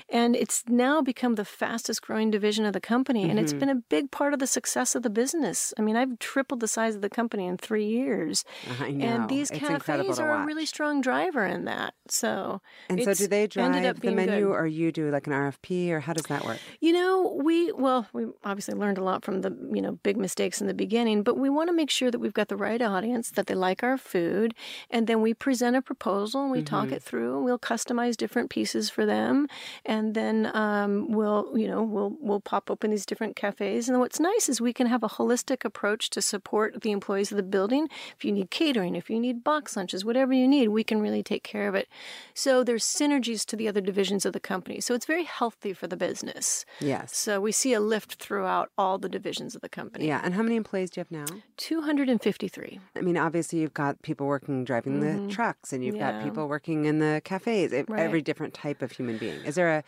And 0.10 0.36
it's 0.36 0.64
now 0.68 1.02
become 1.02 1.36
the 1.36 1.46
fastest 1.46 2.02
growing 2.02 2.32
division 2.32 2.66
of 2.66 2.74
the 2.74 2.82
company, 2.82 3.30
and 3.30 3.40
it's 3.40 3.54
Mm-hmm. 3.54 3.60
been 3.60 3.70
a 3.78 3.84
big 3.98 4.12
part 4.12 4.34
of 4.34 4.40
the 4.40 4.48
success 4.48 4.96
of 4.96 5.04
the 5.04 5.10
business. 5.22 5.74
I 5.78 5.82
mean, 5.82 5.96
I've 5.96 6.18
tripled 6.20 6.60
the 6.60 6.68
size 6.68 6.96
of 6.96 7.02
the 7.02 7.10
company 7.10 7.29
in 7.38 7.58
three 7.58 7.86
years, 7.86 8.44
I 8.80 8.92
know. 8.92 9.06
and 9.06 9.30
these 9.30 9.52
it's 9.52 9.60
cafes 9.60 10.20
are 10.20 10.42
a 10.42 10.46
really 10.46 10.66
strong 10.66 11.02
driver 11.02 11.46
in 11.46 11.66
that. 11.66 11.94
So, 12.08 12.62
And 12.90 13.04
so, 13.04 13.14
do 13.14 13.28
they 13.28 13.46
drive 13.48 14.00
the 14.00 14.12
menu, 14.12 14.48
good. 14.48 14.52
or 14.52 14.66
you 14.66 14.92
do 14.92 15.12
like 15.12 15.28
an 15.28 15.34
RFP, 15.34 15.92
or 15.92 16.00
how 16.00 16.14
does 16.14 16.26
that 16.26 16.46
work? 16.46 16.60
You 16.80 16.94
know, 16.94 17.40
we 17.44 17.72
well, 17.72 18.08
we 18.14 18.28
obviously 18.44 18.74
learned 18.74 18.98
a 18.98 19.04
lot 19.04 19.24
from 19.24 19.42
the 19.42 19.52
you 19.74 19.82
know 19.82 20.00
big 20.04 20.18
mistakes 20.18 20.62
in 20.62 20.68
the 20.68 20.74
beginning, 20.74 21.24
but 21.24 21.38
we 21.38 21.50
want 21.50 21.68
to 21.70 21.74
make 21.74 21.90
sure 21.90 22.10
that 22.10 22.20
we've 22.20 22.34
got 22.34 22.48
the 22.48 22.56
right 22.56 22.82
audience, 22.82 23.30
that 23.32 23.48
they 23.48 23.56
like 23.56 23.84
our 23.84 23.98
food, 23.98 24.54
and 24.90 25.06
then 25.08 25.22
we 25.22 25.34
present 25.34 25.76
a 25.76 25.82
proposal 25.82 26.42
and 26.42 26.52
we 26.52 26.62
talk 26.64 26.92
it 26.92 27.04
through, 27.04 27.36
and 27.36 27.46
we'll 27.46 27.60
customize 27.60 28.16
different 28.16 28.50
pieces 28.50 28.90
for 28.90 29.06
them, 29.06 29.48
and 29.86 30.16
then 30.16 30.50
um, 30.56 31.12
we'll 31.12 31.52
you 31.58 31.68
know 31.68 31.84
we'll 31.84 32.16
we'll 32.22 32.40
pop 32.40 32.72
open 32.72 32.92
these 32.92 33.06
different 33.06 33.36
cafes. 33.36 33.90
And 33.90 34.00
what's 34.00 34.20
nice 34.20 34.48
is 34.48 34.62
we 34.62 34.74
can 34.74 34.88
have 34.88 35.04
a 35.04 35.10
holistic 35.10 35.66
approach 35.66 36.10
to 36.12 36.22
support 36.22 36.82
the 36.82 36.92
employees 36.92 37.19
of 37.32 37.38
the 37.38 37.44
building. 37.44 37.88
If 38.16 38.26
you 38.26 38.32
need 38.32 38.52
catering, 38.52 38.96
if 38.96 39.10
you 39.10 39.20
need 39.20 39.44
box 39.44 39.76
lunches, 39.76 40.06
whatever 40.06 40.34
you 40.34 40.48
need, 40.48 40.70
we 40.70 40.84
can 40.84 41.02
really 41.02 41.24
take 41.24 41.44
care 41.44 41.68
of 41.68 41.76
it. 41.76 41.88
So 42.34 42.64
there's 42.64 42.84
synergies 42.84 43.46
to 43.48 43.56
the 43.56 43.68
other 43.68 43.82
divisions 43.82 44.26
of 44.26 44.34
the 44.34 44.40
company. 44.40 44.82
So 44.82 44.94
it's 44.94 45.06
very 45.06 45.24
healthy 45.24 45.74
for 45.74 45.88
the 45.88 45.98
business. 45.98 46.66
Yes. 46.80 47.16
So 47.16 47.42
we 47.42 47.52
see 47.52 47.74
a 47.74 47.80
lift 47.80 48.16
throughout 48.16 48.70
all 48.78 48.98
the 48.98 49.10
divisions 49.10 49.56
of 49.56 49.62
the 49.62 49.70
company. 49.70 50.08
Yeah. 50.08 50.22
And 50.24 50.34
how 50.34 50.44
many 50.44 50.56
employees 50.56 50.90
do 50.92 51.02
you 51.02 51.06
have 51.10 51.30
now? 51.30 51.42
253. 51.58 52.80
I 52.96 53.02
mean, 53.02 53.18
obviously, 53.18 53.60
you've 53.60 53.74
got 53.74 54.02
people 54.02 54.28
working 54.28 54.64
driving 54.64 55.00
the 55.00 55.34
trucks, 55.34 55.74
and 55.74 55.84
you've 55.84 55.98
got 55.98 56.20
Mm-hmm. 56.20 56.30
People 56.30 56.48
working 56.48 56.86
in 56.86 57.00
the 57.00 57.22
cafes. 57.24 57.72
Right. 57.72 58.00
Every 58.00 58.22
different 58.22 58.54
type 58.54 58.82
of 58.82 58.92
human 58.92 59.18
being. 59.18 59.40
Is 59.46 59.56
there 59.56 59.70
a 59.70 59.84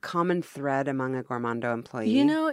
common 0.00 0.42
thread 0.42 0.88
among 0.88 1.16
a 1.16 1.22
Gourmondo 1.22 1.72
employee? 1.72 2.10
You 2.10 2.24
know, 2.24 2.52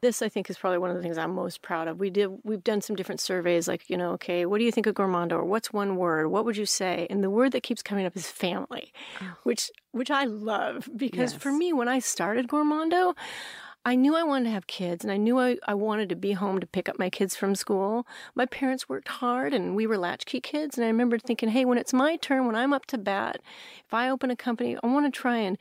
this 0.00 0.22
I 0.22 0.28
think 0.28 0.50
is 0.50 0.58
probably 0.58 0.78
one 0.78 0.90
of 0.90 0.96
the 0.96 1.02
things 1.02 1.18
I'm 1.18 1.34
most 1.34 1.62
proud 1.62 1.88
of. 1.88 1.98
We 1.98 2.10
did 2.10 2.30
we've 2.44 2.62
done 2.62 2.80
some 2.80 2.96
different 2.96 3.20
surveys 3.20 3.68
like, 3.68 3.88
you 3.88 3.96
know, 3.96 4.12
okay, 4.12 4.46
what 4.46 4.58
do 4.58 4.64
you 4.64 4.72
think 4.72 4.86
of 4.86 4.94
Gourmondo 4.94 5.32
or 5.32 5.44
what's 5.44 5.72
one 5.72 5.96
word? 5.96 6.28
What 6.28 6.44
would 6.44 6.56
you 6.56 6.66
say? 6.66 7.06
And 7.10 7.22
the 7.22 7.30
word 7.30 7.52
that 7.52 7.62
keeps 7.62 7.82
coming 7.82 8.06
up 8.06 8.16
is 8.16 8.30
family, 8.30 8.92
oh. 9.20 9.36
which 9.42 9.70
which 9.92 10.10
I 10.10 10.24
love 10.24 10.88
because 10.96 11.34
for 11.34 11.50
Oh. 11.50 11.58
Me 11.58 11.72
when 11.72 11.88
I 11.88 11.98
started 11.98 12.48
Gourmondo, 12.48 13.14
I 13.88 13.94
knew 13.94 14.14
I 14.14 14.22
wanted 14.22 14.44
to 14.44 14.50
have 14.50 14.66
kids 14.66 15.02
and 15.02 15.10
I 15.10 15.16
knew 15.16 15.38
I, 15.38 15.56
I 15.66 15.72
wanted 15.72 16.10
to 16.10 16.14
be 16.14 16.32
home 16.32 16.60
to 16.60 16.66
pick 16.66 16.90
up 16.90 16.98
my 16.98 17.08
kids 17.08 17.34
from 17.34 17.54
school. 17.54 18.06
My 18.34 18.44
parents 18.44 18.86
worked 18.86 19.08
hard 19.08 19.54
and 19.54 19.74
we 19.74 19.86
were 19.86 19.96
latchkey 19.96 20.42
kids. 20.42 20.76
And 20.76 20.84
I 20.84 20.88
remember 20.88 21.18
thinking, 21.18 21.48
hey, 21.48 21.64
when 21.64 21.78
it's 21.78 21.94
my 21.94 22.16
turn, 22.16 22.46
when 22.46 22.54
I'm 22.54 22.74
up 22.74 22.84
to 22.86 22.98
bat, 22.98 23.40
if 23.86 23.94
I 23.94 24.10
open 24.10 24.30
a 24.30 24.36
company, 24.36 24.76
I 24.82 24.86
want 24.88 25.06
to 25.06 25.18
try 25.18 25.38
and, 25.38 25.56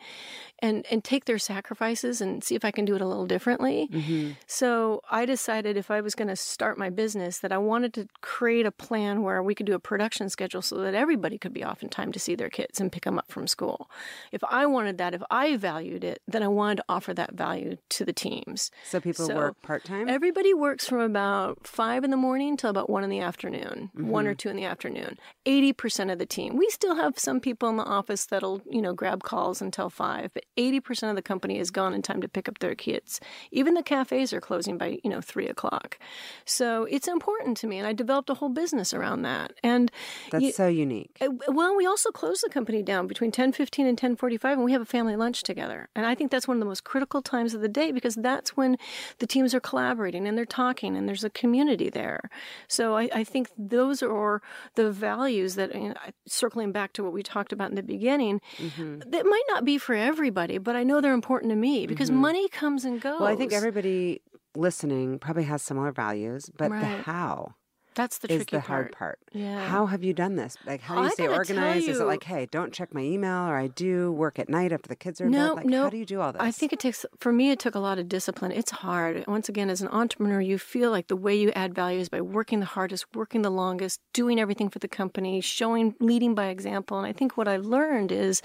and, 0.59 0.85
and 0.91 1.05
take 1.05 1.23
their 1.23 1.37
sacrifices 1.39 2.19
and 2.19 2.43
see 2.43 2.53
if 2.53 2.65
I 2.65 2.71
can 2.71 2.83
do 2.83 2.95
it 2.95 3.01
a 3.01 3.05
little 3.05 3.27
differently. 3.27 3.87
Mm-hmm. 3.89 4.31
So 4.45 5.01
I 5.09 5.25
decided 5.25 5.77
if 5.77 5.89
I 5.89 6.01
was 6.01 6.13
going 6.13 6.27
to 6.27 6.35
start 6.35 6.77
my 6.77 6.89
business 6.89 7.39
that 7.39 7.53
I 7.53 7.57
wanted 7.57 7.93
to 7.93 8.09
create 8.19 8.65
a 8.65 8.71
plan 8.71 9.23
where 9.23 9.41
we 9.41 9.55
could 9.55 9.67
do 9.67 9.73
a 9.73 9.79
production 9.79 10.27
schedule 10.29 10.61
so 10.61 10.79
that 10.79 10.93
everybody 10.93 11.37
could 11.37 11.53
be 11.53 11.63
off 11.63 11.81
in 11.81 11.87
time 11.87 12.11
to 12.11 12.19
see 12.19 12.35
their 12.35 12.49
kids 12.49 12.81
and 12.81 12.91
pick 12.91 13.05
them 13.05 13.17
up 13.17 13.31
from 13.31 13.47
school. 13.47 13.89
If 14.33 14.43
I 14.43 14.65
wanted 14.65 14.97
that, 14.97 15.13
if 15.13 15.23
I 15.31 15.55
valued 15.55 16.03
it, 16.03 16.21
then 16.27 16.43
I 16.43 16.49
wanted 16.49 16.77
to 16.77 16.85
offer 16.89 17.13
that 17.13 17.31
value 17.31 17.77
to 17.87 18.03
the 18.03 18.16
teams. 18.17 18.69
So 18.83 18.99
people 18.99 19.27
So, 19.27 19.35
work 19.35 19.61
part 19.61 19.85
time. 19.85 20.09
Everybody 20.09 20.53
works 20.53 20.85
from 20.89 20.99
about 20.99 21.65
five 21.65 22.03
in 22.03 22.11
the 22.11 22.17
morning 22.17 22.57
till 22.57 22.69
about 22.69 22.89
one 22.89 23.03
in 23.05 23.09
the 23.09 23.19
afternoon, 23.21 23.89
one 23.93 24.27
or 24.27 24.35
two 24.35 24.49
in 24.49 24.57
the 24.57 24.65
afternoon. 24.65 25.17
80% 25.45 26.11
of 26.11 26.19
the 26.19 26.25
team. 26.25 26.57
We 26.57 26.69
still 26.69 26.95
have 26.95 27.17
some 27.17 27.39
people 27.39 27.69
in 27.69 27.77
the 27.77 27.83
office 27.85 28.25
that'll, 28.25 28.61
you 28.69 28.81
know, 28.81 28.93
grab 28.93 29.23
calls 29.23 29.61
until 29.61 29.89
five, 29.89 30.33
but 30.33 30.43
80% 30.57 31.09
of 31.09 31.15
the 31.15 31.21
company 31.21 31.57
is 31.59 31.71
gone 31.71 31.93
in 31.93 32.01
time 32.01 32.19
to 32.21 32.27
pick 32.27 32.49
up 32.49 32.59
their 32.59 32.75
kids. 32.75 33.19
Even 33.51 33.73
the 33.75 33.83
cafes 33.83 34.33
are 34.33 34.41
closing 34.41 34.77
by, 34.77 34.99
you 35.03 35.09
know, 35.09 35.21
three 35.21 35.47
o'clock. 35.47 35.97
So 36.45 36.83
it's 36.85 37.07
important 37.07 37.55
to 37.57 37.67
me. 37.67 37.77
And 37.77 37.87
I 37.87 37.93
developed 37.93 38.29
a 38.29 38.33
whole 38.33 38.49
business 38.49 38.93
around 38.93 39.21
that. 39.21 39.53
And 39.63 39.91
That's 40.31 40.43
you- 40.43 40.51
so 40.51 40.67
unique. 40.67 41.17
uh, 41.21 41.29
Well, 41.47 41.75
we 41.75 41.85
also 41.85 42.11
close 42.11 42.41
the 42.41 42.49
company 42.49 42.81
down 42.83 43.07
between 43.07 43.31
10:15 43.31 43.85
and 43.87 43.97
10:45 43.97 44.53
and 44.57 44.63
we 44.65 44.71
have 44.71 44.81
a 44.81 44.85
family 44.85 45.15
lunch 45.15 45.43
together. 45.43 45.89
And 45.95 46.05
I 46.05 46.15
think 46.15 46.31
that's 46.31 46.47
one 46.47 46.57
of 46.57 46.59
the 46.59 46.65
most 46.65 46.83
critical 46.83 47.21
times 47.21 47.53
of 47.53 47.61
the 47.61 47.67
day 47.67 47.91
because 47.91 48.06
that's 48.15 48.55
when 48.57 48.77
the 49.19 49.27
teams 49.27 49.53
are 49.53 49.59
collaborating 49.59 50.27
and 50.27 50.37
they're 50.37 50.45
talking 50.45 50.95
and 50.95 51.07
there's 51.07 51.23
a 51.23 51.29
community 51.29 51.89
there. 51.89 52.29
So 52.67 52.95
I, 52.95 53.09
I 53.13 53.23
think 53.23 53.49
those 53.57 54.01
are 54.03 54.41
the 54.75 54.91
values 54.91 55.55
that 55.55 55.73
you 55.73 55.89
know, 55.89 55.95
circling 56.27 56.71
back 56.71 56.93
to 56.93 57.03
what 57.03 57.13
we 57.13 57.23
talked 57.23 57.53
about 57.53 57.69
in 57.69 57.75
the 57.75 57.83
beginning 57.83 58.41
Mm-hmm. 58.57 59.09
that 59.09 59.25
might 59.25 59.43
not 59.49 59.65
be 59.65 59.77
for 59.77 59.93
everybody, 59.93 60.57
but 60.57 60.75
I 60.75 60.83
know 60.83 61.01
they're 61.01 61.13
important 61.13 61.51
to 61.51 61.55
me 61.55 61.87
because 61.87 62.11
money 62.11 62.47
comes 62.49 62.85
and 62.85 62.99
goes. 62.99 63.13
Mm-hmm. 63.13 63.23
Well, 63.23 63.31
I 63.31 63.35
think 63.35 63.53
everybody 63.53 64.21
listening 64.55 65.19
probably 65.19 65.43
has 65.43 65.61
similar 65.61 65.91
values, 65.91 66.49
but 66.57 66.69
the 66.69 66.75
how 66.77 67.55
that's 67.97 68.19
the 68.19 68.31
is 68.31 68.37
tricky 68.37 68.55
the 68.57 68.61
hard 68.61 68.91
part. 68.93 69.19
Yeah. 69.33 69.67
How 69.67 69.87
have 69.87 70.03
you 70.03 70.13
done 70.13 70.35
this? 70.35 70.55
Like, 70.65 70.81
how 70.81 70.95
do 70.95 71.01
you 71.01 71.07
I 71.07 71.09
stay 71.09 71.27
organized? 71.27 71.89
Is 71.89 71.99
it 71.99 72.05
like, 72.05 72.23
hey, 72.23 72.47
don't 72.49 72.71
check 72.71 72.93
my 72.93 73.01
email, 73.01 73.47
or 73.47 73.57
I 73.57 73.67
do 73.67 74.11
work 74.11 74.37
at 74.37 74.47
night 74.47 74.71
after 74.71 74.87
the 74.87 74.95
kids 74.95 75.19
are 75.19 75.25
in 75.25 75.31
No, 75.31 75.55
bed? 75.55 75.63
Like, 75.63 75.65
no. 75.65 75.83
how 75.83 75.89
do 75.89 75.97
you 75.97 76.05
do 76.05 76.21
all 76.21 76.31
this? 76.31 76.41
I 76.41 76.51
think 76.51 76.71
it 76.71 76.79
takes, 76.79 77.05
for 77.19 77.33
me, 77.33 77.49
it 77.51 77.59
took 77.59 77.75
a 77.75 77.79
lot 77.79 77.97
of 77.97 78.07
discipline. 78.07 78.51
It's 78.51 78.71
hard. 78.71 79.25
Once 79.27 79.49
again, 79.49 79.69
as 79.69 79.81
an 79.81 79.87
entrepreneur, 79.89 80.39
you 80.39 80.57
feel 80.59 80.91
like 80.91 81.07
the 81.07 81.15
way 81.15 81.35
you 81.35 81.51
add 81.55 81.73
value 81.73 81.99
is 81.99 82.07
by 82.07 82.21
working 82.21 82.59
the 82.59 82.67
hardest, 82.67 83.07
working 83.15 83.41
the 83.41 83.49
longest, 83.49 83.99
doing 84.13 84.39
everything 84.39 84.69
for 84.69 84.79
the 84.79 84.87
company, 84.87 85.41
showing, 85.41 85.95
leading 85.99 86.35
by 86.35 86.47
example. 86.47 86.99
And 86.99 87.07
I 87.07 87.13
think 87.13 87.35
what 87.35 87.47
I 87.47 87.57
learned 87.57 88.11
is 88.11 88.41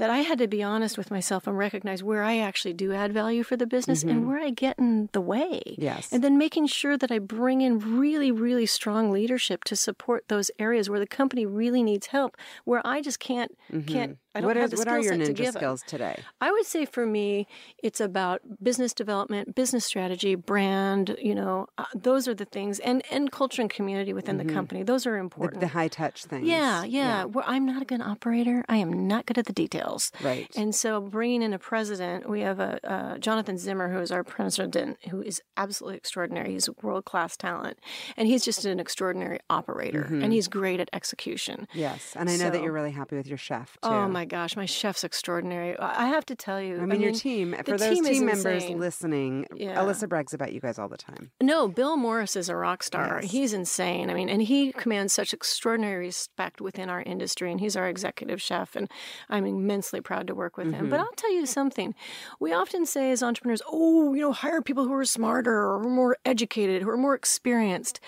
that 0.00 0.08
I 0.08 0.20
had 0.20 0.38
to 0.38 0.48
be 0.48 0.62
honest 0.62 0.96
with 0.96 1.10
myself 1.10 1.46
and 1.46 1.58
recognize 1.58 2.02
where 2.02 2.22
I 2.22 2.38
actually 2.38 2.72
do 2.72 2.94
add 2.94 3.12
value 3.12 3.42
for 3.42 3.58
the 3.58 3.66
business 3.66 4.02
and 4.02 4.12
mm-hmm. 4.12 4.28
where 4.28 4.40
I 4.40 4.48
get 4.48 4.78
in 4.78 5.10
the 5.12 5.20
way. 5.20 5.60
Yes. 5.76 6.10
And 6.10 6.24
then 6.24 6.38
making 6.38 6.68
sure 6.68 6.96
that 6.96 7.12
I 7.12 7.18
bring 7.18 7.60
in 7.60 7.78
really, 7.78 8.32
really 8.32 8.64
strong 8.64 9.10
leadership 9.10 9.62
to 9.64 9.76
support 9.76 10.24
those 10.28 10.50
areas 10.58 10.88
where 10.88 10.98
the 10.98 11.06
company 11.06 11.44
really 11.44 11.82
needs 11.82 12.06
help, 12.06 12.38
where 12.64 12.80
I 12.82 13.02
just 13.02 13.20
can't, 13.20 13.54
mm-hmm. 13.70 13.92
can't, 13.92 14.18
I 14.34 14.40
don't 14.40 14.46
what 14.46 14.56
have 14.56 14.66
is 14.66 14.70
the 14.70 14.76
what 14.78 14.88
are 14.88 15.00
your 15.00 15.16
set 15.16 15.26
to 15.26 15.34
ninja 15.34 15.52
skills 15.52 15.82
today? 15.86 16.16
I 16.40 16.52
would 16.52 16.64
say 16.64 16.84
for 16.84 17.04
me, 17.04 17.48
it's 17.82 18.00
about 18.00 18.42
business 18.62 18.94
development, 18.94 19.56
business 19.56 19.84
strategy, 19.84 20.36
brand. 20.36 21.16
You 21.20 21.34
know, 21.34 21.66
uh, 21.78 21.86
those 21.96 22.28
are 22.28 22.34
the 22.34 22.44
things, 22.44 22.78
and 22.78 23.02
and 23.10 23.32
culture 23.32 23.60
and 23.60 23.68
community 23.68 24.12
within 24.12 24.36
the 24.36 24.44
mm-hmm. 24.44 24.54
company. 24.54 24.82
Those 24.84 25.04
are 25.04 25.16
important. 25.16 25.60
the 25.60 25.68
high 25.68 25.88
touch 25.88 26.26
things. 26.26 26.46
yeah, 26.46 26.84
yeah, 26.84 27.24
Where 27.24 27.44
I'm 27.44 27.66
not 27.66 27.82
a 27.82 27.84
good 27.84 28.00
operator. 28.00 28.64
I 28.68 28.76
am 28.76 29.08
not 29.08 29.26
good 29.26 29.36
at 29.36 29.46
the 29.46 29.52
details. 29.52 29.89
Right. 30.22 30.50
And 30.56 30.74
so 30.74 31.00
bringing 31.00 31.42
in 31.42 31.52
a 31.52 31.58
president, 31.58 32.28
we 32.28 32.40
have 32.40 32.60
a 32.60 32.78
uh, 32.90 33.18
Jonathan 33.18 33.58
Zimmer, 33.58 33.88
who 33.92 34.00
is 34.00 34.10
our 34.10 34.24
president, 34.24 34.98
who 35.10 35.22
is 35.22 35.40
absolutely 35.56 35.96
extraordinary. 35.96 36.52
He's 36.52 36.68
a 36.68 36.72
world 36.82 37.04
class 37.04 37.36
talent, 37.36 37.78
and 38.16 38.26
he's 38.28 38.44
just 38.44 38.64
an 38.64 38.80
extraordinary 38.80 39.38
operator, 39.48 40.02
and 40.10 40.32
he's 40.32 40.48
great 40.48 40.80
at 40.80 40.88
execution. 40.92 41.66
yes. 41.74 42.14
And 42.16 42.28
I 42.30 42.36
know 42.36 42.50
that 42.50 42.62
you're 42.62 42.72
really 42.72 42.90
happy 42.92 43.16
with 43.16 43.26
your 43.26 43.38
chef 43.38 43.72
too. 43.82 43.88
Oh 43.88 44.08
my 44.08 44.24
gosh, 44.24 44.56
my 44.56 44.66
chef's 44.66 45.04
extraordinary. 45.04 45.78
I 45.78 46.04
I 46.04 46.06
have 46.08 46.24
to 46.26 46.34
tell 46.36 46.60
you. 46.60 46.80
I 46.80 46.86
mean, 46.86 47.00
your 47.00 47.12
team, 47.12 47.54
for 47.64 47.76
those 47.78 47.82
team 47.94 48.04
team 48.04 48.26
members 48.26 48.62
insane. 48.64 48.78
listening, 48.80 49.46
Yeah. 49.54 49.76
Alyssa 49.76 50.08
brags 50.08 50.32
about 50.34 50.52
you 50.52 50.60
guys 50.60 50.78
all 50.78 50.88
the 50.88 50.96
time. 50.96 51.30
No, 51.40 51.68
Bill 51.68 51.96
Morris 51.96 52.36
is 52.36 52.48
a 52.48 52.56
rock 52.56 52.82
star. 52.82 53.20
Yes. 53.22 53.30
He's 53.32 53.52
insane. 53.52 54.10
I 54.10 54.14
mean, 54.14 54.28
and 54.28 54.42
he 54.42 54.72
commands 54.72 55.12
such 55.12 55.32
extraordinary 55.32 56.06
respect 56.06 56.60
within 56.60 56.88
our 56.90 57.02
industry, 57.02 57.50
and 57.50 57.60
he's 57.60 57.76
our 57.76 57.88
executive 57.88 58.40
chef, 58.40 58.74
and 58.76 58.90
I'm 59.28 59.66
immensely 59.70 60.00
proud 60.00 60.26
to 60.26 60.34
work 60.34 60.56
with 60.56 60.72
him. 60.72 60.90
But 60.90 60.96
mm-hmm. 60.96 61.04
I'll 61.04 61.16
tell 61.16 61.32
you 61.32 61.46
something. 61.46 61.94
We 62.40 62.52
often 62.52 62.84
say 62.86 63.12
as 63.12 63.22
entrepreneurs, 63.22 63.62
oh, 63.70 64.14
you 64.14 64.22
know, 64.22 64.32
hire 64.32 64.62
people 64.62 64.84
who 64.84 64.94
are 64.94 65.04
smarter 65.04 65.54
or 65.54 65.84
more 65.84 66.16
educated, 66.24 66.82
who 66.82 66.90
are 66.90 66.96
more 66.96 67.14
experienced. 67.14 68.00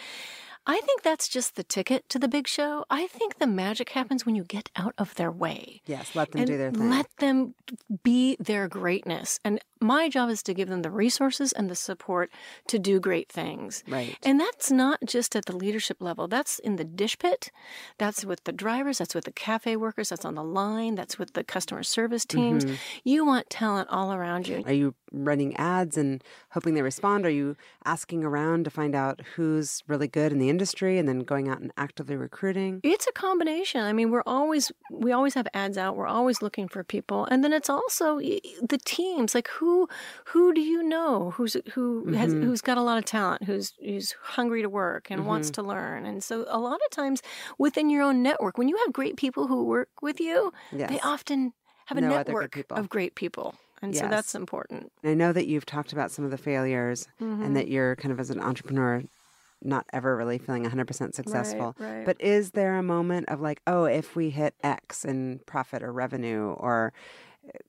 I 0.66 0.80
think 0.80 1.02
that's 1.02 1.28
just 1.28 1.56
the 1.56 1.64
ticket 1.64 2.08
to 2.08 2.18
the 2.18 2.28
big 2.28 2.46
show. 2.46 2.84
I 2.90 3.06
think 3.08 3.38
the 3.38 3.46
magic 3.46 3.90
happens 3.90 4.24
when 4.24 4.34
you 4.34 4.44
get 4.44 4.70
out 4.76 4.94
of 4.96 5.14
their 5.14 5.30
way. 5.30 5.82
Yes, 5.86 6.14
let 6.14 6.30
them 6.32 6.44
do 6.44 6.56
their 6.56 6.70
thing. 6.70 6.90
Let 6.90 7.06
them 7.18 7.54
be 8.02 8.36
their 8.38 8.68
greatness. 8.68 9.40
And 9.44 9.60
my 9.82 10.08
job 10.08 10.30
is 10.30 10.42
to 10.44 10.54
give 10.54 10.68
them 10.68 10.82
the 10.82 10.90
resources 10.90 11.52
and 11.52 11.68
the 11.68 11.74
support 11.74 12.30
to 12.68 12.78
do 12.78 13.00
great 13.00 13.30
things. 13.30 13.84
Right. 13.88 14.16
And 14.22 14.40
that's 14.40 14.70
not 14.70 15.00
just 15.06 15.34
at 15.36 15.46
the 15.46 15.56
leadership 15.56 15.98
level. 16.00 16.28
That's 16.28 16.58
in 16.58 16.76
the 16.76 16.84
dish 16.84 17.18
pit. 17.18 17.50
That's 17.98 18.24
with 18.24 18.44
the 18.44 18.52
drivers. 18.52 18.98
That's 18.98 19.14
with 19.14 19.24
the 19.24 19.32
cafe 19.32 19.76
workers. 19.76 20.10
That's 20.10 20.24
on 20.24 20.34
the 20.34 20.44
line. 20.44 20.94
That's 20.94 21.18
with 21.18 21.34
the 21.34 21.44
customer 21.44 21.82
service 21.82 22.24
teams. 22.24 22.64
Mm-hmm. 22.64 22.74
You 23.04 23.24
want 23.26 23.50
talent 23.50 23.88
all 23.90 24.12
around 24.12 24.48
you. 24.48 24.62
Are 24.66 24.72
you 24.72 24.94
running 25.12 25.54
ads 25.56 25.96
and 25.96 26.22
hoping 26.50 26.74
they 26.74 26.82
respond? 26.82 27.26
Are 27.26 27.30
you 27.30 27.56
asking 27.84 28.24
around 28.24 28.64
to 28.64 28.70
find 28.70 28.94
out 28.94 29.20
who's 29.34 29.82
really 29.86 30.08
good 30.08 30.32
in 30.32 30.38
the 30.38 30.48
industry 30.48 30.98
and 30.98 31.08
then 31.08 31.20
going 31.20 31.48
out 31.48 31.60
and 31.60 31.72
actively 31.76 32.16
recruiting? 32.16 32.80
It's 32.82 33.06
a 33.06 33.12
combination. 33.12 33.82
I 33.82 33.92
mean, 33.92 34.10
we're 34.10 34.22
always 34.26 34.72
we 34.90 35.12
always 35.12 35.34
have 35.34 35.46
ads 35.54 35.78
out. 35.78 35.96
We're 35.96 36.06
always 36.06 36.42
looking 36.42 36.68
for 36.68 36.82
people, 36.84 37.26
and 37.26 37.42
then 37.44 37.52
it's 37.52 37.70
also 37.70 38.18
the 38.18 38.80
teams. 38.84 39.34
Like 39.34 39.48
who 39.48 39.71
who 40.30 40.52
do 40.54 40.60
you 40.60 40.82
know 40.82 41.30
who's 41.36 41.56
who 41.74 42.12
has 42.14 42.30
Mm-hmm. 42.32 42.44
who's 42.46 42.60
got 42.60 42.78
a 42.78 42.82
lot 42.82 42.98
of 42.98 43.04
talent, 43.04 43.44
who's 43.44 43.72
who's 43.80 44.08
hungry 44.36 44.62
to 44.62 44.68
work 44.68 45.10
and 45.10 45.26
wants 45.26 45.48
Mm-hmm. 45.50 45.62
to 45.62 45.68
learn. 45.68 46.06
And 46.06 46.22
so 46.22 46.44
a 46.48 46.58
lot 46.58 46.80
of 46.86 46.90
times 46.90 47.22
within 47.58 47.90
your 47.90 48.02
own 48.02 48.22
network, 48.22 48.58
when 48.58 48.68
you 48.68 48.76
have 48.84 48.92
great 48.92 49.16
people 49.16 49.46
who 49.46 49.64
work 49.64 49.90
with 50.02 50.18
you, 50.20 50.52
they 50.72 51.00
often 51.00 51.52
have 51.86 51.98
a 51.98 52.00
good 52.00 52.08
network 52.26 52.52
of 52.70 52.88
great 52.88 53.14
people, 53.14 53.54
and 53.82 53.94
so 53.96 54.06
that's 54.08 54.34
important. 54.34 54.92
I 55.04 55.14
know 55.14 55.32
that 55.32 55.46
you've 55.46 55.66
talked 55.66 55.92
about 55.92 56.10
some 56.10 56.24
of 56.24 56.30
the 56.30 56.38
failures 56.50 57.08
Mm-hmm. 57.20 57.42
and 57.44 57.56
that 57.56 57.68
you're 57.68 57.96
kind 57.96 58.12
of 58.12 58.20
as 58.20 58.30
an 58.30 58.40
entrepreneur 58.40 59.02
not 59.64 59.84
ever 59.92 60.16
really 60.16 60.38
feeling 60.38 60.64
100% 60.64 61.14
successful. 61.14 61.76
right. 61.78 62.04
But 62.04 62.16
is 62.20 62.50
there 62.50 62.74
a 62.76 62.82
moment 62.82 63.28
of 63.28 63.40
like, 63.40 63.60
oh, 63.66 63.84
if 63.84 64.16
we 64.16 64.30
hit 64.30 64.54
X 64.64 65.04
in 65.04 65.38
profit 65.46 65.84
or 65.84 65.92
revenue 65.92 66.46
or 66.58 66.92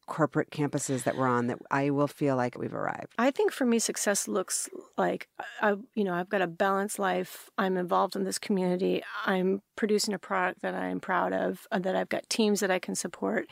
corporate 0.06 0.52
campuses 0.52 1.04
that 1.04 1.16
we're 1.18 1.28
on 1.28 1.48
that 1.48 1.58
I 1.72 1.90
will 1.90 2.08
feel 2.08 2.36
like 2.36 2.58
we've 2.58 2.74
arrived? 2.74 3.14
I 3.18 3.32
think 3.32 3.52
for 3.52 3.66
me, 3.66 3.80
success 3.80 4.28
looks 4.28 4.70
like 4.98 5.28
I, 5.62 5.76
you 5.96 6.04
know, 6.04 6.14
I've 6.14 6.30
got 6.30 6.42
a 6.42 6.48
balanced 6.48 7.00
life. 7.00 7.50
I'm 7.58 7.78
involved 7.78 8.16
in 8.16 8.24
this 8.24 8.38
community. 8.38 9.02
I'm 9.26 9.62
producing 9.76 10.14
a 10.14 10.20
product 10.20 10.62
that 10.62 10.76
I'm 10.76 11.00
proud 11.00 11.34
of. 11.34 11.68
uh, 11.72 11.80
That 11.80 11.96
I've 11.96 12.10
got 12.10 12.30
teams 12.30 12.60
that 12.60 12.72
I 12.72 12.80
can 12.80 12.96
support. 12.96 13.48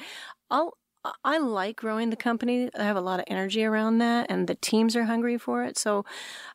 I'll. 0.49 0.77
I 1.23 1.37
like 1.39 1.77
growing 1.77 2.09
the 2.11 2.15
company. 2.15 2.69
I 2.77 2.83
have 2.83 2.95
a 2.95 3.01
lot 3.01 3.19
of 3.19 3.25
energy 3.27 3.63
around 3.65 3.97
that, 3.99 4.27
and 4.29 4.47
the 4.47 4.55
teams 4.55 4.95
are 4.95 5.05
hungry 5.05 5.37
for 5.37 5.63
it. 5.63 5.77
So, 5.77 6.05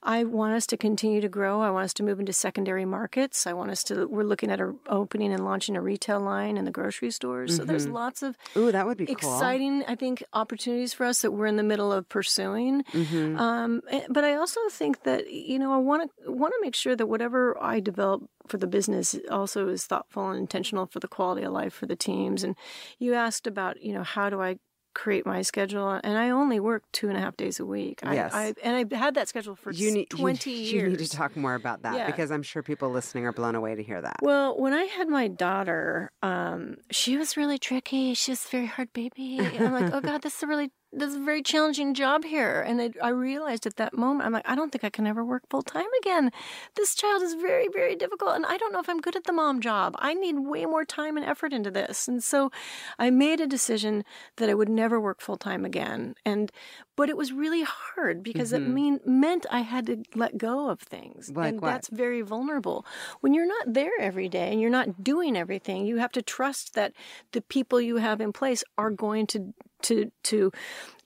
I 0.02 0.22
want 0.24 0.54
us 0.54 0.66
to 0.68 0.76
continue 0.76 1.20
to 1.20 1.28
grow. 1.28 1.60
I 1.62 1.70
want 1.70 1.84
us 1.86 1.94
to 1.94 2.02
move 2.04 2.20
into 2.20 2.32
secondary 2.32 2.84
markets. 2.84 3.46
I 3.46 3.52
want 3.54 3.70
us 3.70 3.82
to. 3.84 4.06
We're 4.06 4.22
looking 4.22 4.50
at 4.50 4.60
a, 4.60 4.74
opening 4.88 5.32
and 5.32 5.44
launching 5.44 5.76
a 5.76 5.80
retail 5.80 6.20
line 6.20 6.56
in 6.56 6.64
the 6.64 6.70
grocery 6.70 7.10
stores. 7.10 7.56
So, 7.56 7.64
there's 7.64 7.88
lots 7.88 8.22
of 8.22 8.36
Ooh, 8.56 8.70
that 8.70 8.86
would 8.86 8.98
be 8.98 9.06
cool. 9.06 9.14
exciting 9.14 9.82
i 9.88 9.94
think 9.94 10.22
opportunities 10.32 10.92
for 10.92 11.04
us 11.06 11.22
that 11.22 11.30
we're 11.32 11.46
in 11.46 11.56
the 11.56 11.62
middle 11.62 11.92
of 11.92 12.08
pursuing 12.08 12.84
Mm-hmm. 12.92 13.36
um, 13.38 13.82
eh, 13.90 14.02
but 14.08 14.24
i 14.24 14.34
also 14.34 14.60
think 14.70 15.02
that 15.04 15.30
you 15.32 15.58
know 15.58 15.72
i 15.72 15.76
want 15.76 16.10
to 16.24 16.32
want 16.32 16.52
to 16.52 16.58
make 16.62 16.74
sure 16.74 16.94
that 16.96 17.06
whatever 17.06 17.56
i 17.62 17.80
develop 17.80 18.28
for 18.48 18.56
the 18.58 18.66
business 18.66 19.16
also 19.30 19.68
is 19.68 19.84
thoughtful 19.84 20.28
and 20.30 20.38
intentional 20.38 20.86
for 20.86 21.00
the 21.00 21.08
quality 21.08 21.42
of 21.42 21.52
life 21.52 21.72
for 21.74 21.86
the 21.86 21.96
teams 21.96 22.42
and 22.44 22.54
you 22.98 23.14
asked 23.14 23.46
about 23.46 23.80
you 23.82 23.92
know 23.92 24.02
how 24.02 24.28
do 24.30 24.40
i 24.40 24.56
create 24.94 25.26
my 25.26 25.42
schedule 25.42 26.00
and 26.02 26.16
i 26.16 26.30
only 26.30 26.58
work 26.58 26.82
two 26.92 27.06
and 27.08 27.18
a 27.18 27.20
half 27.20 27.36
days 27.36 27.60
a 27.60 27.66
week 27.66 28.00
Yes. 28.02 28.32
I, 28.32 28.46
I 28.46 28.54
and 28.62 28.76
i've 28.76 28.90
had 28.92 29.14
that 29.16 29.28
schedule 29.28 29.54
for 29.54 29.70
You 29.70 29.90
need, 29.92 30.08
you- 30.12 30.18
20 30.18 30.50
you, 30.50 30.56
years 30.72 30.98
need 30.98 31.06
to 31.06 31.10
talk 31.16 31.36
more 31.36 31.54
about 31.54 31.82
that 31.82 31.94
Yeah. 31.96 32.06
because 32.06 32.30
I'm 32.30 32.42
sure 32.42 32.62
people 32.62 32.88
listening 32.90 33.26
are 33.26 33.32
blown 33.32 33.54
away 33.56 33.74
to 33.74 33.82
hear 33.82 34.00
that. 34.00 34.16
Well, 34.22 34.56
when 34.58 34.72
I 34.72 34.84
had 34.84 35.08
my 35.08 35.28
daughter, 35.28 36.12
um, 36.22 36.76
she 36.90 37.18
was 37.18 37.36
really 37.36 37.58
tricky. 37.58 38.14
She 38.14 38.32
was 38.32 38.42
a 38.46 38.48
very 38.48 38.66
hard 38.66 38.90
baby. 38.94 39.38
And 39.38 39.66
I'm 39.66 39.72
like, 39.74 39.92
oh 39.92 40.00
God, 40.00 40.22
this 40.22 40.36
is 40.36 40.42
a 40.44 40.46
really 40.46 40.70
this 40.96 41.10
is 41.10 41.16
a 41.16 41.24
very 41.24 41.42
challenging 41.42 41.94
job 41.94 42.24
here. 42.24 42.62
And 42.62 42.80
I, 42.80 42.90
I 43.02 43.10
realized 43.10 43.66
at 43.66 43.76
that 43.76 43.94
moment, 43.94 44.26
I'm 44.26 44.32
like, 44.32 44.48
I 44.48 44.54
don't 44.54 44.72
think 44.72 44.84
I 44.84 44.90
can 44.90 45.06
ever 45.06 45.24
work 45.24 45.42
full 45.50 45.62
time 45.62 45.86
again. 46.00 46.32
This 46.74 46.94
child 46.94 47.22
is 47.22 47.34
very, 47.34 47.68
very 47.68 47.94
difficult, 47.94 48.34
and 48.34 48.46
I 48.46 48.56
don't 48.56 48.72
know 48.72 48.80
if 48.80 48.88
I'm 48.88 49.00
good 49.00 49.16
at 49.16 49.24
the 49.24 49.32
mom 49.32 49.60
job. 49.60 49.94
I 49.98 50.14
need 50.14 50.38
way 50.38 50.64
more 50.64 50.84
time 50.84 51.16
and 51.16 51.26
effort 51.26 51.52
into 51.52 51.70
this. 51.70 52.08
And 52.08 52.24
so, 52.24 52.50
I 52.98 53.10
made 53.10 53.40
a 53.40 53.46
decision 53.46 54.04
that 54.36 54.48
I 54.48 54.54
would 54.54 54.68
never 54.68 55.00
work 55.00 55.20
full 55.20 55.36
time 55.36 55.64
again. 55.64 56.14
And 56.24 56.50
but 56.96 57.10
it 57.10 57.16
was 57.16 57.30
really 57.30 57.62
hard 57.62 58.22
because 58.22 58.52
it 58.52 58.62
mm-hmm. 58.62 58.74
mean 58.74 59.00
meant 59.04 59.44
I 59.50 59.60
had 59.60 59.86
to 59.86 60.02
let 60.14 60.38
go 60.38 60.70
of 60.70 60.80
things, 60.80 61.30
Like 61.30 61.48
and 61.48 61.60
what? 61.60 61.68
that's 61.68 61.88
very 61.88 62.22
vulnerable. 62.22 62.86
When 63.20 63.34
you're 63.34 63.46
not 63.46 63.74
there 63.74 63.92
every 64.00 64.28
day 64.28 64.50
and 64.50 64.60
you're 64.60 64.70
not 64.70 65.04
doing 65.04 65.36
everything, 65.36 65.86
you 65.86 65.98
have 65.98 66.12
to 66.12 66.22
trust 66.22 66.74
that 66.74 66.94
the 67.32 67.42
people 67.42 67.80
you 67.80 67.96
have 67.98 68.20
in 68.22 68.32
place 68.32 68.64
are 68.78 68.90
going 68.90 69.26
to 69.28 69.52
to 69.86 70.10
to 70.24 70.52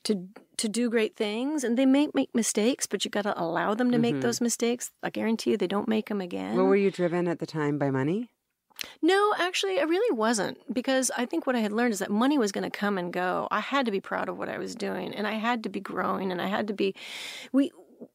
to 0.04 0.28
to 0.58 0.68
do 0.68 0.90
great 0.90 1.16
things. 1.16 1.64
And 1.64 1.78
they 1.78 1.86
may 1.86 2.08
make 2.14 2.34
mistakes 2.34 2.86
but 2.86 3.04
you 3.04 3.10
got 3.10 3.22
to 3.22 3.40
allow 3.40 3.74
them 3.74 3.90
to 3.92 3.98
make 3.98 4.20
those 4.20 4.40
mistakes. 4.40 4.90
I 5.02 5.10
guarantee 5.10 5.52
you 5.52 5.56
they 5.56 5.66
don't 5.66 5.88
make 5.88 6.08
them 6.08 6.20
again. 6.20 6.56
Well, 6.56 6.66
were 6.66 6.76
you 6.76 6.90
driven 6.90 7.28
at 7.28 7.38
the 7.38 7.46
time? 7.46 7.78
By 7.78 7.90
money? 7.90 8.30
no, 9.02 9.34
actually, 9.38 9.78
I 9.78 9.82
really 9.82 10.14
wasn't. 10.16 10.58
Because 10.72 11.10
I 11.16 11.26
think 11.26 11.46
what 11.46 11.56
I 11.56 11.60
had 11.60 11.72
learned 11.72 11.92
is 11.92 11.98
that 11.98 12.10
money 12.10 12.38
was 12.38 12.52
going 12.52 12.64
to 12.64 12.78
come 12.78 12.96
and 12.98 13.12
go. 13.12 13.46
I 13.50 13.60
had 13.60 13.86
to 13.86 13.92
be 13.92 14.00
proud 14.00 14.28
of 14.28 14.38
what 14.38 14.48
I 14.48 14.58
was 14.58 14.74
doing, 14.74 15.14
and 15.14 15.26
I 15.26 15.32
had 15.32 15.62
to 15.64 15.68
be 15.68 15.80
growing, 15.80 16.32
and 16.32 16.40
I 16.40 16.46
had 16.46 16.66
to 16.68 16.72
be. 16.72 16.94
We 17.52 17.70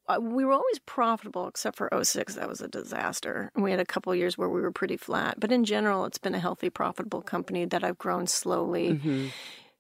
uh, 0.08 0.18
we 0.20 0.44
were 0.44 0.54
always 0.54 0.80
profitable 0.86 1.48
except 1.48 1.78
for 1.78 1.90
06 2.02 2.36
that 2.36 2.50
was 2.50 2.62
a 2.62 2.68
disaster. 2.68 3.52
And 3.54 3.64
we 3.64 3.72
had 3.72 3.80
a 3.80 3.86
couple 3.86 4.12
of 4.12 4.18
years 4.18 4.38
where 4.38 4.50
we 4.50 4.62
were 4.62 4.72
pretty 4.72 4.98
flat. 4.98 5.40
But 5.40 5.52
in 5.52 5.64
general 5.64 6.06
it's 6.06 6.18
been 6.18 6.36
a 6.36 6.40
healthy 6.40 6.70
profitable 6.70 7.22
company 7.22 7.66
that 7.66 7.84
i've 7.84 7.98
grown 7.98 8.26
slowly. 8.28 8.94
Mm-hmm. 8.94 9.28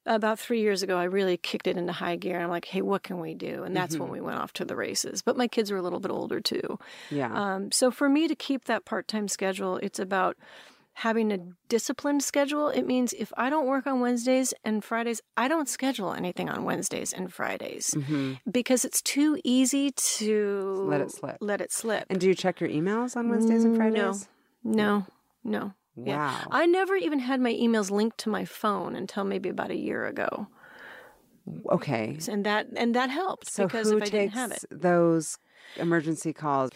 About 0.05 0.39
three 0.39 0.61
years 0.61 0.83
ago, 0.83 0.97
I 0.97 1.05
really 1.05 1.37
kicked 1.37 1.67
it 1.67 1.77
into 1.77 1.91
high 1.93 2.15
gear. 2.15 2.39
I'm 2.39 2.49
like, 2.49 2.65
hey, 2.65 2.81
what 2.81 3.03
can 3.03 3.19
we 3.19 3.33
do? 3.33 3.63
And 3.63 3.75
that's 3.75 3.97
when 3.97 4.09
we 4.09 4.21
went 4.21 4.37
off 4.37 4.53
to 4.53 4.65
the 4.65 4.75
races. 4.75 5.21
But 5.21 5.37
my 5.37 5.47
kids 5.47 5.71
were 5.71 5.77
a 5.77 5.81
little 5.81 5.99
bit 5.99 6.11
older 6.11 6.39
too. 6.39 6.79
Yeah. 7.09 7.31
Um, 7.33 7.71
so 7.71 7.91
for 7.91 8.07
me 8.09 8.27
to 8.27 8.35
keep 8.35 8.65
that 8.65 8.85
part 8.85 9.07
time 9.07 9.27
schedule, 9.27 9.77
it's 9.77 9.99
about 9.99 10.37
having 10.99 11.31
a 11.33 11.37
disciplined 11.67 12.23
schedule. 12.23 12.69
It 12.69 12.83
means 12.85 13.11
if 13.13 13.33
I 13.35 13.49
don't 13.49 13.65
work 13.65 13.85
on 13.85 13.99
Wednesdays 13.99 14.53
and 14.63 14.81
Fridays, 14.83 15.21
I 15.35 15.47
don't 15.49 15.67
schedule 15.67 16.13
anything 16.13 16.47
on 16.49 16.63
Wednesdays 16.63 17.11
and 17.11 17.33
Fridays 17.33 17.93
because 18.49 18.85
it's 18.85 19.01
too 19.01 19.37
easy 19.43 19.91
to 19.91 20.85
Let 20.89 21.01
it 21.01 21.11
slip. 21.11 21.37
Let 21.41 21.59
it 21.59 21.73
slip. 21.73 22.05
and 22.09 22.19
do 22.21 22.27
you 22.27 22.33
check 22.35 22.61
your 22.61 22.69
emails 22.69 23.17
on 23.17 23.27
Wednesdays 23.29 23.65
and 23.65 23.75
Fridays? 23.75 24.29
No, 24.63 25.05
no. 25.43 25.59
Yeah. 25.65 25.69
Wow. 25.95 26.51
I 26.51 26.65
never 26.65 26.95
even 26.95 27.19
had 27.19 27.41
my 27.41 27.53
emails 27.53 27.91
linked 27.91 28.17
to 28.19 28.29
my 28.29 28.45
phone 28.45 28.95
until 28.95 29.23
maybe 29.23 29.49
about 29.49 29.71
a 29.71 29.75
year 29.77 30.05
ago. 30.05 30.47
Okay. 31.71 32.25
And 32.27 32.45
that 32.45 32.67
and 32.75 32.93
that 32.95 33.09
helped 33.09 33.55
So 33.55 33.67
because 33.67 33.91
who 33.91 33.91
if 33.91 34.01
I 34.01 34.09
didn't 34.09 34.29
have 34.29 34.51
it. 34.51 34.63
those 34.71 35.37
emergency 35.75 36.33
calls? 36.33 36.71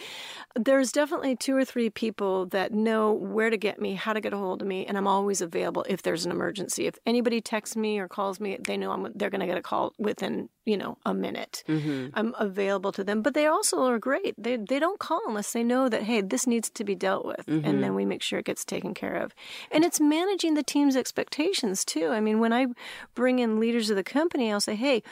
There's 0.55 0.91
definitely 0.91 1.35
two 1.35 1.55
or 1.55 1.63
three 1.63 1.89
people 1.89 2.47
that 2.47 2.73
know 2.73 3.13
where 3.13 3.49
to 3.49 3.57
get 3.57 3.79
me, 3.79 3.93
how 3.93 4.13
to 4.13 4.19
get 4.19 4.33
a 4.33 4.37
hold 4.37 4.61
of 4.61 4.67
me, 4.67 4.85
and 4.85 4.97
I'm 4.97 5.07
always 5.07 5.41
available 5.41 5.85
if 5.87 6.01
there's 6.01 6.25
an 6.25 6.31
emergency. 6.31 6.87
If 6.87 6.97
anybody 7.05 7.39
texts 7.39 7.75
me 7.75 7.99
or 7.99 8.07
calls 8.07 8.39
me, 8.39 8.57
they 8.59 8.75
know 8.75 8.91
I'm 8.91 9.11
they're 9.15 9.29
going 9.29 9.41
to 9.41 9.45
get 9.47 9.57
a 9.57 9.61
call 9.61 9.93
within, 9.99 10.49
you 10.65 10.75
know, 10.75 10.97
a 11.05 11.13
minute. 11.13 11.63
Mm-hmm. 11.67 12.07
I'm 12.15 12.33
available 12.39 12.91
to 12.93 13.03
them, 13.03 13.21
but 13.21 13.35
they 13.35 13.45
also 13.45 13.83
are 13.85 13.99
great. 13.99 14.33
They 14.37 14.57
they 14.57 14.79
don't 14.79 14.99
call 14.99 15.21
unless 15.27 15.53
they 15.53 15.63
know 15.63 15.87
that 15.87 16.03
hey, 16.03 16.21
this 16.21 16.47
needs 16.47 16.69
to 16.71 16.83
be 16.83 16.95
dealt 16.95 17.25
with, 17.25 17.45
Mm-hmm. 17.45 17.67
and 17.67 17.83
then 17.83 17.93
we 17.95 18.03
make 18.05 18.23
sure 18.23 18.39
it 18.39 18.45
gets 18.45 18.65
taken 18.65 18.93
care 18.93 19.15
of. 19.15 19.33
And 19.71 19.85
it's 19.85 19.99
managing 20.01 20.55
the 20.55 20.63
team's 20.63 20.95
expectations 20.95 21.85
too. 21.85 22.07
I 22.07 22.19
mean, 22.19 22.39
when 22.39 22.53
I 22.53 22.67
bring 23.13 23.37
in 23.39 23.59
leaders 23.59 23.89
of 23.91 23.95
the 23.97 24.03
company, 24.03 24.51
I'll 24.51 24.59
say, 24.59 24.75
hey, 24.75 25.03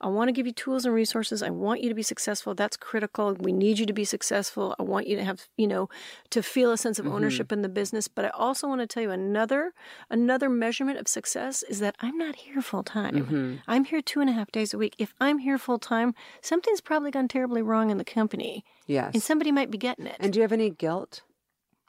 I 0.00 0.06
want 0.06 0.28
to 0.28 0.32
give 0.32 0.46
you 0.46 0.52
tools 0.52 0.84
and 0.84 0.94
resources. 0.94 1.42
I 1.42 1.50
want 1.50 1.82
you 1.82 1.88
to 1.88 1.94
be 1.94 2.02
successful. 2.02 2.54
That's 2.54 2.76
critical. 2.76 3.34
We 3.34 3.52
need 3.52 3.78
you 3.80 3.86
to 3.86 3.92
be 3.92 4.04
successful. 4.04 4.74
I 4.78 4.82
want 4.84 5.06
you 5.06 5.16
to 5.16 5.24
have, 5.24 5.48
you 5.56 5.66
know, 5.66 5.88
to 6.30 6.42
feel 6.42 6.70
a 6.72 6.76
sense 6.78 6.98
of 6.98 7.04
Mm-hmm. 7.06 7.14
ownership 7.14 7.52
in 7.52 7.62
the 7.62 7.68
business. 7.68 8.08
But 8.08 8.24
I 8.24 8.28
also 8.30 8.68
want 8.68 8.80
to 8.80 8.86
tell 8.86 9.02
you 9.02 9.10
another 9.10 9.72
another 10.10 10.48
measurement 10.48 10.98
of 10.98 11.08
success 11.08 11.62
is 11.64 11.78
that 11.80 11.96
I'm 12.00 12.16
not 12.18 12.36
here 12.36 12.62
full 12.62 12.82
time. 12.82 13.14
Mm-hmm. 13.14 13.54
I'm 13.68 13.84
here 13.84 14.00
two 14.02 14.20
and 14.20 14.30
a 14.30 14.32
half 14.32 14.50
days 14.52 14.72
a 14.74 14.78
week. 14.78 14.94
If 14.98 15.12
I'm 15.20 15.38
here 15.38 15.58
full 15.58 15.78
time, 15.78 16.14
something's 16.40 16.80
probably 16.80 17.10
gone 17.10 17.28
terribly 17.28 17.62
wrong 17.62 17.90
in 17.90 17.98
the 17.98 18.04
company, 18.04 18.64
Yes. 18.86 19.10
and 19.14 19.22
somebody 19.22 19.50
might 19.52 19.70
be 19.70 19.78
getting 19.78 20.06
it. 20.06 20.16
and 20.20 20.32
do 20.32 20.38
you 20.38 20.42
have 20.42 20.52
any 20.52 20.70
guilt? 20.70 21.22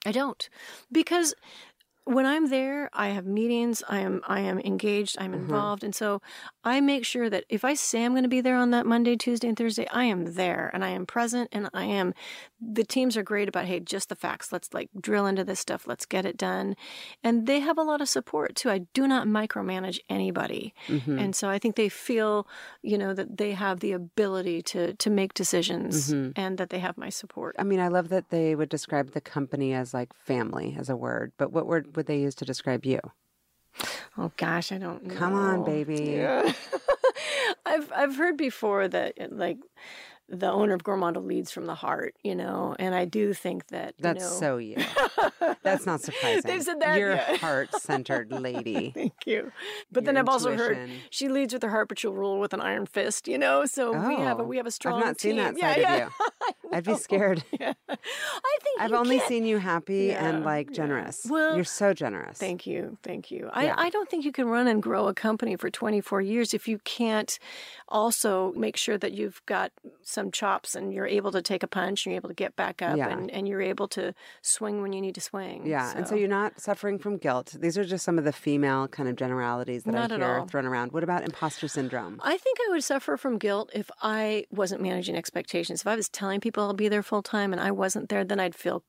I 0.07 0.11
don't, 0.11 0.47
because 0.91 1.33
when 2.05 2.25
I'm 2.25 2.49
there, 2.49 2.89
I 2.93 3.09
have 3.09 3.25
meetings. 3.25 3.83
I 3.89 3.99
am 3.99 4.21
I 4.27 4.39
am 4.41 4.59
engaged. 4.59 5.17
I'm 5.19 5.33
involved, 5.33 5.83
and 5.83 5.93
so 5.93 6.21
I 6.63 6.79
make 6.81 7.05
sure 7.05 7.29
that 7.29 7.43
if 7.49 7.65
I 7.65 7.73
say 7.73 8.05
I'm 8.05 8.13
going 8.13 8.23
to 8.23 8.29
be 8.29 8.41
there 8.41 8.55
on 8.55 8.71
that 8.71 8.85
Monday, 8.85 9.15
Tuesday, 9.15 9.47
and 9.47 9.57
Thursday, 9.57 9.87
I 9.91 10.05
am 10.05 10.33
there 10.35 10.69
and 10.73 10.83
I 10.85 10.89
am 10.89 11.05
present 11.05 11.49
and 11.51 11.69
I 11.73 11.85
am. 11.85 12.13
The 12.61 12.83
teams 12.83 13.17
are 13.17 13.23
great 13.23 13.47
about 13.49 13.65
hey, 13.65 13.79
just 13.79 14.09
the 14.09 14.15
facts. 14.15 14.51
Let's 14.51 14.73
like 14.73 14.89
drill 14.99 15.25
into 15.25 15.43
this 15.43 15.59
stuff. 15.59 15.87
Let's 15.87 16.05
get 16.05 16.25
it 16.25 16.37
done, 16.37 16.75
and 17.23 17.47
they 17.47 17.59
have 17.59 17.77
a 17.77 17.83
lot 17.83 18.01
of 18.01 18.09
support 18.09 18.55
too. 18.55 18.69
I 18.69 18.79
do 18.93 19.07
not 19.07 19.27
micromanage 19.27 19.99
anybody, 20.09 20.73
Mm-hmm. 20.87 21.19
and 21.19 21.35
so 21.35 21.49
I 21.49 21.57
think 21.59 21.75
they 21.75 21.89
feel 21.89 22.47
you 22.81 22.97
know 22.97 23.13
that 23.13 23.37
they 23.37 23.51
have 23.53 23.79
the 23.79 23.91
ability 23.93 24.61
to 24.63 24.93
to 24.93 25.09
make 25.09 25.33
decisions 25.33 26.13
Mm-hmm. 26.13 26.31
and 26.35 26.57
that 26.57 26.69
they 26.69 26.79
have 26.79 26.97
my 26.97 27.09
support. 27.09 27.55
I 27.59 27.63
mean, 27.63 27.79
I 27.79 27.87
love 27.87 28.09
that 28.09 28.29
they 28.29 28.55
would 28.55 28.69
describe 28.69 29.11
the 29.11 29.21
company 29.21 29.73
as 29.73 29.93
like 29.93 30.13
family 30.13 30.75
as 30.79 30.89
a 30.89 30.95
word, 30.95 31.31
but 31.37 31.51
what 31.51 31.65
word 31.67 31.94
would 31.95 32.05
they 32.07 32.19
use 32.19 32.35
to 32.35 32.45
describe 32.45 32.85
you? 32.85 32.99
Oh 34.17 34.31
gosh, 34.37 34.71
I 34.71 34.77
don't 34.77 35.03
know. 35.03 35.15
Come 35.15 35.33
on, 35.33 35.65
baby. 35.65 36.25
I've 37.65 37.91
I've 37.91 38.15
heard 38.15 38.37
before 38.37 38.87
that 38.87 39.13
like 39.31 39.57
the 40.27 40.49
owner 40.51 40.73
of 40.73 40.83
Gourmondo 40.83 41.23
leads 41.23 41.51
from 41.51 41.65
the 41.65 41.75
heart, 41.75 42.15
you 42.23 42.33
know, 42.33 42.75
and 42.79 42.95
I 42.95 43.05
do 43.05 43.33
think 43.33 43.67
that 43.67 43.93
you 43.97 44.03
That's 44.03 44.23
know, 44.23 44.39
so 44.39 44.57
you. 44.69 44.77
That's 45.61 45.85
not 45.85 46.01
surprising. 46.01 46.41
They've 46.45 46.63
said 46.63 46.79
that, 46.79 46.97
You're 46.97 47.13
yeah. 47.15 47.37
heart-centered 47.37 48.31
lady. 48.31 48.91
Thank 48.95 49.13
you. 49.27 49.51
But 49.91 50.05
then 50.05 50.15
Your 50.15 50.23
I've 50.23 50.29
also 50.29 50.55
heard 50.55 50.79
she 51.11 51.27
leads 51.29 51.53
with 51.53 51.61
her 51.61 51.69
heart, 51.69 51.89
but 51.89 51.99
she'll 51.99 52.13
rule 52.13 52.39
with 52.39 52.53
an 52.53 52.61
iron 52.61 52.85
fist, 52.87 53.27
you 53.27 53.37
know. 53.37 53.65
So 53.65 53.91
we 54.07 54.15
have 54.15 54.39
a 54.39 54.41
Oh, 54.41 54.45
we 54.45 54.57
have 54.57 54.65
a 54.65 54.71
strong. 54.71 54.99
I've 54.99 55.05
not 55.05 55.21
seen 55.21 55.35
that 55.37 55.57
Yeah, 55.57 55.73
side 55.73 55.81
yeah. 55.81 55.95
of 55.95 55.99
you. 56.19 56.25
I'd 56.71 56.83
be 56.83 56.95
scared. 56.95 57.43
I 57.59 57.75
think 58.63 58.79
I've 58.81 58.91
only 58.93 59.17
can't- 59.17 59.27
seen 59.29 59.45
you 59.45 59.57
happy 59.59 60.11
and 60.11 60.39
Yeah, 60.39 60.45
like 60.45 60.69
yeah. 60.69 60.75
generous. 60.75 61.25
Well, 61.29 61.55
You're 61.55 61.63
so 61.63 61.93
generous. 61.93 62.37
Thank 62.37 62.65
you. 62.67 62.97
Thank 63.03 63.31
you. 63.31 63.49
Yeah. 63.55 63.75
I, 63.77 63.85
I 63.85 63.89
don't 63.89 64.09
think 64.09 64.25
you 64.25 64.31
can 64.31 64.47
run 64.47 64.67
and 64.67 64.81
grow 64.81 65.07
a 65.07 65.13
company 65.13 65.55
for 65.55 65.69
24 65.69 66.21
years 66.21 66.53
if 66.53 66.67
you 66.67 66.79
can't 66.79 67.37
also 67.87 68.51
make 68.53 68.77
sure 68.77 68.97
that 68.97 69.13
you've 69.13 69.41
got 69.45 69.71
some 70.01 70.31
chops 70.31 70.75
and 70.75 70.93
you're 70.93 71.05
able 71.07 71.31
to 71.31 71.41
take 71.41 71.63
a 71.63 71.67
punch 71.67 72.05
and 72.05 72.11
you're 72.13 72.19
able 72.19 72.29
to 72.29 72.35
get 72.35 72.55
back 72.55 72.81
up 72.81 72.97
Yeah. 72.97 73.09
and, 73.09 73.29
and 73.31 73.47
you're 73.47 73.61
able 73.61 73.87
to 73.89 74.13
swing 74.41 74.81
when 74.81 74.91
you 74.93 75.01
need 75.01 75.15
to 75.15 75.21
swing. 75.21 75.65
Yeah, 75.65 75.93
and 75.95 76.07
so 76.07 76.15
you're 76.15 76.27
not 76.27 76.59
suffering 76.59 76.99
from 76.99 77.17
guilt. 77.17 77.55
These 77.59 77.77
are 77.77 77.85
just 77.85 78.03
some 78.03 78.17
of 78.17 78.23
the 78.25 78.33
female 78.33 78.87
kind 78.87 79.07
of 79.07 79.15
generalities 79.15 79.83
that 79.83 79.91
Not 79.93 80.11
I 80.11 80.17
hear 80.17 80.45
thrown 80.47 80.65
around. 80.65 80.91
What 80.91 81.03
about 81.03 81.23
imposter 81.23 81.67
syndrome? 81.67 82.19
I 82.23 82.37
think 82.37 82.57
I 82.67 82.71
would 82.71 82.83
suffer 82.83 83.17
from 83.17 83.37
guilt 83.37 83.69
if 83.73 83.89
I 84.01 84.45
wasn't 84.51 84.81
managing 84.81 85.15
expectations. 85.15 85.81
If 85.81 85.87
I 85.87 85.95
was 85.95 86.09
telling 86.09 86.34
people 86.41 86.63
I'll 86.63 86.73
be 86.73 86.87
there 86.89 87.03
full 87.03 87.21
time 87.23 87.51
and 87.53 87.61
I 87.61 87.71
wasn't 87.71 88.09
there, 88.09 88.23
then 88.23 88.39
I'd 88.39 88.55
feel 88.55 88.83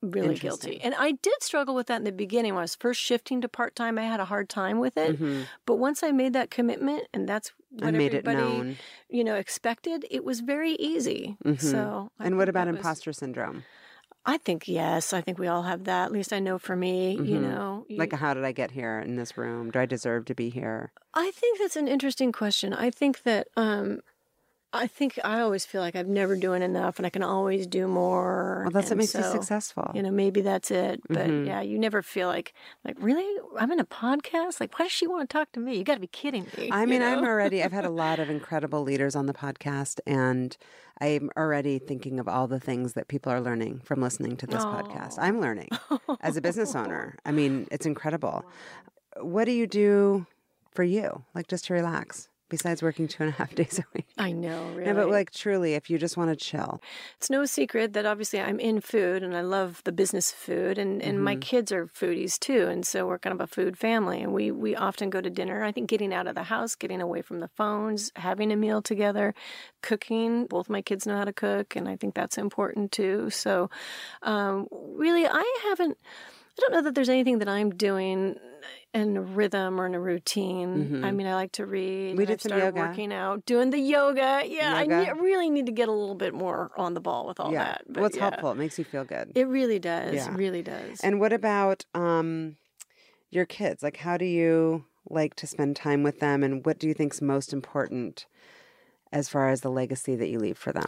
really 0.00 0.34
guilty. 0.34 0.80
And 0.82 0.94
I 0.98 1.12
did 1.12 1.42
struggle 1.42 1.76
with 1.76 1.86
that 1.86 1.98
in 1.98 2.04
the 2.04 2.10
beginning 2.12 2.54
when 2.54 2.60
I 2.60 2.64
was 2.64 2.74
first 2.74 3.00
shifting 3.00 3.40
to 3.40 3.48
part 3.48 3.76
time. 3.76 3.98
I 3.98 4.02
had 4.02 4.18
a 4.18 4.24
hard 4.24 4.48
time 4.48 4.80
with 4.80 4.96
it. 4.96 5.16
Mhm. 5.20 5.44
But 5.64 5.76
once 5.76 6.02
I 6.02 6.10
made 6.10 6.32
that 6.32 6.50
commitment 6.50 7.04
and 7.14 7.28
that's 7.28 7.52
what 7.70 7.94
made 7.94 8.12
it 8.12 8.26
everybody 8.26 8.38
known. 8.58 8.76
you 9.08 9.22
know 9.22 9.36
expected, 9.36 10.04
it 10.10 10.24
was 10.24 10.40
very 10.40 10.72
easy. 10.72 11.36
Mhm. 11.44 11.60
So 11.60 12.10
I 12.18 12.26
And 12.26 12.36
what 12.36 12.48
about 12.48 12.66
was- 12.66 12.76
imposter 12.76 13.12
syndrome? 13.12 13.62
I 14.26 14.38
think 14.38 14.66
yes. 14.68 15.12
I 15.12 15.20
think 15.20 15.38
we 15.38 15.48
all 15.48 15.62
have 15.62 15.84
that. 15.84 16.06
At 16.06 16.12
least 16.12 16.32
I 16.32 16.38
know 16.38 16.56
for 16.58 16.76
me, 16.76 17.12
you 17.12 17.38
Mhm. 17.38 17.40
know. 17.42 17.86
you- 17.88 17.98
Like, 17.98 18.12
how 18.12 18.34
did 18.34 18.44
I 18.44 18.52
get 18.52 18.70
here 18.72 19.00
in 19.00 19.16
this 19.16 19.36
room? 19.36 19.70
Do 19.70 19.78
I 19.80 19.86
deserve 19.86 20.24
to 20.26 20.34
be 20.34 20.48
here? 20.50 20.92
I 21.14 21.30
think 21.32 21.58
that's 21.58 21.74
an 21.76 21.88
interesting 21.88 22.30
question. 22.32 22.72
I 22.72 22.90
think 22.90 23.22
that 23.22 23.48
um 23.56 24.00
I 24.74 24.86
think 24.86 25.18
I 25.22 25.40
always 25.40 25.64
feel 25.66 25.80
like 25.82 25.94
I'm 25.94 26.12
never 26.14 26.34
doing 26.36 26.62
enough 26.62 26.98
and 26.98 27.04
I 27.06 27.10
can 27.10 27.22
always 27.22 27.66
do 27.66 27.86
more. 27.86 28.60
Well, 28.64 28.70
that's 28.70 28.86
what 28.86 28.92
and 28.92 28.98
makes 28.98 29.14
you 29.14 29.22
successful. 29.22 29.90
You 29.94 30.02
know, 30.02 30.10
maybe 30.10 30.40
that's 30.40 30.70
it. 30.70 31.00
But 31.08 31.26
Mhm. 31.26 31.46
yeah, 31.46 31.60
you 31.60 31.78
never 31.78 32.00
feel 32.00 32.28
like 32.28 32.54
like 32.84 32.96
really 32.98 33.26
I'm 33.58 33.70
in 33.70 33.80
a 33.80 33.84
podcast? 33.84 34.60
Like 34.60 34.78
why 34.78 34.86
does 34.86 34.92
she 34.92 35.06
want 35.06 35.28
to 35.28 35.32
talk 35.32 35.52
to 35.52 35.60
me? 35.60 35.76
You 35.76 35.84
got 35.84 35.94
to 35.94 36.00
be 36.00 36.06
kidding 36.06 36.46
me. 36.56 36.70
I 36.70 36.82
you 36.82 36.86
mean, 36.86 37.02
I'm 37.02 37.24
already, 37.24 37.62
I've 37.62 37.72
had 37.72 37.84
a 37.84 37.90
lot 37.90 38.18
of 38.18 38.30
incredible 38.38 38.82
leaders 38.82 39.14
on 39.14 39.26
the 39.26 39.34
podcast, 39.34 40.00
and 40.06 40.56
I'm 41.00 41.30
already 41.36 41.78
thinking 41.78 42.18
of 42.18 42.26
all 42.26 42.46
the 42.46 42.60
things 42.60 42.94
that 42.94 43.08
people 43.08 43.30
are 43.32 43.40
learning 43.40 43.80
from 43.84 44.00
listening 44.00 44.36
to 44.38 44.46
this 44.46 44.64
podcast. 44.64 45.16
I'm 45.18 45.40
learning 45.40 45.68
as 46.20 46.36
a 46.36 46.40
business 46.40 46.74
owner. 46.74 47.16
I 47.26 47.32
mean, 47.32 47.66
it's 47.70 47.86
incredible. 47.86 48.44
What 49.20 49.44
do 49.44 49.52
you 49.52 49.66
do 49.66 50.26
for 50.70 50.82
you, 50.82 51.24
like 51.34 51.46
just 51.46 51.66
to 51.66 51.74
relax, 51.74 52.28
besides 52.52 52.82
working 52.82 53.08
two 53.08 53.22
and 53.22 53.32
a 53.32 53.36
half 53.38 53.54
days 53.54 53.78
a 53.78 53.84
week? 53.94 54.06
I 54.18 54.30
know, 54.30 54.66
really. 54.74 54.84
No, 54.84 54.94
but 54.94 55.08
like 55.08 55.30
truly, 55.32 55.72
if 55.72 55.88
you 55.88 55.96
just 55.96 56.18
want 56.18 56.28
to 56.30 56.36
chill. 56.36 56.82
It's 57.16 57.30
no 57.30 57.46
secret 57.46 57.94
that 57.94 58.04
obviously 58.04 58.40
I'm 58.40 58.60
in 58.60 58.82
food 58.82 59.22
and 59.22 59.34
I 59.34 59.40
love 59.40 59.80
the 59.84 59.90
business 59.90 60.30
of 60.30 60.36
food 60.36 60.76
and, 60.76 61.02
and 61.02 61.24
my 61.24 61.34
kids 61.36 61.72
are 61.72 61.86
foodies 61.86 62.38
too. 62.38 62.68
And 62.68 62.86
so 62.86 63.06
we're 63.06 63.18
kind 63.18 63.32
of 63.34 63.40
a 63.40 63.46
food 63.46 63.78
family 63.78 64.20
and 64.20 64.34
we, 64.34 64.50
we 64.50 64.76
often 64.76 65.08
go 65.08 65.22
to 65.22 65.30
dinner. 65.30 65.64
I 65.64 65.72
think 65.72 65.88
getting 65.88 66.12
out 66.12 66.26
of 66.26 66.34
the 66.34 66.42
house, 66.42 66.74
getting 66.74 67.00
away 67.00 67.22
from 67.22 67.40
the 67.40 67.48
phones, 67.48 68.12
having 68.16 68.52
a 68.52 68.56
meal 68.56 68.82
together, 68.82 69.34
cooking. 69.80 70.46
Both 70.46 70.68
my 70.68 70.82
kids 70.82 71.06
know 71.06 71.16
how 71.16 71.24
to 71.24 71.32
cook 71.32 71.74
and 71.74 71.88
I 71.88 71.96
think 71.96 72.14
that's 72.14 72.36
important 72.36 72.92
too. 72.92 73.30
So 73.30 73.70
um, 74.20 74.68
really, 74.70 75.26
I 75.26 75.60
haven't, 75.68 75.96
I 76.58 76.60
don't 76.60 76.72
know 76.72 76.82
that 76.82 76.94
there's 76.94 77.08
anything 77.08 77.38
that 77.38 77.48
I'm 77.48 77.70
doing 77.70 78.36
in 78.94 79.16
a 79.16 79.22
rhythm 79.22 79.80
or 79.80 79.86
in 79.86 79.94
a 79.94 80.00
routine. 80.00 81.02
I 81.02 81.10
mean, 81.12 81.26
I 81.26 81.34
like 81.34 81.52
to 81.52 81.66
read. 81.66 82.10
Mm-hmm. 82.10 82.18
We 82.18 82.26
did 82.26 82.40
some 82.42 82.58
yoga. 82.58 82.78
working 82.78 83.12
out, 83.12 83.46
doing 83.46 83.70
the 83.70 83.78
yoga. 83.78 84.42
Yeah, 84.46 84.74
I 84.74 84.84
ne- 84.86 85.12
really 85.12 85.48
need 85.48 85.66
to 85.66 85.72
get 85.72 85.88
a 85.88 85.92
little 85.92 86.14
bit 86.14 86.34
more 86.34 86.70
on 86.76 86.94
the 86.94 87.00
ball 87.00 87.26
with 87.26 87.40
all 87.40 87.52
yeah. 87.52 87.64
that. 87.64 87.84
But 87.86 87.96
well, 87.96 88.06
it's 88.06 88.16
yeah. 88.16 88.22
helpful. 88.22 88.52
It 88.52 88.56
makes 88.56 88.78
you 88.78 88.84
feel 88.84 89.04
good. 89.04 89.32
It 89.34 89.48
really 89.48 89.78
does. 89.78 90.14
Yeah. 90.14 90.34
Really 90.34 90.62
does. 90.62 91.00
And 91.00 91.20
what 91.20 91.32
about 91.32 91.86
um, 91.94 92.56
your 93.30 93.46
kids? 93.46 93.82
Like, 93.82 93.96
how 93.96 94.18
do 94.18 94.26
you 94.26 94.84
like 95.08 95.34
to 95.36 95.46
spend 95.46 95.74
time 95.74 96.02
with 96.02 96.20
them, 96.20 96.42
and 96.42 96.64
what 96.64 96.78
do 96.78 96.86
you 96.86 96.94
think's 96.94 97.22
most 97.22 97.52
important 97.52 98.26
as 99.10 99.28
far 99.28 99.48
as 99.48 99.62
the 99.62 99.70
legacy 99.70 100.16
that 100.16 100.28
you 100.28 100.38
leave 100.38 100.58
for 100.58 100.72
them? 100.72 100.84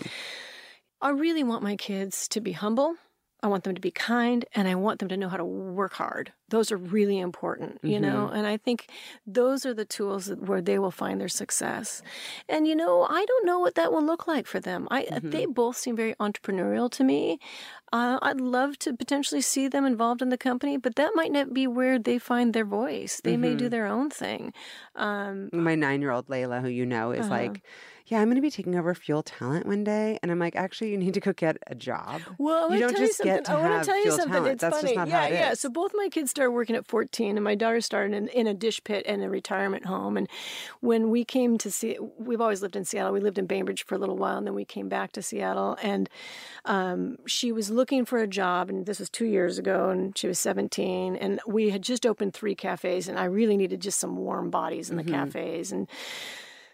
I 1.01 1.11
really 1.11 1.43
want 1.43 1.63
my 1.63 1.77
kids 1.77 2.29
to 2.29 2.41
be 2.41 2.53
humble. 2.53 2.97
I 3.45 3.47
want 3.47 3.65
them 3.65 3.75
to 3.75 3.81
be 3.81 3.91
kind 3.91 4.41
and 4.55 4.67
I 4.67 4.75
want 4.75 4.99
them 5.01 5.09
to 5.11 5.19
know 5.19 5.29
how 5.29 5.37
to 5.37 5.45
work 5.45 5.93
hard. 5.93 6.33
Those 6.49 6.73
are 6.73 6.79
really 6.79 7.19
important, 7.19 7.73
you 7.83 8.01
know? 8.01 8.29
And 8.37 8.47
I 8.47 8.57
think 8.57 8.79
those 9.27 9.67
are 9.67 9.75
the 9.75 9.85
tools 9.85 10.29
where 10.49 10.63
they 10.63 10.79
will 10.79 10.91
find 10.91 11.21
their 11.21 11.29
success. 11.43 12.01
And, 12.49 12.67
you 12.67 12.75
know, 12.83 13.07
I 13.19 13.23
don't 13.31 13.47
know 13.47 13.59
what 13.59 13.75
that 13.75 13.93
will 13.93 14.05
look 14.05 14.27
like 14.27 14.47
for 14.47 14.61
them. 14.61 14.89
I, 14.91 15.01
They 15.23 15.45
both 15.47 15.77
seem 15.77 15.95
very 15.95 16.15
entrepreneurial 16.15 16.89
to 16.93 17.05
me. 17.05 17.39
Uh, 17.93 18.19
I'd 18.23 18.41
love 18.41 18.79
to 18.85 18.95
potentially 19.03 19.41
see 19.43 19.69
them 19.69 19.85
involved 19.85 20.23
in 20.23 20.31
the 20.31 20.39
company, 20.39 20.77
but 20.79 20.95
that 20.97 21.13
might 21.15 21.33
not 21.33 21.53
be 21.53 21.67
where 21.67 21.99
they 21.99 22.19
find 22.19 22.55
their 22.55 22.65
voice. 22.65 23.21
They 23.23 23.37
may 23.37 23.55
do 23.55 23.69
their 23.69 23.87
own 23.87 24.09
thing. 24.11 24.53
Um, 24.97 25.51
My 25.53 25.75
nine-year-old 25.75 26.27
Layla, 26.29 26.63
who 26.63 26.69
you 26.69 26.87
know, 26.87 27.13
is 27.13 27.27
Uh-huh. 27.27 27.35
like, 27.39 27.63
"Yeah, 28.07 28.21
I'm 28.21 28.27
going 28.27 28.37
to 28.37 28.43
be 28.43 28.51
taking 28.51 28.77
over 28.77 28.95
Fuel 28.95 29.23
Talent 29.23 29.67
one 29.67 29.85
day," 29.85 30.19
and 30.23 30.31
I'm 30.31 30.39
like, 30.39 30.57
"Actually, 30.57 30.91
you 30.91 30.99
need 30.99 31.15
to 31.15 31.21
go 31.21 31.33
get 31.33 31.57
a 31.67 31.75
job. 31.75 32.21
Well, 32.39 32.71
I 32.71 32.77
you 32.77 32.81
want 32.81 32.81
don't 32.81 32.89
to 32.91 32.95
tell 32.97 33.07
just 33.07 33.19
you 33.21 33.25
get 33.25 33.47
something. 33.47 33.65
to 33.65 33.69
I 33.71 33.73
have 33.77 33.83
to 33.83 33.87
tell 33.87 33.97
you 33.97 34.03
Fuel 34.05 34.17
something. 34.17 34.33
Talent. 34.35 34.53
It's 34.53 34.61
That's 34.61 34.77
funny. 34.77 34.89
just 34.89 34.97
not 34.97 35.09
yeah, 35.09 35.21
how 35.21 35.27
it 35.27 35.33
yeah. 35.33 35.53
is." 35.53 35.61
So 35.61 35.69
both 35.71 35.93
my 35.95 36.09
kids 36.09 36.31
started 36.31 36.51
working 36.51 36.77
at 36.77 36.87
14, 36.87 37.37
and 37.37 37.45
my 37.45 37.55
daughter 37.55 37.81
started 37.81 38.15
in, 38.15 38.29
in 38.29 38.47
a 38.47 38.55
dish 38.55 38.83
pit 38.85 39.07
in 39.07 39.23
a 39.23 39.31
retirement 39.31 39.87
home. 39.87 40.17
And 40.17 40.29
when 40.81 41.11
we 41.11 41.25
came 41.25 41.59
to 41.59 41.71
see, 41.71 41.99
we've 42.19 42.41
always 42.41 42.63
lived 42.63 42.77
in 42.77 42.85
Seattle. 42.85 43.13
We 43.13 43.21
lived 43.21 43.39
in 43.39 43.47
Bainbridge 43.47 43.85
for 43.87 43.95
a 43.95 43.99
little 43.99 44.17
while, 44.17 44.39
and 44.39 44.47
then 44.47 44.55
we 44.55 44.65
came 44.65 44.89
back 44.89 45.13
to 45.13 45.23
Seattle. 45.23 45.77
And 45.83 46.09
um, 46.65 47.17
she 47.27 47.53
was 47.53 47.71
looking 47.71 48.05
for 48.05 48.19
a 48.19 48.27
job, 48.27 48.69
and 48.69 48.87
this 48.87 48.99
was 48.99 49.11
two 49.11 49.27
years 49.27 49.59
ago, 49.59 49.89
and 49.91 50.17
she 50.17 50.27
was 50.27 50.39
17. 50.39 51.17
And 51.17 51.41
we 51.47 51.71
had 51.71 51.83
just 51.83 52.05
opened 52.07 52.35
three 52.35 52.55
cafes, 52.55 53.09
and 53.09 53.19
I 53.19 53.25
really 53.25 53.57
needed 53.57 53.81
just 53.81 53.99
some 53.99 54.17
warm 54.17 54.51
bodies 54.51 54.91
in 54.91 54.97
the 54.97 55.05
cafes. 55.05 55.73
And 55.73 55.89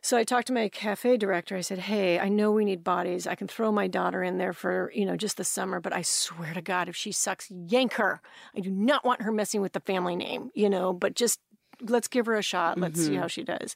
so 0.03 0.16
I 0.16 0.24
talked 0.24 0.46
to 0.46 0.53
my 0.53 0.68
cafe 0.68 1.16
director. 1.16 1.57
I 1.57 1.61
said, 1.61 1.78
"Hey, 1.78 2.18
I 2.18 2.28
know 2.28 2.53
we 2.53 2.64
need 2.64 2.82
bodies. 2.82 3.26
I 3.26 3.34
can 3.34 3.48
throw 3.48 3.70
my 3.70 3.86
daughter 3.86 4.22
in 4.22 4.38
there 4.38 4.53
for 4.53 4.90
you 4.94 5.05
know 5.05 5.16
just 5.16 5.36
the 5.36 5.44
summer, 5.44 5.80
but 5.80 5.92
I 5.92 6.03
swear 6.03 6.55
to 6.55 6.62
God, 6.62 6.88
if 6.88 6.96
she 6.96 7.12
sucks, 7.12 7.51
yank 7.51 7.94
her. 7.94 8.22
I 8.57 8.61
do 8.61 8.70
not 8.70 9.05
want 9.05 9.22
her 9.22 9.32
messing 9.32 9.61
with 9.61 9.72
the 9.72 9.80
family 9.80 10.16
name, 10.16 10.51
you 10.55 10.70
know. 10.70 10.92
But 10.92 11.14
just 11.14 11.40
let's 11.82 12.09
give 12.09 12.26
her 12.26 12.34
a 12.34 12.42
shot. 12.42 12.78
Let's 12.78 13.01
see 13.01 13.12
mm-hmm. 13.12 13.20
how 13.20 13.26
she 13.26 13.44
does." 13.44 13.74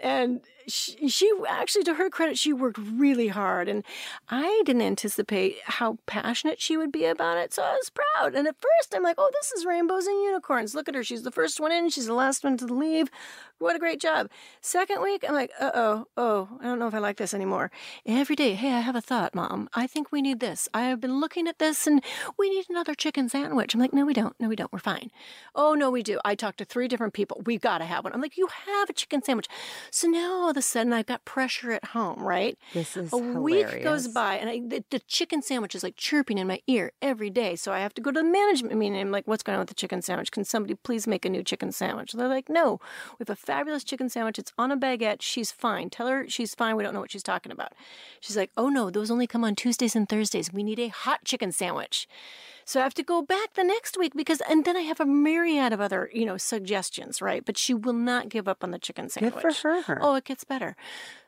And 0.00 0.40
she, 0.68 1.08
she 1.08 1.30
actually, 1.48 1.84
to 1.84 1.94
her 1.94 2.10
credit, 2.10 2.38
she 2.38 2.52
worked 2.52 2.78
really 2.78 3.28
hard. 3.28 3.68
And 3.68 3.84
I 4.28 4.62
didn't 4.64 4.82
anticipate 4.82 5.56
how 5.64 5.98
passionate 6.06 6.60
she 6.60 6.76
would 6.76 6.92
be 6.92 7.04
about 7.04 7.38
it. 7.38 7.52
So 7.52 7.62
I 7.62 7.72
was 7.72 7.90
proud. 7.90 8.34
And 8.34 8.46
at 8.46 8.56
first, 8.56 8.94
I'm 8.94 9.02
like, 9.02 9.16
oh, 9.18 9.30
this 9.32 9.52
is 9.52 9.64
rainbows 9.64 10.06
and 10.06 10.22
unicorns. 10.22 10.74
Look 10.74 10.88
at 10.88 10.94
her. 10.94 11.04
She's 11.04 11.22
the 11.22 11.30
first 11.30 11.60
one 11.60 11.72
in, 11.72 11.90
she's 11.90 12.06
the 12.06 12.14
last 12.14 12.44
one 12.44 12.56
to 12.58 12.66
leave. 12.66 13.10
What 13.58 13.74
a 13.74 13.80
great 13.80 14.00
job. 14.00 14.30
Second 14.60 15.02
week, 15.02 15.24
I'm 15.26 15.34
like, 15.34 15.50
uh 15.58 15.72
oh, 15.74 16.06
oh, 16.16 16.48
I 16.60 16.64
don't 16.64 16.78
know 16.78 16.86
if 16.86 16.94
I 16.94 16.98
like 16.98 17.16
this 17.16 17.34
anymore. 17.34 17.72
Every 18.06 18.36
day, 18.36 18.54
hey, 18.54 18.72
I 18.72 18.80
have 18.80 18.94
a 18.94 19.00
thought, 19.00 19.34
mom. 19.34 19.68
I 19.74 19.88
think 19.88 20.12
we 20.12 20.22
need 20.22 20.38
this. 20.38 20.68
I 20.72 20.82
have 20.82 21.00
been 21.00 21.18
looking 21.18 21.48
at 21.48 21.58
this 21.58 21.84
and 21.86 22.00
we 22.38 22.50
need 22.50 22.66
another 22.70 22.94
chicken 22.94 23.28
sandwich. 23.28 23.74
I'm 23.74 23.80
like, 23.80 23.92
no, 23.92 24.06
we 24.06 24.14
don't. 24.14 24.38
No, 24.38 24.48
we 24.48 24.54
don't. 24.54 24.72
We're 24.72 24.78
fine. 24.78 25.10
Oh, 25.56 25.74
no, 25.74 25.90
we 25.90 26.04
do. 26.04 26.20
I 26.24 26.36
talked 26.36 26.58
to 26.58 26.64
three 26.64 26.86
different 26.86 27.14
people. 27.14 27.42
We've 27.46 27.60
got 27.60 27.78
to 27.78 27.84
have 27.84 28.04
one. 28.04 28.12
I'm 28.12 28.20
like, 28.20 28.36
you 28.36 28.48
have 28.66 28.88
a 28.88 28.92
chicken 28.92 29.24
sandwich. 29.24 29.48
So 29.90 30.06
now 30.06 30.52
a 30.58 30.62
sudden 30.62 30.92
I've 30.92 31.06
got 31.06 31.24
pressure 31.24 31.72
at 31.72 31.86
home, 31.86 32.22
right? 32.22 32.58
This 32.74 32.96
is 32.96 33.12
a 33.12 33.16
hilarious. 33.16 33.72
week 33.72 33.82
goes 33.82 34.08
by 34.08 34.36
and 34.36 34.50
I, 34.50 34.60
the, 34.60 34.84
the, 34.90 34.98
chicken 35.08 35.40
sandwich 35.40 35.74
is 35.74 35.82
like 35.82 35.96
chirping 35.96 36.38
in 36.38 36.46
my 36.46 36.60
ear 36.66 36.92
every 37.00 37.30
day. 37.30 37.56
So 37.56 37.72
I 37.72 37.78
have 37.78 37.94
to 37.94 38.02
go 38.02 38.10
to 38.10 38.20
the 38.20 38.24
management 38.24 38.76
meeting. 38.76 39.00
I'm 39.00 39.10
like, 39.10 39.26
what's 39.26 39.42
going 39.42 39.54
on 39.54 39.60
with 39.60 39.68
the 39.68 39.74
chicken 39.74 40.02
sandwich? 40.02 40.30
Can 40.30 40.44
somebody 40.44 40.74
please 40.74 41.06
make 41.06 41.24
a 41.24 41.30
new 41.30 41.42
chicken 41.42 41.72
sandwich? 41.72 42.12
They're 42.12 42.28
like, 42.28 42.48
no, 42.48 42.80
we 43.18 43.24
have 43.26 43.30
a 43.30 43.36
fabulous 43.36 43.84
chicken 43.84 44.08
sandwich. 44.08 44.38
It's 44.38 44.52
on 44.58 44.70
a 44.70 44.76
baguette. 44.76 45.22
She's 45.22 45.50
fine. 45.50 45.88
Tell 45.88 46.08
her 46.08 46.28
she's 46.28 46.54
fine. 46.54 46.76
We 46.76 46.82
don't 46.82 46.92
know 46.92 47.00
what 47.00 47.10
she's 47.10 47.22
talking 47.22 47.52
about. 47.52 47.72
She's 48.20 48.36
like, 48.36 48.50
oh 48.56 48.68
no, 48.68 48.90
those 48.90 49.10
only 49.10 49.26
come 49.26 49.44
on 49.44 49.54
Tuesdays 49.54 49.96
and 49.96 50.08
Thursdays. 50.08 50.52
We 50.52 50.62
need 50.62 50.78
a 50.78 50.88
hot 50.88 51.24
chicken 51.24 51.52
sandwich. 51.52 52.06
So 52.68 52.80
I 52.80 52.82
have 52.82 52.92
to 52.94 53.02
go 53.02 53.22
back 53.22 53.54
the 53.54 53.64
next 53.64 53.96
week 53.96 54.12
because, 54.14 54.42
and 54.46 54.66
then 54.66 54.76
I 54.76 54.82
have 54.82 55.00
a 55.00 55.06
myriad 55.06 55.72
of 55.72 55.80
other, 55.80 56.10
you 56.12 56.26
know, 56.26 56.36
suggestions, 56.36 57.22
right? 57.22 57.42
But 57.42 57.56
she 57.56 57.72
will 57.72 57.94
not 57.94 58.28
give 58.28 58.46
up 58.46 58.62
on 58.62 58.72
the 58.72 58.78
chicken 58.78 59.08
sandwich. 59.08 59.42
Good 59.42 59.56
for 59.56 59.80
her. 59.80 59.98
Oh, 60.02 60.16
it 60.16 60.24
gets 60.24 60.44
better. 60.44 60.76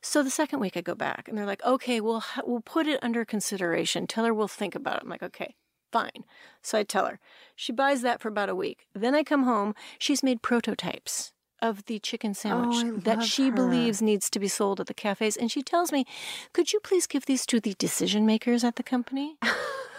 So 0.02 0.22
the 0.22 0.28
second 0.28 0.60
week 0.60 0.76
I 0.76 0.82
go 0.82 0.94
back 0.94 1.28
and 1.28 1.38
they're 1.38 1.46
like, 1.46 1.64
okay, 1.64 1.98
we'll, 1.98 2.22
we'll 2.44 2.60
put 2.60 2.86
it 2.86 3.02
under 3.02 3.24
consideration. 3.24 4.06
Tell 4.06 4.26
her 4.26 4.34
we'll 4.34 4.48
think 4.48 4.74
about 4.74 4.96
it. 4.96 5.04
I'm 5.04 5.08
like, 5.08 5.22
okay, 5.22 5.54
fine. 5.90 6.26
So 6.60 6.76
I 6.76 6.82
tell 6.82 7.06
her. 7.06 7.18
She 7.56 7.72
buys 7.72 8.02
that 8.02 8.20
for 8.20 8.28
about 8.28 8.50
a 8.50 8.54
week. 8.54 8.86
Then 8.94 9.14
I 9.14 9.22
come 9.22 9.44
home. 9.44 9.74
She's 9.98 10.22
made 10.22 10.42
prototypes 10.42 11.32
of 11.62 11.86
the 11.86 11.98
chicken 11.98 12.30
oh, 12.30 12.34
sandwich 12.34 12.84
oh, 12.84 12.96
that 12.98 13.22
she 13.22 13.48
her. 13.48 13.52
believes 13.52 14.02
needs 14.02 14.30
to 14.30 14.38
be 14.38 14.48
sold 14.48 14.80
at 14.80 14.86
the 14.86 14.94
cafes. 14.94 15.36
And 15.36 15.50
she 15.50 15.62
tells 15.62 15.92
me, 15.92 16.06
could 16.52 16.72
you 16.72 16.80
please 16.80 17.06
give 17.06 17.26
these 17.26 17.46
to 17.46 17.60
the 17.60 17.74
decision 17.78 18.26
makers 18.26 18.64
at 18.64 18.76
the 18.76 18.82
company? 18.82 19.36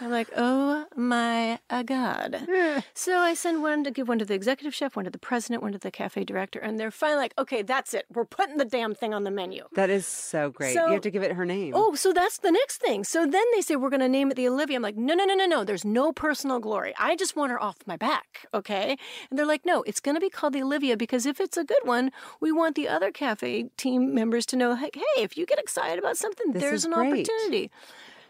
I'm 0.00 0.10
like, 0.10 0.28
oh 0.36 0.86
my 0.96 1.58
uh, 1.70 1.82
God. 1.82 2.46
so 2.94 3.18
I 3.18 3.34
send 3.34 3.62
one 3.62 3.84
to 3.84 3.90
give 3.90 4.08
one 4.08 4.18
to 4.18 4.24
the 4.24 4.34
executive 4.34 4.74
chef, 4.74 4.96
one 4.96 5.04
to 5.04 5.10
the 5.10 5.18
president, 5.18 5.62
one 5.62 5.72
to 5.72 5.78
the 5.78 5.90
cafe 5.90 6.24
director, 6.24 6.58
and 6.58 6.78
they're 6.78 6.90
finally 6.90 7.20
like, 7.20 7.34
okay, 7.38 7.62
that's 7.62 7.94
it. 7.94 8.06
We're 8.12 8.24
putting 8.24 8.56
the 8.56 8.64
damn 8.64 8.94
thing 8.94 9.14
on 9.14 9.24
the 9.24 9.30
menu. 9.30 9.64
That 9.74 9.90
is 9.90 10.06
so 10.06 10.50
great. 10.50 10.74
So- 10.74 10.86
you 10.86 10.92
have 10.94 11.02
to 11.02 11.10
give 11.10 11.22
it 11.22 11.32
her 11.32 11.44
name. 11.44 11.72
Oh, 11.74 11.94
so 11.94 12.12
that's 12.12 12.38
the 12.38 12.50
next 12.50 12.78
thing. 12.78 13.04
So 13.04 13.26
then 13.26 13.44
they 13.54 13.60
say 13.60 13.76
we're 13.76 13.90
going 13.90 14.00
to 14.00 14.08
name 14.08 14.30
it 14.30 14.34
the 14.34 14.48
Olivia. 14.48 14.76
I'm 14.76 14.82
like, 14.82 14.96
no, 14.96 15.14
no, 15.14 15.24
no, 15.24 15.34
no, 15.34 15.46
no. 15.46 15.64
There's 15.64 15.84
no 15.84 16.12
personal 16.12 16.58
glory. 16.58 16.94
I 16.98 17.16
just 17.16 17.36
want 17.36 17.52
her 17.52 17.62
off 17.62 17.76
my 17.86 17.96
back, 17.96 18.46
okay? 18.52 18.96
And 19.30 19.38
they're 19.38 19.46
like, 19.46 19.64
no, 19.64 19.82
it's 19.82 20.00
going 20.00 20.16
to 20.16 20.20
be 20.20 20.30
called 20.30 20.52
the 20.52 20.62
Olivia 20.62 20.96
because 20.96 21.26
if 21.26 21.40
it's 21.40 21.51
a 21.56 21.64
good 21.64 21.82
one, 21.84 22.10
we 22.40 22.52
want 22.52 22.74
the 22.76 22.88
other 22.88 23.10
cafe 23.10 23.70
team 23.76 24.14
members 24.14 24.46
to 24.46 24.56
know, 24.56 24.70
like, 24.70 24.94
hey, 24.96 25.22
if 25.22 25.36
you 25.36 25.46
get 25.46 25.58
excited 25.58 25.98
about 25.98 26.16
something, 26.16 26.52
This 26.52 26.62
there's 26.62 26.84
an 26.84 26.92
great. 26.92 27.28
opportunity. 27.28 27.70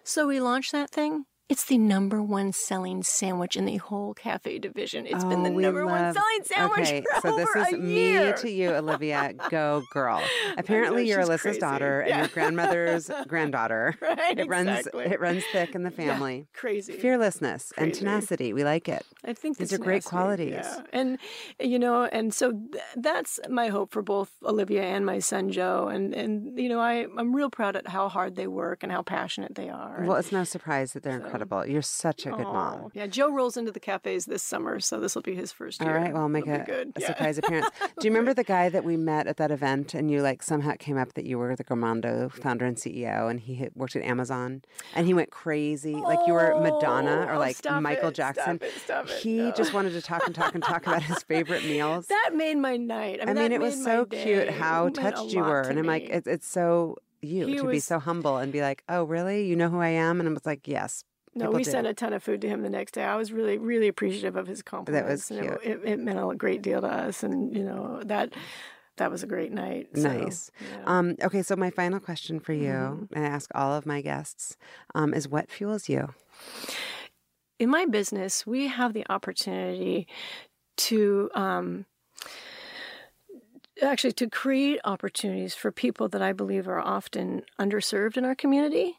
So 0.05 0.27
we 0.27 0.41
launched 0.41 0.73
that 0.73 0.91
thing. 0.91 1.27
It's 1.49 1.67
the 1.67 1.77
number 1.77 2.23
one 2.23 2.53
selling 2.53 3.03
sandwich 3.03 3.57
in 3.57 3.67
the 3.67 3.77
whole 3.77 4.15
cafe 4.15 4.59
division. 4.59 5.05
It's 5.07 5.23
been 5.25 5.41
Oh, 5.41 5.45
the 5.45 5.51
we 5.51 5.63
number 5.63 5.85
one 5.85 6.15
selling 6.15 6.43
sandwich 6.45 6.79
Okay, 6.89 7.05
for 7.21 7.29
so 7.29 7.37
this 7.37 7.49
is 7.55 7.73
me 7.79 8.33
to 8.39 8.51
you, 8.51 8.71
Olivia. 8.71 9.35
Go, 9.51 9.83
girl. 9.93 10.23
Apparently, 10.57 11.07
you're 11.07 11.21
Alyssa's 11.21 11.41
crazy. 11.43 11.61
daughter 11.61 12.01
and 12.01 12.21
your 12.21 12.29
grandmother's 12.29 13.11
granddaughter. 13.29 13.95
Right, 14.01 14.39
It 14.39 14.49
runs. 14.49 14.87
It 14.95 15.21
runs 15.21 15.45
thick 15.53 15.75
in 15.75 15.83
the 15.83 15.91
Yeah, 15.99 16.15
family. 16.15 16.47
crazy. 16.55 16.95
Fearlessness 16.95 17.73
and 17.77 17.93
tenacity. 17.93 18.55
We 18.55 18.65
like 18.65 18.89
it. 18.89 19.05
I 19.25 19.35
think 19.35 19.59
These 19.59 19.75
are 19.75 19.79
great 19.79 20.05
qualities. 20.05 20.53
Yeah. 20.55 20.81
And 20.93 21.19
you 21.61 21.79
know, 21.79 22.05
and 22.05 22.33
so 22.33 22.53
th- 22.53 22.83
that's 22.97 23.39
my 23.51 23.69
hope 23.69 23.93
for 23.93 24.01
both 24.01 24.31
Olivia 24.43 24.85
and 24.85 25.05
my 25.05 25.19
son 25.19 25.51
Joe. 25.51 25.89
And 25.89 26.15
and 26.15 26.59
you 26.59 26.71
know, 26.71 26.81
I 26.81 27.07
I'm 27.19 27.35
real 27.37 27.51
proud 27.51 27.77
at 27.77 27.89
how 27.89 28.09
hard 28.09 28.37
they 28.37 28.47
work 28.47 28.83
and 28.83 28.91
how 28.91 29.03
passionate 29.03 29.55
they 29.55 29.69
are. 29.69 30.03
Well, 30.07 30.17
it's 30.17 30.33
no 30.33 30.45
surprise 30.45 30.95
that 30.95 31.03
they're 31.03 31.21
Mm. 31.33 31.43
incredible. 31.43 31.67
You're 31.67 31.83
such 31.83 32.27
a 32.27 32.31
good 32.31 32.47
Oh, 32.47 32.53
mom. 32.53 32.91
Yeah, 32.95 33.07
Joe 33.07 33.31
rolls 33.33 33.57
into 33.57 33.73
the 33.73 33.81
cafes 33.81 34.27
this 34.27 34.43
summer, 34.43 34.81
so 34.81 35.01
this 35.01 35.15
will 35.15 35.23
be 35.23 35.35
his 35.35 35.53
first 35.53 35.81
All 35.81 35.89
year. 35.89 35.97
right, 35.97 36.13
well, 36.13 36.23
I'll 36.23 36.29
make 36.29 36.47
It'll 36.47 36.61
a, 36.63 36.65
good. 36.65 36.93
a 36.97 37.01
Yeah. 37.01 37.07
surprise 37.09 37.39
appearance. 37.39 37.69
Do 37.99 38.07
you 38.07 38.11
remember 38.11 38.35
the 38.35 38.45
guy 38.45 38.69
that 38.69 38.85
we 38.85 38.97
met 38.97 39.27
at 39.27 39.37
that 39.39 39.51
event 39.51 39.95
and 39.95 40.11
you 40.11 40.21
like 40.23 40.43
somehow 40.43 40.71
it 40.73 40.79
came 40.79 40.99
up 40.99 41.15
that 41.15 41.25
you 41.25 41.39
were 41.39 41.55
the 41.57 41.65
Gourmondo 41.65 42.31
founder 42.33 42.65
and 42.67 42.77
CEO 42.77 43.31
and 43.31 43.41
he 43.41 43.69
worked 43.75 43.97
at 43.97 44.03
Amazon 44.03 44.63
and 44.95 45.07
he 45.07 45.15
went 45.15 45.31
crazy 45.31 45.95
like 45.95 46.19
you 46.27 46.35
were 46.35 46.59
Madonna 46.61 47.27
or 47.29 47.35
Oh, 47.35 47.39
like 47.39 47.57
stop 47.57 47.83
Michael 47.83 48.09
it, 48.11 48.15
Jackson. 48.15 48.59
Stop 48.59 48.63
it, 48.63 48.73
stop 48.79 49.05
it, 49.09 49.19
He 49.23 49.37
no. 49.39 49.53
just 49.53 49.73
wanted 49.73 49.93
to 49.93 50.03
talk 50.03 50.27
and 50.27 50.35
talk 50.35 50.55
and 50.55 50.63
talk 50.63 50.87
about 50.87 51.03
his 51.03 51.23
favorite 51.23 51.65
meals. 51.65 52.07
that 52.09 52.31
made 52.35 52.57
my 52.59 52.77
night. 52.77 53.21
I 53.21 53.23
I 53.23 53.27
mean, 53.35 53.43
mean, 53.45 53.53
it 53.53 53.61
was 53.61 53.83
so 53.83 54.05
cute 54.05 54.51
how 54.51 54.87
It 54.87 54.95
touched 54.95 55.33
you 55.33 55.41
were. 55.43 55.63
to 55.63 55.69
And 55.71 55.79
I'm 55.79 55.87
like, 55.87 56.05
it's, 56.11 56.27
it's 56.27 56.47
so 56.47 56.97
you 57.23 57.47
He 57.47 57.57
to 57.59 57.69
be 57.69 57.79
so 57.79 57.99
humble 58.01 58.37
and 58.39 58.53
be 58.53 58.61
like, 58.61 58.83
oh, 58.89 59.05
really? 59.05 59.47
You 59.47 59.55
know 59.55 59.69
who 59.69 59.79
I 59.81 59.89
am? 59.91 60.19
And 60.21 60.29
I 60.29 60.33
was 60.33 60.45
like, 60.45 60.67
yes. 60.67 61.05
No, 61.35 61.47
people 61.47 61.55
we 61.55 61.65
do. 61.65 61.71
sent 61.71 61.87
a 61.87 61.95
ton 61.95 62.13
of 62.13 62.23
food 62.23 62.41
to 62.43 62.49
him 62.49 62.63
the 62.63 62.69
next 62.71 62.93
day. 62.93 63.05
I 63.05 63.17
was 63.17 63.33
really, 63.33 63.57
really 63.59 63.89
appreciative 63.89 64.37
of 64.37 64.47
his 64.47 64.63
compliments. 64.63 65.31
and 65.31 65.41
it, 65.47 65.61
it, 65.65 65.81
it 65.85 65.99
meant 65.99 66.19
a 66.19 66.35
great 66.37 66.61
deal 66.63 66.81
to 66.83 66.87
us, 66.89 67.23
and 67.23 67.57
you 67.57 67.63
know 67.65 68.03
that 68.05 68.35
that 68.99 69.11
was 69.11 69.23
a 69.23 69.27
great 69.27 69.51
night. 69.53 69.89
So, 69.95 70.03
Nice. 70.13 70.51
yeah. 70.61 70.83
Um, 70.85 71.17
okay, 71.23 71.43
so 71.43 71.57
my 71.57 71.71
final 71.71 71.99
question 72.01 72.39
for 72.41 72.53
you, 72.53 72.69
Mm-hmm. 72.73 73.15
and 73.15 73.25
I 73.25 73.29
ask 73.29 73.51
all 73.55 73.73
of 73.75 73.87
my 73.87 74.03
guests, 74.03 74.57
um, 74.95 75.15
is 75.15 75.27
what 75.29 75.51
fuels 75.51 75.89
you? 75.89 76.13
in 77.59 77.71
my 77.71 77.87
business, 77.87 78.45
we 78.47 78.67
have 78.67 78.93
the 78.93 79.07
opportunity 79.09 80.09
to 80.77 81.31
um, 81.35 81.87
actually 83.81 84.13
to 84.13 84.29
create 84.29 84.81
opportunities 84.85 85.55
for 85.55 85.71
people 85.71 86.09
that 86.09 86.21
I 86.23 86.33
believe 86.33 86.67
are 86.69 86.81
often 86.81 87.43
underserved 87.61 88.17
in 88.17 88.25
our 88.25 88.35
community. 88.35 88.99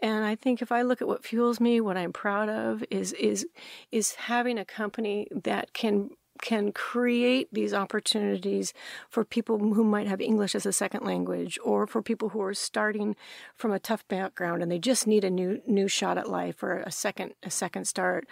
And 0.00 0.24
I 0.24 0.34
think 0.34 0.62
if 0.62 0.72
I 0.72 0.82
look 0.82 1.02
at 1.02 1.08
what 1.08 1.24
fuels 1.24 1.60
me, 1.60 1.80
what 1.80 1.96
I'm 1.96 2.12
proud 2.12 2.48
of 2.48 2.84
is 2.90 3.12
is 3.14 3.46
is 3.90 4.14
having 4.14 4.58
a 4.58 4.64
company 4.64 5.28
that 5.30 5.74
can 5.74 6.10
can 6.40 6.72
create 6.72 7.48
these 7.52 7.72
opportunities 7.72 8.74
for 9.08 9.24
people 9.24 9.58
who 9.58 9.84
might 9.84 10.08
have 10.08 10.20
English 10.20 10.54
as 10.54 10.66
a 10.66 10.72
second 10.72 11.04
language 11.04 11.58
or 11.62 11.86
for 11.86 12.02
people 12.02 12.30
who 12.30 12.42
are 12.42 12.54
starting 12.54 13.14
from 13.54 13.70
a 13.70 13.78
tough 13.78 14.06
background 14.08 14.60
and 14.60 14.70
they 14.70 14.78
just 14.78 15.06
need 15.06 15.24
a 15.24 15.30
new 15.30 15.62
new 15.66 15.86
shot 15.86 16.18
at 16.18 16.28
life 16.28 16.62
or 16.62 16.78
a 16.78 16.90
second 16.90 17.34
a 17.42 17.50
second 17.50 17.86
start. 17.86 18.26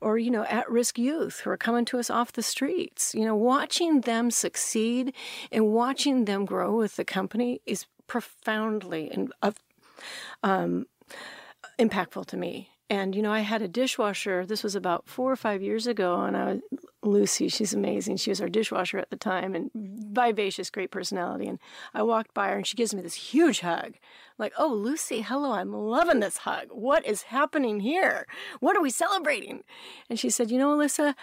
Or 0.00 0.18
you 0.18 0.30
know 0.30 0.44
at-risk 0.44 0.98
youth 0.98 1.40
who 1.40 1.50
are 1.50 1.56
coming 1.56 1.84
to 1.86 1.98
us 1.98 2.10
off 2.10 2.32
the 2.32 2.42
streets. 2.42 3.14
You 3.14 3.24
know 3.24 3.36
watching 3.36 4.02
them 4.02 4.30
succeed 4.30 5.14
and 5.50 5.72
watching 5.72 6.26
them 6.26 6.44
grow 6.44 6.76
with 6.76 6.96
the 6.96 7.04
company 7.04 7.60
is 7.66 7.86
profoundly 8.06 9.10
and 9.10 9.32
of 9.42 9.56
um, 10.42 10.86
impactful 11.78 12.26
to 12.26 12.36
me. 12.36 12.70
And 12.90 13.14
you 13.14 13.22
know, 13.22 13.32
I 13.32 13.40
had 13.40 13.62
a 13.62 13.68
dishwasher. 13.68 14.44
This 14.44 14.62
was 14.62 14.74
about 14.74 15.08
four 15.08 15.32
or 15.32 15.36
five 15.36 15.62
years 15.62 15.86
ago, 15.86 16.20
and 16.20 16.36
I 16.36 16.44
was 16.44 16.60
Lucy. 17.02 17.48
She's 17.48 17.72
amazing. 17.72 18.18
She 18.18 18.30
was 18.30 18.42
our 18.42 18.48
dishwasher 18.48 18.98
at 18.98 19.08
the 19.08 19.16
time, 19.16 19.54
and 19.54 19.70
vivacious, 19.74 20.70
great 20.70 20.90
personality. 20.90 21.46
And 21.46 21.58
I 21.94 22.02
walked 22.02 22.34
by 22.34 22.48
her, 22.48 22.56
and 22.56 22.66
she 22.66 22.76
gives 22.76 22.94
me 22.94 23.00
this 23.00 23.14
huge 23.14 23.60
hug. 23.60 23.94
Like, 24.36 24.52
oh, 24.58 24.72
Lucy, 24.72 25.22
hello, 25.22 25.52
I'm 25.52 25.72
loving 25.72 26.20
this 26.20 26.38
hug. 26.38 26.68
What 26.70 27.06
is 27.06 27.22
happening 27.22 27.80
here? 27.80 28.26
What 28.60 28.76
are 28.76 28.82
we 28.82 28.90
celebrating? 28.90 29.64
And 30.10 30.18
she 30.18 30.28
said, 30.28 30.50
you 30.50 30.58
know, 30.58 30.76
Alyssa. 30.76 31.14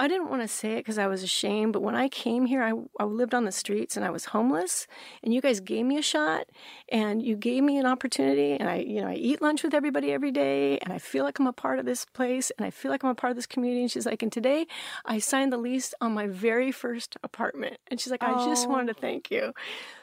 I 0.00 0.08
didn't 0.08 0.30
want 0.30 0.40
to 0.40 0.48
say 0.48 0.72
it 0.72 0.76
because 0.78 0.96
I 0.96 1.06
was 1.08 1.22
ashamed, 1.22 1.74
but 1.74 1.82
when 1.82 1.94
I 1.94 2.08
came 2.08 2.46
here, 2.46 2.62
I, 2.62 2.72
I 2.98 3.04
lived 3.04 3.34
on 3.34 3.44
the 3.44 3.52
streets 3.52 3.96
and 3.96 4.04
I 4.04 4.10
was 4.10 4.24
homeless, 4.26 4.86
and 5.22 5.34
you 5.34 5.40
guys 5.42 5.60
gave 5.60 5.84
me 5.84 5.98
a 5.98 6.02
shot, 6.02 6.46
and 6.90 7.20
you 7.22 7.36
gave 7.36 7.62
me 7.62 7.76
an 7.78 7.84
opportunity, 7.84 8.52
and 8.54 8.66
I, 8.68 8.76
you 8.76 9.02
know, 9.02 9.08
I 9.08 9.14
eat 9.14 9.42
lunch 9.42 9.62
with 9.62 9.74
everybody 9.74 10.10
every 10.12 10.30
day, 10.30 10.78
and 10.78 10.90
I 10.92 10.98
feel 10.98 11.22
like 11.22 11.38
I'm 11.38 11.46
a 11.46 11.52
part 11.52 11.78
of 11.78 11.84
this 11.84 12.06
place, 12.06 12.50
and 12.56 12.66
I 12.66 12.70
feel 12.70 12.90
like 12.90 13.04
I'm 13.04 13.10
a 13.10 13.14
part 13.14 13.30
of 13.30 13.36
this 13.36 13.46
community. 13.46 13.82
And 13.82 13.90
she's 13.90 14.06
like, 14.06 14.22
and 14.22 14.32
today 14.32 14.66
I 15.04 15.18
signed 15.18 15.52
the 15.52 15.58
lease 15.58 15.92
on 16.00 16.14
my 16.14 16.26
very 16.26 16.72
first 16.72 17.16
apartment, 17.22 17.76
and 17.88 18.00
she's 18.00 18.10
like, 18.10 18.22
I 18.22 18.32
just 18.46 18.68
Oh. 18.68 18.72
wanted 18.72 18.94
to 18.94 19.00
thank 19.00 19.30
you. 19.30 19.52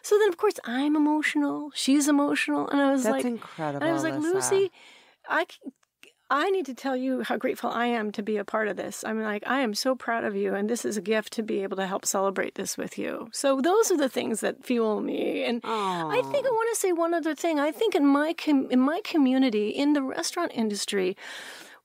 So 0.03 0.19
then, 0.19 0.29
of 0.29 0.37
course, 0.37 0.59
I'm 0.63 0.95
emotional, 0.95 1.71
she's 1.73 2.07
emotional, 2.07 2.67
and 2.69 2.79
I 2.79 2.91
was 2.91 3.03
That's 3.03 3.13
like, 3.13 3.25
incredible. 3.25 3.81
and 3.81 3.89
I 3.89 3.93
was 3.93 4.03
like. 4.03 4.17
Lucy, 4.17 4.71
I, 5.27 5.45
I 6.29 6.49
need 6.49 6.65
to 6.65 6.73
tell 6.73 6.95
you 6.97 7.21
how 7.23 7.37
grateful 7.37 7.69
I 7.69 7.85
am 7.85 8.11
to 8.11 8.21
be 8.21 8.35
a 8.35 8.43
part 8.43 8.67
of 8.67 8.75
this. 8.75 9.03
I'm 9.05 9.21
like, 9.21 9.43
I 9.47 9.61
am 9.61 9.73
so 9.73 9.95
proud 9.95 10.25
of 10.25 10.35
you, 10.35 10.53
and 10.53 10.69
this 10.69 10.83
is 10.83 10.97
a 10.97 11.01
gift 11.01 11.31
to 11.33 11.43
be 11.43 11.63
able 11.63 11.77
to 11.77 11.87
help 11.87 12.05
celebrate 12.05 12.55
this 12.55 12.77
with 12.77 12.97
you. 12.97 13.29
So 13.31 13.61
those 13.61 13.91
are 13.91 13.97
the 13.97 14.09
things 14.09 14.41
that 14.41 14.65
fuel 14.65 14.99
me. 14.99 15.45
And 15.45 15.61
I 15.63 16.21
think 16.31 16.45
I 16.45 16.49
want 16.49 16.69
to 16.75 16.79
say 16.79 16.91
one 16.91 17.13
other 17.13 17.33
thing. 17.33 17.59
I 17.59 17.71
think 17.71 17.95
in 17.95 18.05
my 18.05 18.33
com- 18.33 18.69
in 18.69 18.79
my 18.81 18.99
community, 19.05 19.69
in 19.69 19.93
the 19.93 20.01
restaurant 20.01 20.51
industry, 20.53 21.15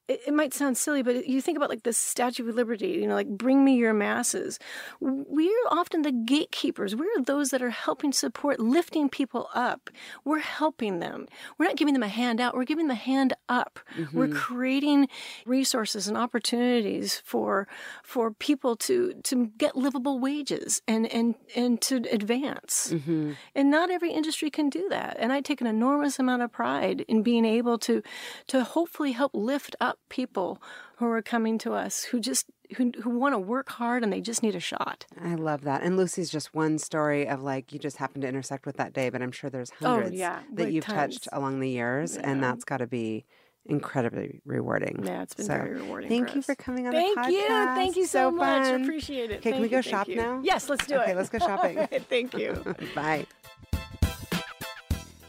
it, 0.09 0.21
it, 0.27 0.35
might 0.35 0.53
sound 0.53 0.77
silly, 0.77 1.03
but 1.03 1.29
you 1.29 1.41
think 1.41 1.57
about 1.57 1.71
like 1.71 1.85
the 1.85 1.93
Statue 1.93 2.49
of 2.49 2.55
Liberty, 2.55 2.89
you 2.89 3.07
know, 3.07 3.15
like 3.15 3.29
bring 3.29 3.65
me 3.65 3.77
your 3.77 3.95
masses. 3.95 4.59
We're 5.01 5.67
often 5.71 6.03
the 6.03 6.13
gatekeepers. 6.13 6.97
We're 6.97 7.23
those 7.23 7.51
that 7.51 7.63
are 7.63 7.71
helping 7.71 8.13
support, 8.13 8.59
lifting 8.59 9.09
people 9.09 9.49
up. 9.55 9.91
We're 10.25 10.41
helping 10.41 10.99
them. 10.99 11.27
We're 11.57 11.67
not 11.67 11.77
giving 11.77 11.95
them 11.95 12.03
a 12.03 12.09
hand 12.09 12.41
out, 12.41 12.55
we're 12.55 12.65
giving 12.65 12.89
the 12.89 12.95
hand 12.95 13.35
up. 13.49 13.81
Mm-hmm. 13.97 14.19
We're 14.19 14.29
creating 14.29 15.09
resources 15.47 16.09
and 16.09 16.17
opportunities 16.17 17.23
for 17.25 17.69
for 18.03 18.33
people 18.33 18.77
to 18.77 19.15
to 19.25 19.47
get 19.57 19.77
livable 19.77 20.19
wages 20.19 20.83
and 20.89 21.07
and 21.07 21.37
and 21.55 21.81
to 21.83 21.97
advance. 22.11 22.93
Mm-hmm. 22.93 23.33
And 23.55 23.71
not 23.71 23.91
every 23.91 24.13
industry 24.13 24.51
can 24.51 24.69
do 24.69 24.89
that. 24.89 25.17
And 25.19 25.33
I 25.33 25.41
take 25.41 25.61
an 25.61 25.67
enormous 25.67 26.19
amount 26.19 26.43
of 26.43 26.53
pride 26.53 27.05
in 27.09 27.23
being 27.23 27.45
able 27.45 27.79
to 27.79 28.03
to 28.49 28.65
hopefully 28.65 29.13
help 29.13 29.33
lift 29.35 29.77
up 29.81 29.99
people 30.09 30.61
who 30.97 31.07
are 31.07 31.23
coming 31.23 31.59
to 31.59 31.73
us 31.73 32.05
who 32.05 32.21
just 32.21 32.47
who 32.77 32.93
who 33.03 33.11
want 33.11 33.35
to 33.35 33.39
work 33.39 33.69
hard 33.71 34.03
and 34.03 34.13
they 34.13 34.21
just 34.21 34.43
need 34.43 34.55
a 34.55 34.61
shot. 34.61 35.07
I 35.23 35.35
love 35.35 35.63
that. 35.63 35.83
And 35.83 35.97
Lucy's 35.97 36.31
just 36.31 36.55
one 36.55 36.79
story 36.79 37.27
of 37.27 37.43
like 37.43 37.73
you 37.73 37.79
just 37.79 37.97
happened 37.97 38.23
to 38.23 38.29
intersect 38.29 38.67
with 38.67 38.77
that 38.77 38.93
day, 38.93 39.11
but 39.11 39.23
I'm 39.23 39.33
sure 39.33 39.51
there's 39.51 39.71
hundreds 39.71 40.13
oh, 40.13 40.15
yeah, 40.15 40.41
that 40.55 40.65
like 40.65 40.73
you've 40.73 40.85
tons. 40.85 41.17
touched 41.17 41.29
along 41.33 41.61
the 41.61 41.71
years, 41.71 42.17
yeah. 42.17 42.31
and 42.31 42.43
that's 42.43 42.65
got 42.65 42.79
to 42.79 42.87
be 42.87 43.25
incredibly 43.67 44.41
rewarding. 44.45 45.03
Yeah, 45.05 45.23
it's 45.23 45.35
been 45.35 45.47
so, 45.47 45.55
very 45.55 45.75
rewarding. 45.75 46.09
Thank 46.09 46.35
you 46.35 46.43
for 46.43 46.55
coming 46.55 46.87
on 46.87 46.93
thank 46.93 47.15
the 47.15 47.21
podcast. 47.21 47.25
Thank 47.25 47.35
you. 47.35 47.75
Thank 47.75 47.97
you 47.97 48.07
so, 48.07 48.31
so 48.31 48.31
much. 48.31 48.65
Fun. 48.65 48.83
Appreciate 48.83 49.31
it. 49.31 49.35
Okay, 49.35 49.43
thank 49.43 49.55
can 49.55 49.63
we 49.63 49.69
go 49.69 49.81
shop 49.81 50.09
you. 50.09 50.17
now? 50.17 50.41
Yes, 50.43 50.69
let's 50.69 50.87
do 50.87 50.95
okay, 50.95 51.03
it. 51.03 51.07
Okay, 51.07 51.15
let's 51.15 51.29
go 51.29 51.39
shopping. 51.47 51.87
thank 52.09 52.35
you. 52.35 52.77
Bye. 52.95 53.27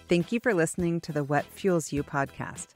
Thank 0.10 0.32
you 0.32 0.40
for 0.40 0.54
listening 0.54 1.02
to 1.02 1.12
the 1.12 1.24
What 1.24 1.46
Fuels 1.46 1.92
You 1.92 2.04
podcast. 2.04 2.76